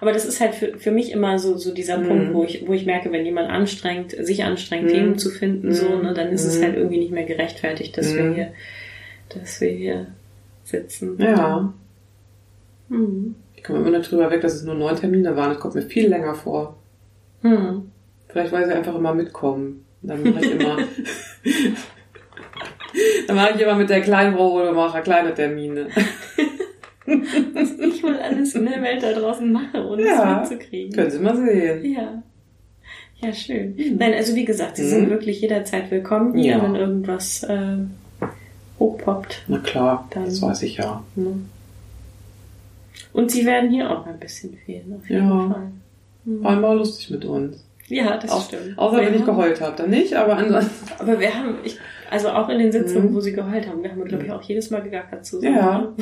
Aber 0.00 0.12
das 0.12 0.24
ist 0.24 0.40
halt 0.40 0.54
für, 0.54 0.78
für 0.78 0.92
mich 0.92 1.10
immer 1.10 1.40
so, 1.40 1.56
so 1.56 1.74
dieser 1.74 1.98
mhm. 1.98 2.06
Punkt, 2.06 2.34
wo 2.34 2.44
ich, 2.44 2.68
wo 2.68 2.72
ich 2.72 2.86
merke, 2.86 3.10
wenn 3.10 3.24
jemand 3.24 3.50
anstrengt, 3.50 4.12
sich 4.12 4.44
anstrengt, 4.44 4.84
mhm. 4.84 4.88
Themen 4.88 5.18
zu 5.18 5.30
finden, 5.30 5.74
so, 5.74 5.98
ne, 5.98 6.14
dann 6.14 6.28
ist 6.28 6.44
es 6.44 6.60
mhm. 6.60 6.62
halt 6.62 6.76
irgendwie 6.76 6.98
nicht 6.98 7.12
mehr 7.12 7.24
gerechtfertigt, 7.24 7.98
dass 7.98 8.14
wir 8.14 8.22
mhm. 8.22 8.34
hier, 8.34 8.52
dass 9.30 9.60
wir 9.60 9.70
hier 9.70 10.06
sitzen. 10.62 11.16
Ja. 11.18 11.74
Mhm. 12.88 13.34
Ich 13.64 13.68
komme 13.68 13.80
immer 13.80 13.92
nur 13.92 14.00
drüber 14.00 14.30
weg, 14.30 14.42
dass 14.42 14.56
es 14.56 14.64
nur 14.64 14.74
neun 14.74 14.94
Termine 14.94 15.38
waren. 15.38 15.48
Das 15.48 15.58
kommt 15.58 15.74
mir 15.74 15.80
viel 15.80 16.06
länger 16.06 16.34
vor. 16.34 16.76
Mhm. 17.40 17.90
Vielleicht, 18.28 18.52
weil 18.52 18.66
sie 18.66 18.74
einfach 18.74 18.94
immer 18.94 19.14
mitkommen. 19.14 19.86
Dann 20.02 20.22
mache 20.22 20.44
ich 20.44 20.50
immer, 20.50 20.76
dann 23.26 23.36
mache 23.36 23.54
ich 23.54 23.62
immer 23.62 23.76
mit 23.76 23.88
der 23.88 24.02
kleinen 24.02 24.34
Macher 24.34 25.00
kleine 25.00 25.32
Termine. 25.32 25.86
was 27.06 27.70
ich 27.78 28.02
wohl 28.02 28.18
alles 28.18 28.54
in 28.54 28.66
der 28.66 28.82
Welt 28.82 29.02
da 29.02 29.14
draußen 29.14 29.50
mache, 29.50 29.82
ohne 29.82 30.04
ja, 30.04 30.42
es 30.42 30.50
mitzukriegen. 30.50 30.92
Können 30.92 31.10
Sie 31.10 31.20
mal 31.20 31.34
sehen. 31.34 31.90
Ja. 31.90 32.22
Ja, 33.22 33.32
schön. 33.32 33.76
Mhm. 33.76 33.96
Nein, 33.96 34.12
also 34.12 34.34
wie 34.34 34.44
gesagt, 34.44 34.76
Sie 34.76 34.82
mhm. 34.82 34.88
sind 34.88 35.08
wirklich 35.08 35.40
jederzeit 35.40 35.90
willkommen 35.90 36.38
ja. 36.38 36.62
wenn 36.62 36.74
irgendwas 36.74 37.42
äh, 37.44 37.78
hochpoppt. 38.78 39.44
Na 39.48 39.56
klar, 39.60 40.06
dann, 40.10 40.26
das 40.26 40.42
weiß 40.42 40.64
ich 40.64 40.76
ja. 40.76 41.02
Ne? 41.16 41.46
Und 43.14 43.30
Sie 43.30 43.46
werden 43.46 43.70
hier 43.70 43.90
auch 43.90 44.04
ein 44.06 44.18
bisschen 44.18 44.54
fehlen, 44.66 44.94
auf 44.98 45.08
jeden 45.08 45.28
ja. 45.28 45.48
Fall. 45.48 45.70
Mhm. 46.24 46.44
Einmal 46.44 46.76
lustig 46.76 47.10
mit 47.10 47.24
uns. 47.24 47.64
Ja, 47.86 48.16
das 48.16 48.28
auch, 48.30 48.44
stimmt. 48.44 48.76
Außer 48.76 48.96
wenn 48.96 49.14
ich 49.14 49.24
geheult 49.24 49.60
habe, 49.60 49.76
dann 49.76 49.90
nicht, 49.90 50.14
aber 50.14 50.36
ansonsten. 50.36 50.90
Aber 50.98 51.20
wir 51.20 51.32
haben, 51.32 51.58
ich, 51.62 51.78
also 52.10 52.30
auch 52.30 52.48
in 52.48 52.58
den 52.58 52.72
Sitzungen, 52.72 53.10
mhm. 53.10 53.14
wo 53.14 53.20
sie 53.20 53.32
geheult 53.32 53.68
haben, 53.68 53.84
wir 53.84 53.92
haben, 53.92 54.04
glaube 54.04 54.24
ich, 54.24 54.32
auch 54.32 54.42
jedes 54.42 54.70
Mal 54.70 54.82
gegackert 54.82 55.24
zusammen. 55.24 55.54
Ja. 55.54 55.94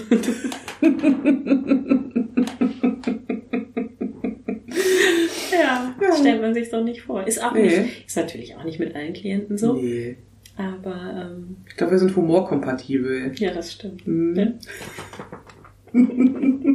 ja, 5.53 5.95
ja. 6.01 6.17
stellt 6.19 6.41
man 6.41 6.55
sich 6.55 6.71
doch 6.71 6.83
nicht 6.83 7.03
vor. 7.03 7.27
Ist 7.27 7.45
auch 7.45 7.53
nee. 7.53 7.81
nicht, 7.81 8.07
ist 8.07 8.17
natürlich 8.17 8.57
auch 8.57 8.65
nicht 8.65 8.79
mit 8.79 8.95
allen 8.95 9.13
Klienten 9.13 9.59
so. 9.59 9.75
Nee. 9.75 10.17
Aber 10.57 11.35
ähm, 11.35 11.59
ich 11.69 11.77
glaube, 11.77 11.93
wir 11.93 11.99
sind 11.99 12.17
humorkompatibel. 12.17 13.33
Ja, 13.37 13.53
das 13.53 13.73
stimmt. 13.73 14.07
Mhm. 14.07 14.35
Ja. 14.35 14.47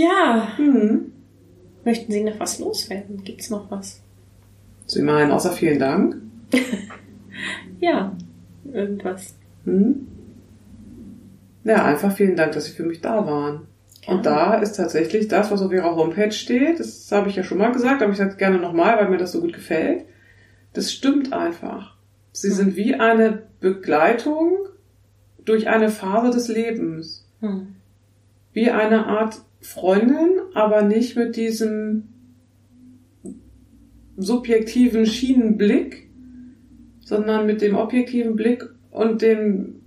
ja. 0.00 0.48
Mhm. 0.58 1.12
Möchten 1.84 2.12
Sie 2.12 2.22
noch 2.22 2.38
was 2.38 2.58
loswerden? 2.58 3.24
Gibt 3.24 3.40
es 3.40 3.50
noch 3.50 3.70
was? 3.70 4.02
Sie 4.86 5.02
meinen 5.02 5.30
außer 5.30 5.52
vielen 5.52 5.78
Dank? 5.78 6.16
ja, 7.80 8.16
irgendwas. 8.72 9.34
Hm? 9.64 10.06
Ja, 11.64 11.84
einfach 11.84 12.12
vielen 12.12 12.36
Dank, 12.36 12.52
dass 12.52 12.66
Sie 12.66 12.72
für 12.72 12.82
mich 12.82 13.00
da 13.00 13.26
waren. 13.26 13.66
Gerne. 14.02 14.18
Und 14.18 14.26
da 14.26 14.54
ist 14.54 14.72
tatsächlich 14.72 15.28
das, 15.28 15.50
was 15.50 15.62
auf 15.62 15.72
Ihrer 15.72 15.94
Homepage 15.94 16.32
steht, 16.32 16.80
das 16.80 17.10
habe 17.12 17.28
ich 17.28 17.36
ja 17.36 17.42
schon 17.42 17.58
mal 17.58 17.72
gesagt, 17.72 18.02
aber 18.02 18.12
ich 18.12 18.18
sage 18.18 18.30
es 18.30 18.36
gerne 18.36 18.58
nochmal, 18.58 18.96
weil 18.96 19.10
mir 19.10 19.18
das 19.18 19.32
so 19.32 19.40
gut 19.40 19.52
gefällt. 19.52 20.04
Das 20.72 20.92
stimmt 20.92 21.32
einfach. 21.32 21.96
Sie 22.32 22.48
hm. 22.48 22.56
sind 22.56 22.76
wie 22.76 22.94
eine 22.94 23.42
Begleitung 23.60 24.58
durch 25.44 25.68
eine 25.68 25.90
Phase 25.90 26.30
des 26.30 26.48
Lebens. 26.48 27.26
Hm. 27.40 27.76
Wie 28.52 28.70
eine 28.70 29.06
Art 29.06 29.42
Freundin, 29.60 30.40
aber 30.54 30.82
nicht 30.82 31.16
mit 31.16 31.36
diesem 31.36 32.08
subjektiven 34.16 35.06
Schienenblick, 35.06 36.10
sondern 37.00 37.46
mit 37.46 37.62
dem 37.62 37.74
objektiven 37.74 38.36
Blick 38.36 38.64
und 38.90 39.22
dem 39.22 39.82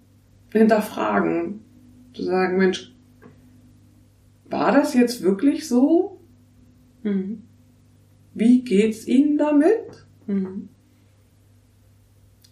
Hinterfragen. 0.52 1.62
Zu 2.14 2.24
sagen, 2.24 2.58
Mensch, 2.58 2.94
war 4.46 4.72
das 4.72 4.94
jetzt 4.94 5.24
wirklich 5.24 5.68
so? 5.68 6.20
Mhm. 7.02 7.44
Wie 8.34 8.64
geht's 8.64 9.08
Ihnen 9.08 9.38
damit? 9.38 10.06
Mhm. 10.28 10.70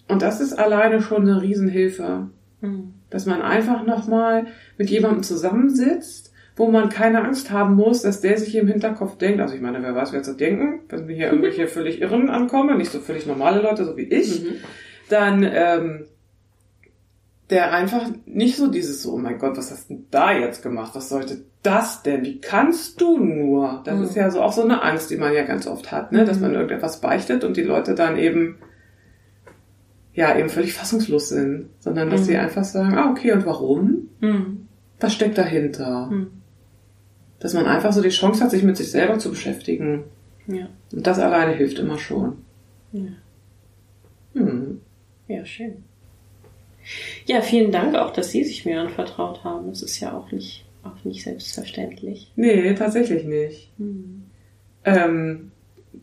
Und 0.08 0.22
das 0.22 0.42
ist 0.42 0.54
alleine 0.54 1.02
schon 1.02 1.22
eine 1.22 1.42
Riesenhilfe. 1.42 2.30
Mhm. 2.62 2.94
Dass 3.10 3.26
man 3.26 3.42
einfach 3.42 3.86
nochmal 3.86 4.48
mit 4.78 4.90
jemandem 4.90 5.24
zusammensitzt 5.24 6.31
wo 6.62 6.70
man 6.70 6.90
keine 6.90 7.24
Angst 7.24 7.50
haben 7.50 7.74
muss, 7.74 8.04
dass 8.04 8.22
der 8.22 8.38
sich 8.38 8.56
im 8.56 8.68
Hinterkopf 8.68 9.18
denkt, 9.18 9.42
also 9.42 9.56
ich 9.56 9.62
meine, 9.62 9.82
wer 9.82 9.96
weiß, 9.96 10.14
wer 10.14 10.22
zu 10.22 10.36
denken, 10.36 10.82
wenn 10.90 11.08
wir 11.08 11.16
hier 11.16 11.26
irgendwelche 11.32 11.66
völlig 11.68 12.00
Irren 12.02 12.30
ankommen, 12.30 12.78
nicht 12.78 12.92
so 12.92 13.00
völlig 13.00 13.26
normale 13.26 13.64
Leute, 13.64 13.84
so 13.84 13.98
wie 13.98 14.04
ich, 14.04 14.44
mhm. 14.44 14.54
dann 15.10 15.44
ähm, 15.44 16.06
der 17.50 17.74
einfach 17.74 18.08
nicht 18.28 18.58
so 18.58 18.68
dieses 18.68 19.02
so, 19.02 19.14
oh 19.14 19.18
mein 19.18 19.40
Gott, 19.40 19.58
was 19.58 19.72
hast 19.72 19.90
du 19.90 19.96
denn 19.96 20.06
da 20.12 20.34
jetzt 20.34 20.62
gemacht? 20.62 20.92
Was 20.94 21.10
sollte 21.10 21.42
das 21.64 22.04
denn? 22.04 22.24
Wie 22.24 22.40
kannst 22.40 23.02
du 23.02 23.18
nur? 23.18 23.82
Das 23.84 23.98
mhm. 23.98 24.04
ist 24.04 24.16
ja 24.16 24.30
so 24.30 24.44
auch 24.44 24.54
so 24.54 24.62
eine 24.62 24.84
Angst, 24.84 25.10
die 25.10 25.18
man 25.18 25.34
ja 25.34 25.42
ganz 25.42 25.66
oft 25.66 25.92
hat, 25.92 26.12
ne? 26.12 26.26
dass 26.26 26.40
man 26.40 26.52
mhm. 26.52 26.58
irgendetwas 26.58 27.02
beichtet 27.02 27.44
und 27.44 27.58
die 27.58 27.64
Leute 27.64 27.96
dann 27.96 28.20
eben 28.20 28.58
ja 30.14 30.38
eben 30.38 30.50
völlig 30.50 30.76
fassungslos 30.76 31.30
sind, 31.30 31.70
sondern 31.80 32.12
dass 32.12 32.22
mhm. 32.22 32.26
sie 32.26 32.38
einfach 32.38 32.66
sagen, 32.66 32.96
ah 33.00 33.10
okay, 33.10 33.32
und 33.32 33.48
warum? 33.48 34.10
Mhm. 34.20 34.68
Was 35.00 35.16
steckt 35.16 35.40
dahinter? 35.40 36.08
Dass 37.42 37.56
man 37.56 37.66
einfach 37.66 37.92
so 37.92 38.02
die 38.02 38.10
Chance 38.10 38.44
hat, 38.44 38.52
sich 38.52 38.64
mit 38.64 38.78
sich 38.78 38.92
selber 38.92 39.18
zu 39.18 39.32
beschäftigen. 39.32 40.04
Ja. 40.48 40.70
Und 40.94 41.08
das 41.08 41.18
alleine 41.18 41.54
hilft 41.54 41.80
immer 41.80 41.98
schon. 41.98 42.38
Ja. 42.94 43.10
Hm. 44.36 44.80
Ja, 45.28 45.44
schön. 45.44 45.84
Ja, 47.26 47.42
vielen 47.42 47.72
Dank 47.72 47.96
auch, 47.96 48.12
dass 48.12 48.30
Sie 48.30 48.44
sich 48.44 48.66
mir 48.66 48.80
anvertraut 48.80 49.44
haben. 49.44 49.70
Das 49.70 49.82
ist 49.82 50.00
ja 50.00 50.14
auch 50.14 50.32
nicht, 50.32 50.66
auch 50.84 51.04
nicht 51.04 51.24
selbstverständlich. 51.24 52.32
Nee, 52.36 52.76
tatsächlich 52.76 53.26
nicht. 53.26 53.72
Hm. 53.78 54.24
Ähm, 54.86 55.52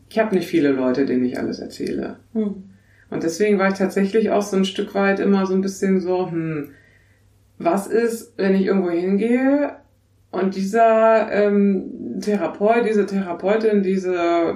ich 0.09 0.19
habe 0.19 0.35
nicht 0.35 0.47
viele 0.47 0.71
Leute, 0.71 1.05
denen 1.05 1.23
ich 1.23 1.39
alles 1.39 1.59
erzähle. 1.59 2.17
Hm. 2.33 2.65
Und 3.09 3.23
deswegen 3.23 3.57
war 3.59 3.69
ich 3.69 3.77
tatsächlich 3.77 4.29
auch 4.29 4.41
so 4.41 4.57
ein 4.57 4.65
Stück 4.65 4.93
weit 4.93 5.21
immer 5.21 5.45
so 5.45 5.53
ein 5.53 5.61
bisschen 5.61 6.01
so, 6.01 6.29
hm, 6.29 6.71
was 7.57 7.87
ist, 7.87 8.33
wenn 8.37 8.55
ich 8.55 8.65
irgendwo 8.65 8.89
hingehe 8.89 9.77
und 10.31 10.55
dieser 10.55 11.31
ähm, 11.31 12.19
Therapeut, 12.21 12.85
diese 12.87 13.05
Therapeutin, 13.05 13.81
diese 13.81 14.55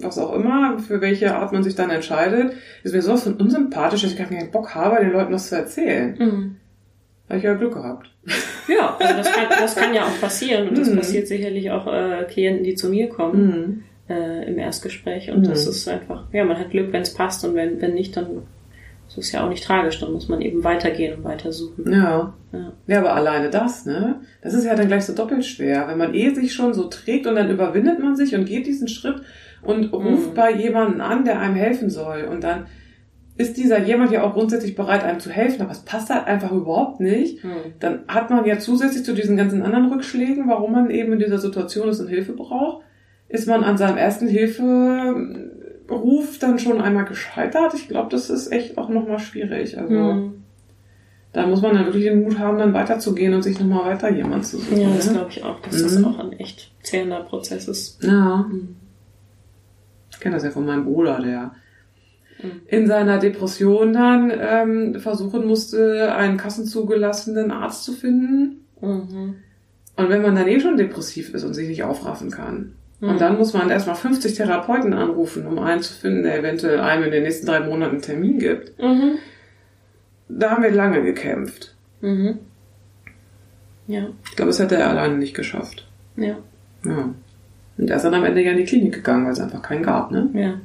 was 0.00 0.18
auch 0.18 0.34
immer, 0.34 0.78
für 0.78 1.00
welche 1.00 1.34
Art 1.34 1.52
man 1.52 1.62
sich 1.62 1.74
dann 1.74 1.90
entscheidet, 1.90 2.54
ist 2.82 2.94
mir 2.94 3.02
sowas 3.02 3.22
von 3.24 3.34
unsympathisch, 3.34 4.02
dass 4.02 4.12
ich 4.12 4.18
gar 4.18 4.26
keinen 4.26 4.50
Bock 4.50 4.74
habe, 4.74 5.00
den 5.00 5.12
Leuten 5.12 5.32
was 5.32 5.48
zu 5.48 5.56
erzählen. 5.56 6.16
Mhm. 6.18 6.56
Habe 7.28 7.38
ich 7.38 7.44
ja 7.44 7.54
Glück 7.54 7.74
gehabt. 7.74 8.10
Ja, 8.68 8.96
also 8.98 9.16
das 9.16 9.32
kann, 9.32 9.46
das 9.48 9.74
kann 9.74 9.94
ja 9.94 10.04
auch 10.04 10.20
passieren 10.20 10.68
und 10.68 10.78
das 10.78 10.88
mhm. 10.88 10.96
passiert 10.96 11.26
sicherlich 11.26 11.70
auch 11.70 11.86
äh, 11.86 12.24
Klienten, 12.30 12.64
die 12.64 12.74
zu 12.74 12.88
mir 12.88 13.08
kommen 13.08 13.84
mhm. 14.08 14.14
äh, 14.14 14.46
im 14.46 14.58
Erstgespräch 14.58 15.30
und 15.30 15.46
das 15.46 15.64
mhm. 15.64 15.70
ist 15.70 15.88
einfach, 15.88 16.24
ja, 16.32 16.44
man 16.44 16.58
hat 16.58 16.70
Glück, 16.70 16.92
wenn 16.92 17.02
es 17.02 17.12
passt 17.12 17.44
und 17.44 17.54
wenn, 17.54 17.80
wenn 17.80 17.94
nicht, 17.94 18.16
dann 18.16 18.42
ist 19.08 19.18
es 19.18 19.32
ja 19.32 19.44
auch 19.44 19.48
nicht 19.48 19.64
tragisch, 19.64 20.00
dann 20.00 20.12
muss 20.12 20.28
man 20.28 20.40
eben 20.40 20.64
weitergehen 20.64 21.18
und 21.18 21.24
weitersuchen. 21.24 21.92
Ja. 21.92 22.34
ja. 22.52 22.72
Ja, 22.86 22.98
aber 22.98 23.14
alleine 23.14 23.50
das, 23.50 23.84
ne? 23.84 24.20
Das 24.40 24.54
ist 24.54 24.64
ja 24.64 24.74
dann 24.74 24.88
gleich 24.88 25.04
so 25.04 25.14
doppelt 25.14 25.44
schwer. 25.44 25.86
Wenn 25.88 25.98
man 25.98 26.14
eh 26.14 26.34
sich 26.34 26.54
schon 26.54 26.72
so 26.72 26.84
trägt 26.84 27.26
und 27.26 27.34
dann 27.34 27.50
überwindet 27.50 27.98
man 27.98 28.16
sich 28.16 28.34
und 28.34 28.46
geht 28.46 28.66
diesen 28.66 28.88
Schritt 28.88 29.22
und 29.62 29.92
ruft 29.92 30.30
mhm. 30.30 30.34
bei 30.34 30.52
jemandem 30.52 31.00
an, 31.00 31.24
der 31.24 31.40
einem 31.40 31.56
helfen 31.56 31.90
soll. 31.90 32.24
Und 32.24 32.42
dann 32.42 32.66
ist 33.36 33.56
dieser 33.56 33.80
jemand 33.80 34.12
ja 34.12 34.22
auch 34.22 34.34
grundsätzlich 34.34 34.74
bereit, 34.74 35.04
einem 35.04 35.20
zu 35.20 35.30
helfen, 35.30 35.62
aber 35.62 35.72
es 35.72 35.80
passt 35.80 36.10
halt 36.10 36.26
einfach 36.26 36.52
überhaupt 36.52 37.00
nicht. 37.00 37.42
Mhm. 37.44 37.74
Dann 37.80 38.00
hat 38.08 38.30
man 38.30 38.44
ja 38.44 38.58
zusätzlich 38.58 39.04
zu 39.04 39.14
diesen 39.14 39.36
ganzen 39.36 39.62
anderen 39.62 39.90
Rückschlägen, 39.92 40.48
warum 40.48 40.72
man 40.72 40.90
eben 40.90 41.12
in 41.12 41.18
dieser 41.18 41.38
Situation 41.38 41.88
ist 41.88 42.00
und 42.00 42.08
Hilfe 42.08 42.32
braucht, 42.32 42.84
ist 43.28 43.48
man 43.48 43.64
an 43.64 43.78
seinem 43.78 43.96
ersten 43.96 44.28
Hilferuf 45.92 46.38
dann 46.38 46.58
schon 46.58 46.80
einmal 46.80 47.04
gescheitert. 47.04 47.74
Ich 47.74 47.88
glaube, 47.88 48.10
das 48.10 48.30
ist 48.30 48.50
echt 48.52 48.78
auch 48.78 48.88
nochmal 48.88 49.18
schwierig. 49.18 49.78
Also 49.78 49.92
mhm. 49.92 50.42
da 51.32 51.46
muss 51.46 51.62
man 51.62 51.74
dann 51.74 51.86
wirklich 51.86 52.04
den 52.04 52.22
Mut 52.22 52.38
haben, 52.38 52.58
dann 52.58 52.74
weiterzugehen 52.74 53.34
und 53.34 53.42
sich 53.42 53.58
nochmal 53.58 53.92
weiter 53.92 54.10
jemand 54.10 54.46
zu 54.46 54.58
suchen. 54.58 54.80
Ja, 54.80 54.88
das 54.94 55.06
ne? 55.06 55.12
glaube 55.14 55.30
ich 55.30 55.44
auch, 55.44 55.60
dass 55.60 55.82
das 55.82 55.98
mhm. 55.98 56.04
auch 56.06 56.18
ein 56.18 56.32
echt 56.34 56.72
zehrender 56.82 57.20
Prozess 57.20 57.68
ist. 57.68 58.02
Ja. 58.02 58.46
Mhm 58.50 58.76
kenne 60.22 60.36
das 60.36 60.44
ja 60.44 60.50
von 60.50 60.64
meinem 60.64 60.84
Bruder, 60.84 61.20
der 61.20 61.52
mhm. 62.42 62.62
in 62.66 62.86
seiner 62.86 63.18
Depression 63.18 63.92
dann 63.92 64.32
ähm, 64.34 65.00
versuchen 65.00 65.46
musste, 65.46 66.14
einen 66.14 66.38
kassenzugelassenen 66.38 67.50
Arzt 67.50 67.84
zu 67.84 67.92
finden. 67.92 68.64
Mhm. 68.80 69.34
Und 69.96 70.08
wenn 70.08 70.22
man 70.22 70.36
dann 70.36 70.48
eh 70.48 70.60
schon 70.60 70.78
depressiv 70.78 71.34
ist 71.34 71.44
und 71.44 71.54
sich 71.54 71.68
nicht 71.68 71.82
aufraffen 71.82 72.30
kann. 72.30 72.76
Und 73.08 73.20
dann 73.20 73.36
muss 73.36 73.52
man 73.52 73.68
erstmal 73.68 73.96
50 73.96 74.34
Therapeuten 74.34 74.92
anrufen, 74.94 75.44
um 75.44 75.58
einen 75.58 75.82
zu 75.82 75.92
finden, 75.92 76.22
der 76.22 76.38
eventuell 76.38 76.78
einem 76.78 77.02
in 77.02 77.10
den 77.10 77.24
nächsten 77.24 77.46
drei 77.46 77.58
Monaten 77.58 77.94
einen 77.94 78.02
Termin 78.02 78.38
gibt. 78.38 78.78
Mhm. 78.80 79.18
Da 80.28 80.52
haben 80.52 80.62
wir 80.62 80.70
lange 80.70 81.02
gekämpft. 81.02 81.74
Mhm. 82.00 82.38
Ja. 83.88 84.06
Ich 84.24 84.36
glaube, 84.36 84.50
das 84.50 84.60
hätte 84.60 84.76
er 84.76 84.88
alleine 84.88 85.16
nicht 85.16 85.34
geschafft. 85.34 85.88
Ja. 86.16 86.38
Ja. 86.84 87.12
Und 87.76 87.90
er 87.90 87.96
ist 87.96 88.04
dann 88.04 88.14
am 88.14 88.24
Ende 88.24 88.40
ja 88.40 88.52
in 88.52 88.58
die 88.58 88.64
Klinik 88.64 88.94
gegangen, 88.94 89.24
weil 89.24 89.32
es 89.32 89.40
einfach 89.40 89.62
keinen 89.62 89.82
gab, 89.82 90.12
ne? 90.12 90.30
Ja. 90.34 90.60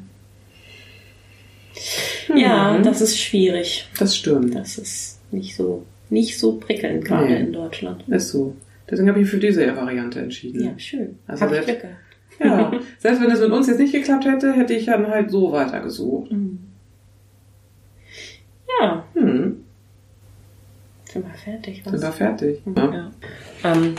Mhm. 2.30 2.38
Ja, 2.38 2.78
das 2.78 3.02
ist 3.02 3.18
schwierig. 3.18 3.90
Das 3.98 4.16
stimmt. 4.16 4.54
Das 4.54 4.78
ist 4.78 5.20
nicht 5.32 5.56
so, 5.56 5.88
nicht 6.12 6.38
so 6.38 6.58
prickelnd 6.58 7.04
gerade 7.04 7.34
in 7.36 7.52
Deutschland. 7.52 8.08
Ist 8.10 8.30
so. 8.30 8.56
Deswegen 8.88 9.10
habe 9.10 9.20
ich 9.20 9.24
mich 9.24 9.32
für 9.32 9.40
diese 9.40 9.76
Variante 9.76 10.20
entschieden. 10.20 10.64
Ja, 10.64 10.78
schön. 10.78 11.18
Also 11.26 11.46
hab 11.46 11.52
ich 11.52 11.66
Glück 11.66 11.84
Ja, 12.44 12.72
selbst 13.00 13.22
wenn 13.22 13.32
es 13.32 13.40
mit 13.40 13.52
uns 13.52 13.68
jetzt 13.68 13.80
nicht 13.80 13.94
geklappt 13.94 14.26
hätte, 14.26 14.54
hätte 14.54 14.74
ich 14.74 14.86
dann 14.86 15.08
halt 15.08 15.32
so 15.32 15.52
weitergesucht. 15.52 16.32
Mhm. 16.32 16.60
Ja. 18.80 19.04
Hm. 19.14 19.64
Sind 21.06 21.26
wir 21.26 21.34
fertig? 21.34 21.82
Was? 21.84 21.94
Sind 21.94 22.02
wir 22.04 22.12
fertig. 22.12 22.66
Mhm, 22.66 22.76
ja. 22.76 22.94
ja. 22.94 23.12
Ähm, 23.64 23.96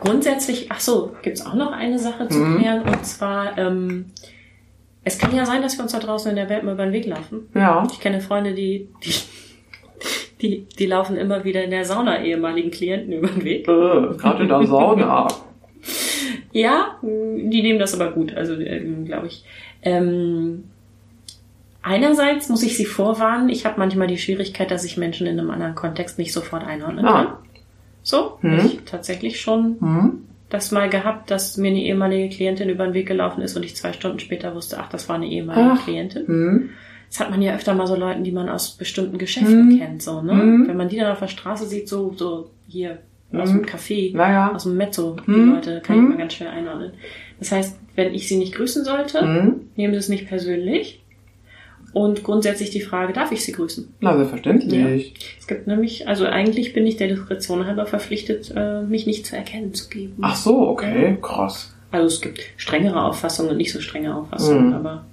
grundsätzlich, 0.00 0.66
ach 0.70 0.80
so, 0.80 1.14
gibt's 1.22 1.44
auch 1.44 1.54
noch 1.54 1.72
eine 1.72 1.98
Sache 1.98 2.28
zu 2.28 2.38
mhm. 2.38 2.58
klären 2.58 2.82
und 2.82 3.06
zwar, 3.06 3.56
ähm, 3.56 4.06
es 5.04 5.18
kann 5.18 5.34
ja 5.34 5.46
sein, 5.46 5.62
dass 5.62 5.76
wir 5.78 5.82
uns 5.82 5.92
da 5.92 5.98
draußen 5.98 6.30
in 6.30 6.36
der 6.36 6.48
Welt 6.48 6.64
mal 6.64 6.74
über 6.74 6.84
den 6.84 6.92
Weg 6.92 7.06
laufen. 7.06 7.48
Ja. 7.54 7.86
Ich 7.90 8.00
kenne 8.00 8.20
Freunde, 8.20 8.54
die, 8.54 8.88
die, 9.04 9.14
die, 10.40 10.66
die 10.78 10.86
laufen 10.86 11.16
immer 11.16 11.44
wieder 11.44 11.64
in 11.64 11.70
der 11.70 11.84
Sauna 11.84 12.22
ehemaligen 12.22 12.70
Klienten 12.70 13.12
über 13.12 13.28
den 13.28 13.44
Weg. 13.44 13.66
Äh, 13.66 14.16
Gerade 14.16 14.42
in 14.42 14.48
der 14.48 14.66
Sauna. 14.66 15.28
ja, 16.52 16.98
die 17.02 17.62
nehmen 17.62 17.78
das 17.78 17.94
aber 17.98 18.12
gut, 18.12 18.34
also 18.34 18.54
äh, 18.54 18.80
glaube 19.04 19.26
ich. 19.26 19.44
Ähm, 19.82 20.64
einerseits 21.82 22.48
muss 22.48 22.62
ich 22.62 22.76
sie 22.76 22.84
vorwarnen, 22.84 23.48
ich 23.48 23.64
habe 23.64 23.78
manchmal 23.78 24.06
die 24.06 24.18
Schwierigkeit, 24.18 24.70
dass 24.70 24.84
ich 24.84 24.96
Menschen 24.96 25.26
in 25.26 25.38
einem 25.38 25.50
anderen 25.50 25.74
Kontext 25.74 26.18
nicht 26.18 26.32
sofort 26.32 26.64
einordnen 26.64 27.06
ah. 27.06 27.12
kann. 27.12 27.32
So, 28.02 28.38
hm. 28.40 28.66
ich 28.66 28.80
tatsächlich 28.84 29.40
schon 29.40 29.76
hm. 29.80 30.24
das 30.50 30.72
mal 30.72 30.90
gehabt, 30.90 31.30
dass 31.30 31.56
mir 31.56 31.68
eine 31.68 31.82
ehemalige 31.82 32.34
Klientin 32.34 32.68
über 32.68 32.84
den 32.84 32.94
Weg 32.94 33.06
gelaufen 33.06 33.42
ist 33.42 33.56
und 33.56 33.64
ich 33.64 33.76
zwei 33.76 33.92
Stunden 33.92 34.18
später 34.18 34.54
wusste, 34.54 34.78
ach, 34.78 34.88
das 34.90 35.08
war 35.08 35.16
eine 35.16 35.28
ehemalige 35.28 35.70
ach. 35.72 35.84
Klientin. 35.84 36.26
Hm. 36.26 36.70
Das 37.08 37.20
hat 37.20 37.30
man 37.30 37.42
ja 37.42 37.54
öfter 37.54 37.74
mal 37.74 37.86
so 37.86 37.94
Leuten, 37.94 38.24
die 38.24 38.32
man 38.32 38.48
aus 38.48 38.72
bestimmten 38.72 39.18
Geschäften 39.18 39.70
hm. 39.70 39.78
kennt, 39.78 40.02
so, 40.02 40.20
ne? 40.20 40.32
Hm. 40.32 40.68
Wenn 40.68 40.76
man 40.76 40.88
die 40.88 40.96
dann 40.96 41.12
auf 41.12 41.20
der 41.20 41.28
Straße 41.28 41.66
sieht, 41.66 41.88
so, 41.88 42.12
so 42.16 42.50
hier 42.68 42.98
aus 43.40 43.50
dem 43.50 43.60
hm. 43.60 43.66
Café, 43.66 44.16
naja. 44.16 44.52
aus 44.54 44.64
dem 44.64 44.76
Mezzo, 44.76 45.16
die 45.26 45.32
Leute, 45.32 45.80
kann 45.82 45.96
ich 45.96 46.08
mal 46.08 46.18
ganz 46.18 46.34
schwer 46.34 46.50
einordnen. 46.50 46.92
Das 47.38 47.52
heißt, 47.52 47.78
wenn 47.96 48.14
ich 48.14 48.28
sie 48.28 48.36
nicht 48.36 48.54
grüßen 48.54 48.84
sollte, 48.84 49.24
nehmen 49.76 49.94
sie 49.94 49.98
es 49.98 50.08
nicht 50.08 50.28
persönlich. 50.28 51.02
Und 51.92 52.24
grundsätzlich 52.24 52.70
die 52.70 52.80
Frage, 52.80 53.12
darf 53.12 53.32
ich 53.32 53.44
Sie 53.44 53.52
grüßen? 53.52 53.92
Na, 54.00 54.16
selbstverständlich. 54.16 55.08
Ja. 55.08 55.14
Es 55.38 55.46
gibt 55.46 55.66
nämlich, 55.66 56.08
also 56.08 56.24
eigentlich 56.24 56.72
bin 56.72 56.86
ich 56.86 56.96
der 56.96 57.08
Diskretion 57.08 57.66
halber 57.66 57.84
verpflichtet, 57.84 58.50
äh, 58.56 58.82
mich 58.82 59.06
nicht 59.06 59.26
zu 59.26 59.36
erkennen 59.36 59.74
zu 59.74 59.90
geben. 59.90 60.16
Ach 60.22 60.36
so, 60.36 60.68
okay, 60.68 61.10
ja. 61.10 61.16
krass. 61.16 61.74
Also 61.90 62.06
es 62.06 62.20
gibt 62.22 62.40
strengere 62.56 63.04
Auffassungen 63.04 63.50
und 63.50 63.58
nicht 63.58 63.72
so 63.72 63.80
strenge 63.80 64.16
Auffassungen, 64.16 64.68
mhm. 64.68 64.74
aber. 64.74 65.04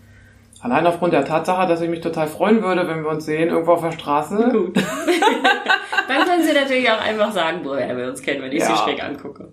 Allein 0.62 0.86
aufgrund 0.86 1.14
der 1.14 1.26
Tatsache, 1.26 1.68
dass 1.68 1.82
ich 1.82 1.90
mich 1.90 2.02
total 2.02 2.28
freuen 2.28 2.62
würde, 2.62 2.88
wenn 2.88 3.04
wir 3.04 3.10
uns 3.10 3.26
sehen, 3.26 3.50
irgendwo 3.50 3.74
auf 3.74 3.82
der 3.82 3.94
Straße. 3.94 4.50
Gut. 4.52 4.76
Dann 6.08 6.26
können 6.26 6.44
Sie 6.44 6.54
natürlich 6.54 6.90
auch 6.90 7.00
einfach 7.00 7.32
sagen, 7.32 7.60
woher 7.64 7.96
wir 7.96 8.10
uns 8.10 8.22
kennen, 8.22 8.42
wenn 8.42 8.52
ich 8.52 8.60
ja. 8.60 8.66
Sie 8.68 8.76
schräg 8.76 9.04
angucke. 9.04 9.50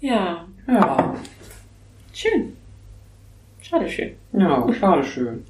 Ja. 0.00 0.46
Ja. 0.66 1.14
Schön. 2.14 2.56
Schade 3.60 3.88
schön. 3.88 4.12
Ja, 4.32 4.66
schade 4.72 5.04
schön. 5.04 5.44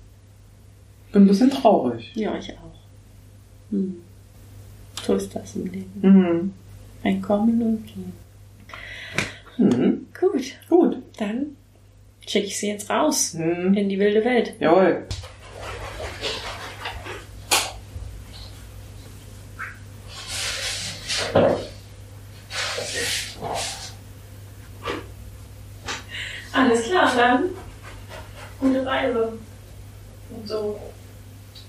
Bin 1.12 1.22
ein 1.22 1.28
bisschen 1.28 1.50
traurig. 1.50 2.12
Ja, 2.14 2.36
ich 2.36 2.52
auch. 2.52 3.70
Hm. 3.70 4.02
So 5.02 5.14
ist 5.14 5.34
das 5.36 5.54
im 5.54 5.66
Leben. 5.66 6.00
Mhm. 6.02 6.54
Ein 7.04 7.22
Kommen 7.22 7.62
und 7.62 7.86
Gehen. 7.86 8.12
Mhm. 9.56 10.06
Gut. 10.18 10.54
Gut. 10.68 10.96
Dann 11.18 11.56
schicke 12.28 12.46
ich 12.46 12.58
sie 12.58 12.68
jetzt 12.68 12.90
raus 12.90 13.34
mhm. 13.34 13.74
in 13.74 13.88
die 13.88 13.98
wilde 13.98 14.24
Welt. 14.24 14.54
Jawohl. 14.60 15.06
Alles 26.52 26.84
klar, 26.84 27.12
dann 27.16 27.44
gute 28.60 28.84
Reise. 28.84 29.38
Und 30.30 30.48
so. 30.48 30.78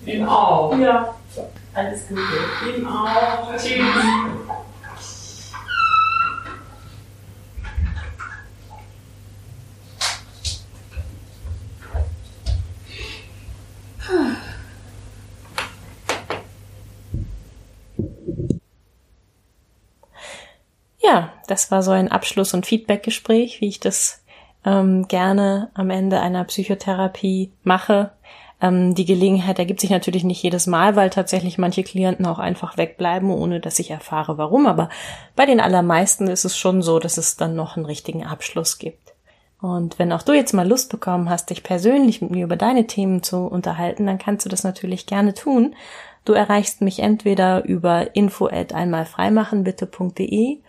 Ihnen 0.05 0.27
auch. 0.27 0.77
Ja. 0.77 1.15
Alles 1.73 2.07
Gute. 2.07 2.21
Ihnen 2.75 2.87
auch. 2.87 3.55
Tschüss. 3.55 3.79
Ja, 21.01 21.33
das 21.49 21.71
war 21.71 21.83
so 21.83 21.91
ein 21.91 22.11
Abschluss- 22.11 22.53
und 22.53 22.65
Feedbackgespräch, 22.65 23.61
wie 23.61 23.67
ich 23.67 23.79
das 23.79 24.23
ähm, 24.65 25.07
gerne 25.07 25.69
am 25.73 25.89
Ende 25.89 26.19
einer 26.19 26.43
Psychotherapie 26.43 27.51
mache. 27.63 28.11
Ähm, 28.61 28.93
die 28.93 29.05
Gelegenheit 29.05 29.57
ergibt 29.57 29.79
sich 29.79 29.89
natürlich 29.89 30.23
nicht 30.23 30.43
jedes 30.43 30.67
Mal, 30.67 30.95
weil 30.95 31.09
tatsächlich 31.09 31.57
manche 31.57 31.83
Klienten 31.83 32.25
auch 32.25 32.39
einfach 32.39 32.77
wegbleiben, 32.77 33.31
ohne 33.31 33.59
dass 33.59 33.79
ich 33.79 33.91
erfahre, 33.91 34.37
warum. 34.37 34.67
Aber 34.67 34.89
bei 35.35 35.45
den 35.45 35.61
allermeisten 35.61 36.27
ist 36.27 36.45
es 36.45 36.57
schon 36.57 36.81
so, 36.81 36.99
dass 36.99 37.17
es 37.17 37.37
dann 37.37 37.55
noch 37.55 37.77
einen 37.77 37.85
richtigen 37.85 38.25
Abschluss 38.25 38.77
gibt. 38.77 39.13
Und 39.61 39.99
wenn 39.99 40.13
auch 40.13 40.21
du 40.21 40.33
jetzt 40.33 40.53
mal 40.53 40.67
Lust 40.67 40.89
bekommen 40.89 41.29
hast, 41.29 41.49
dich 41.49 41.63
persönlich 41.63 42.21
mit 42.21 42.31
mir 42.31 42.45
über 42.45 42.55
deine 42.55 42.87
Themen 42.87 43.23
zu 43.23 43.39
unterhalten, 43.39 44.05
dann 44.05 44.17
kannst 44.17 44.45
du 44.45 44.49
das 44.49 44.63
natürlich 44.63 45.05
gerne 45.05 45.33
tun. 45.33 45.75
Du 46.23 46.33
erreichst 46.33 46.81
mich 46.81 46.99
entweder 46.99 47.65
über 47.65 48.15
info 48.15 48.47
at 48.47 48.73
einmalfreimachenbitte.de 48.73 50.59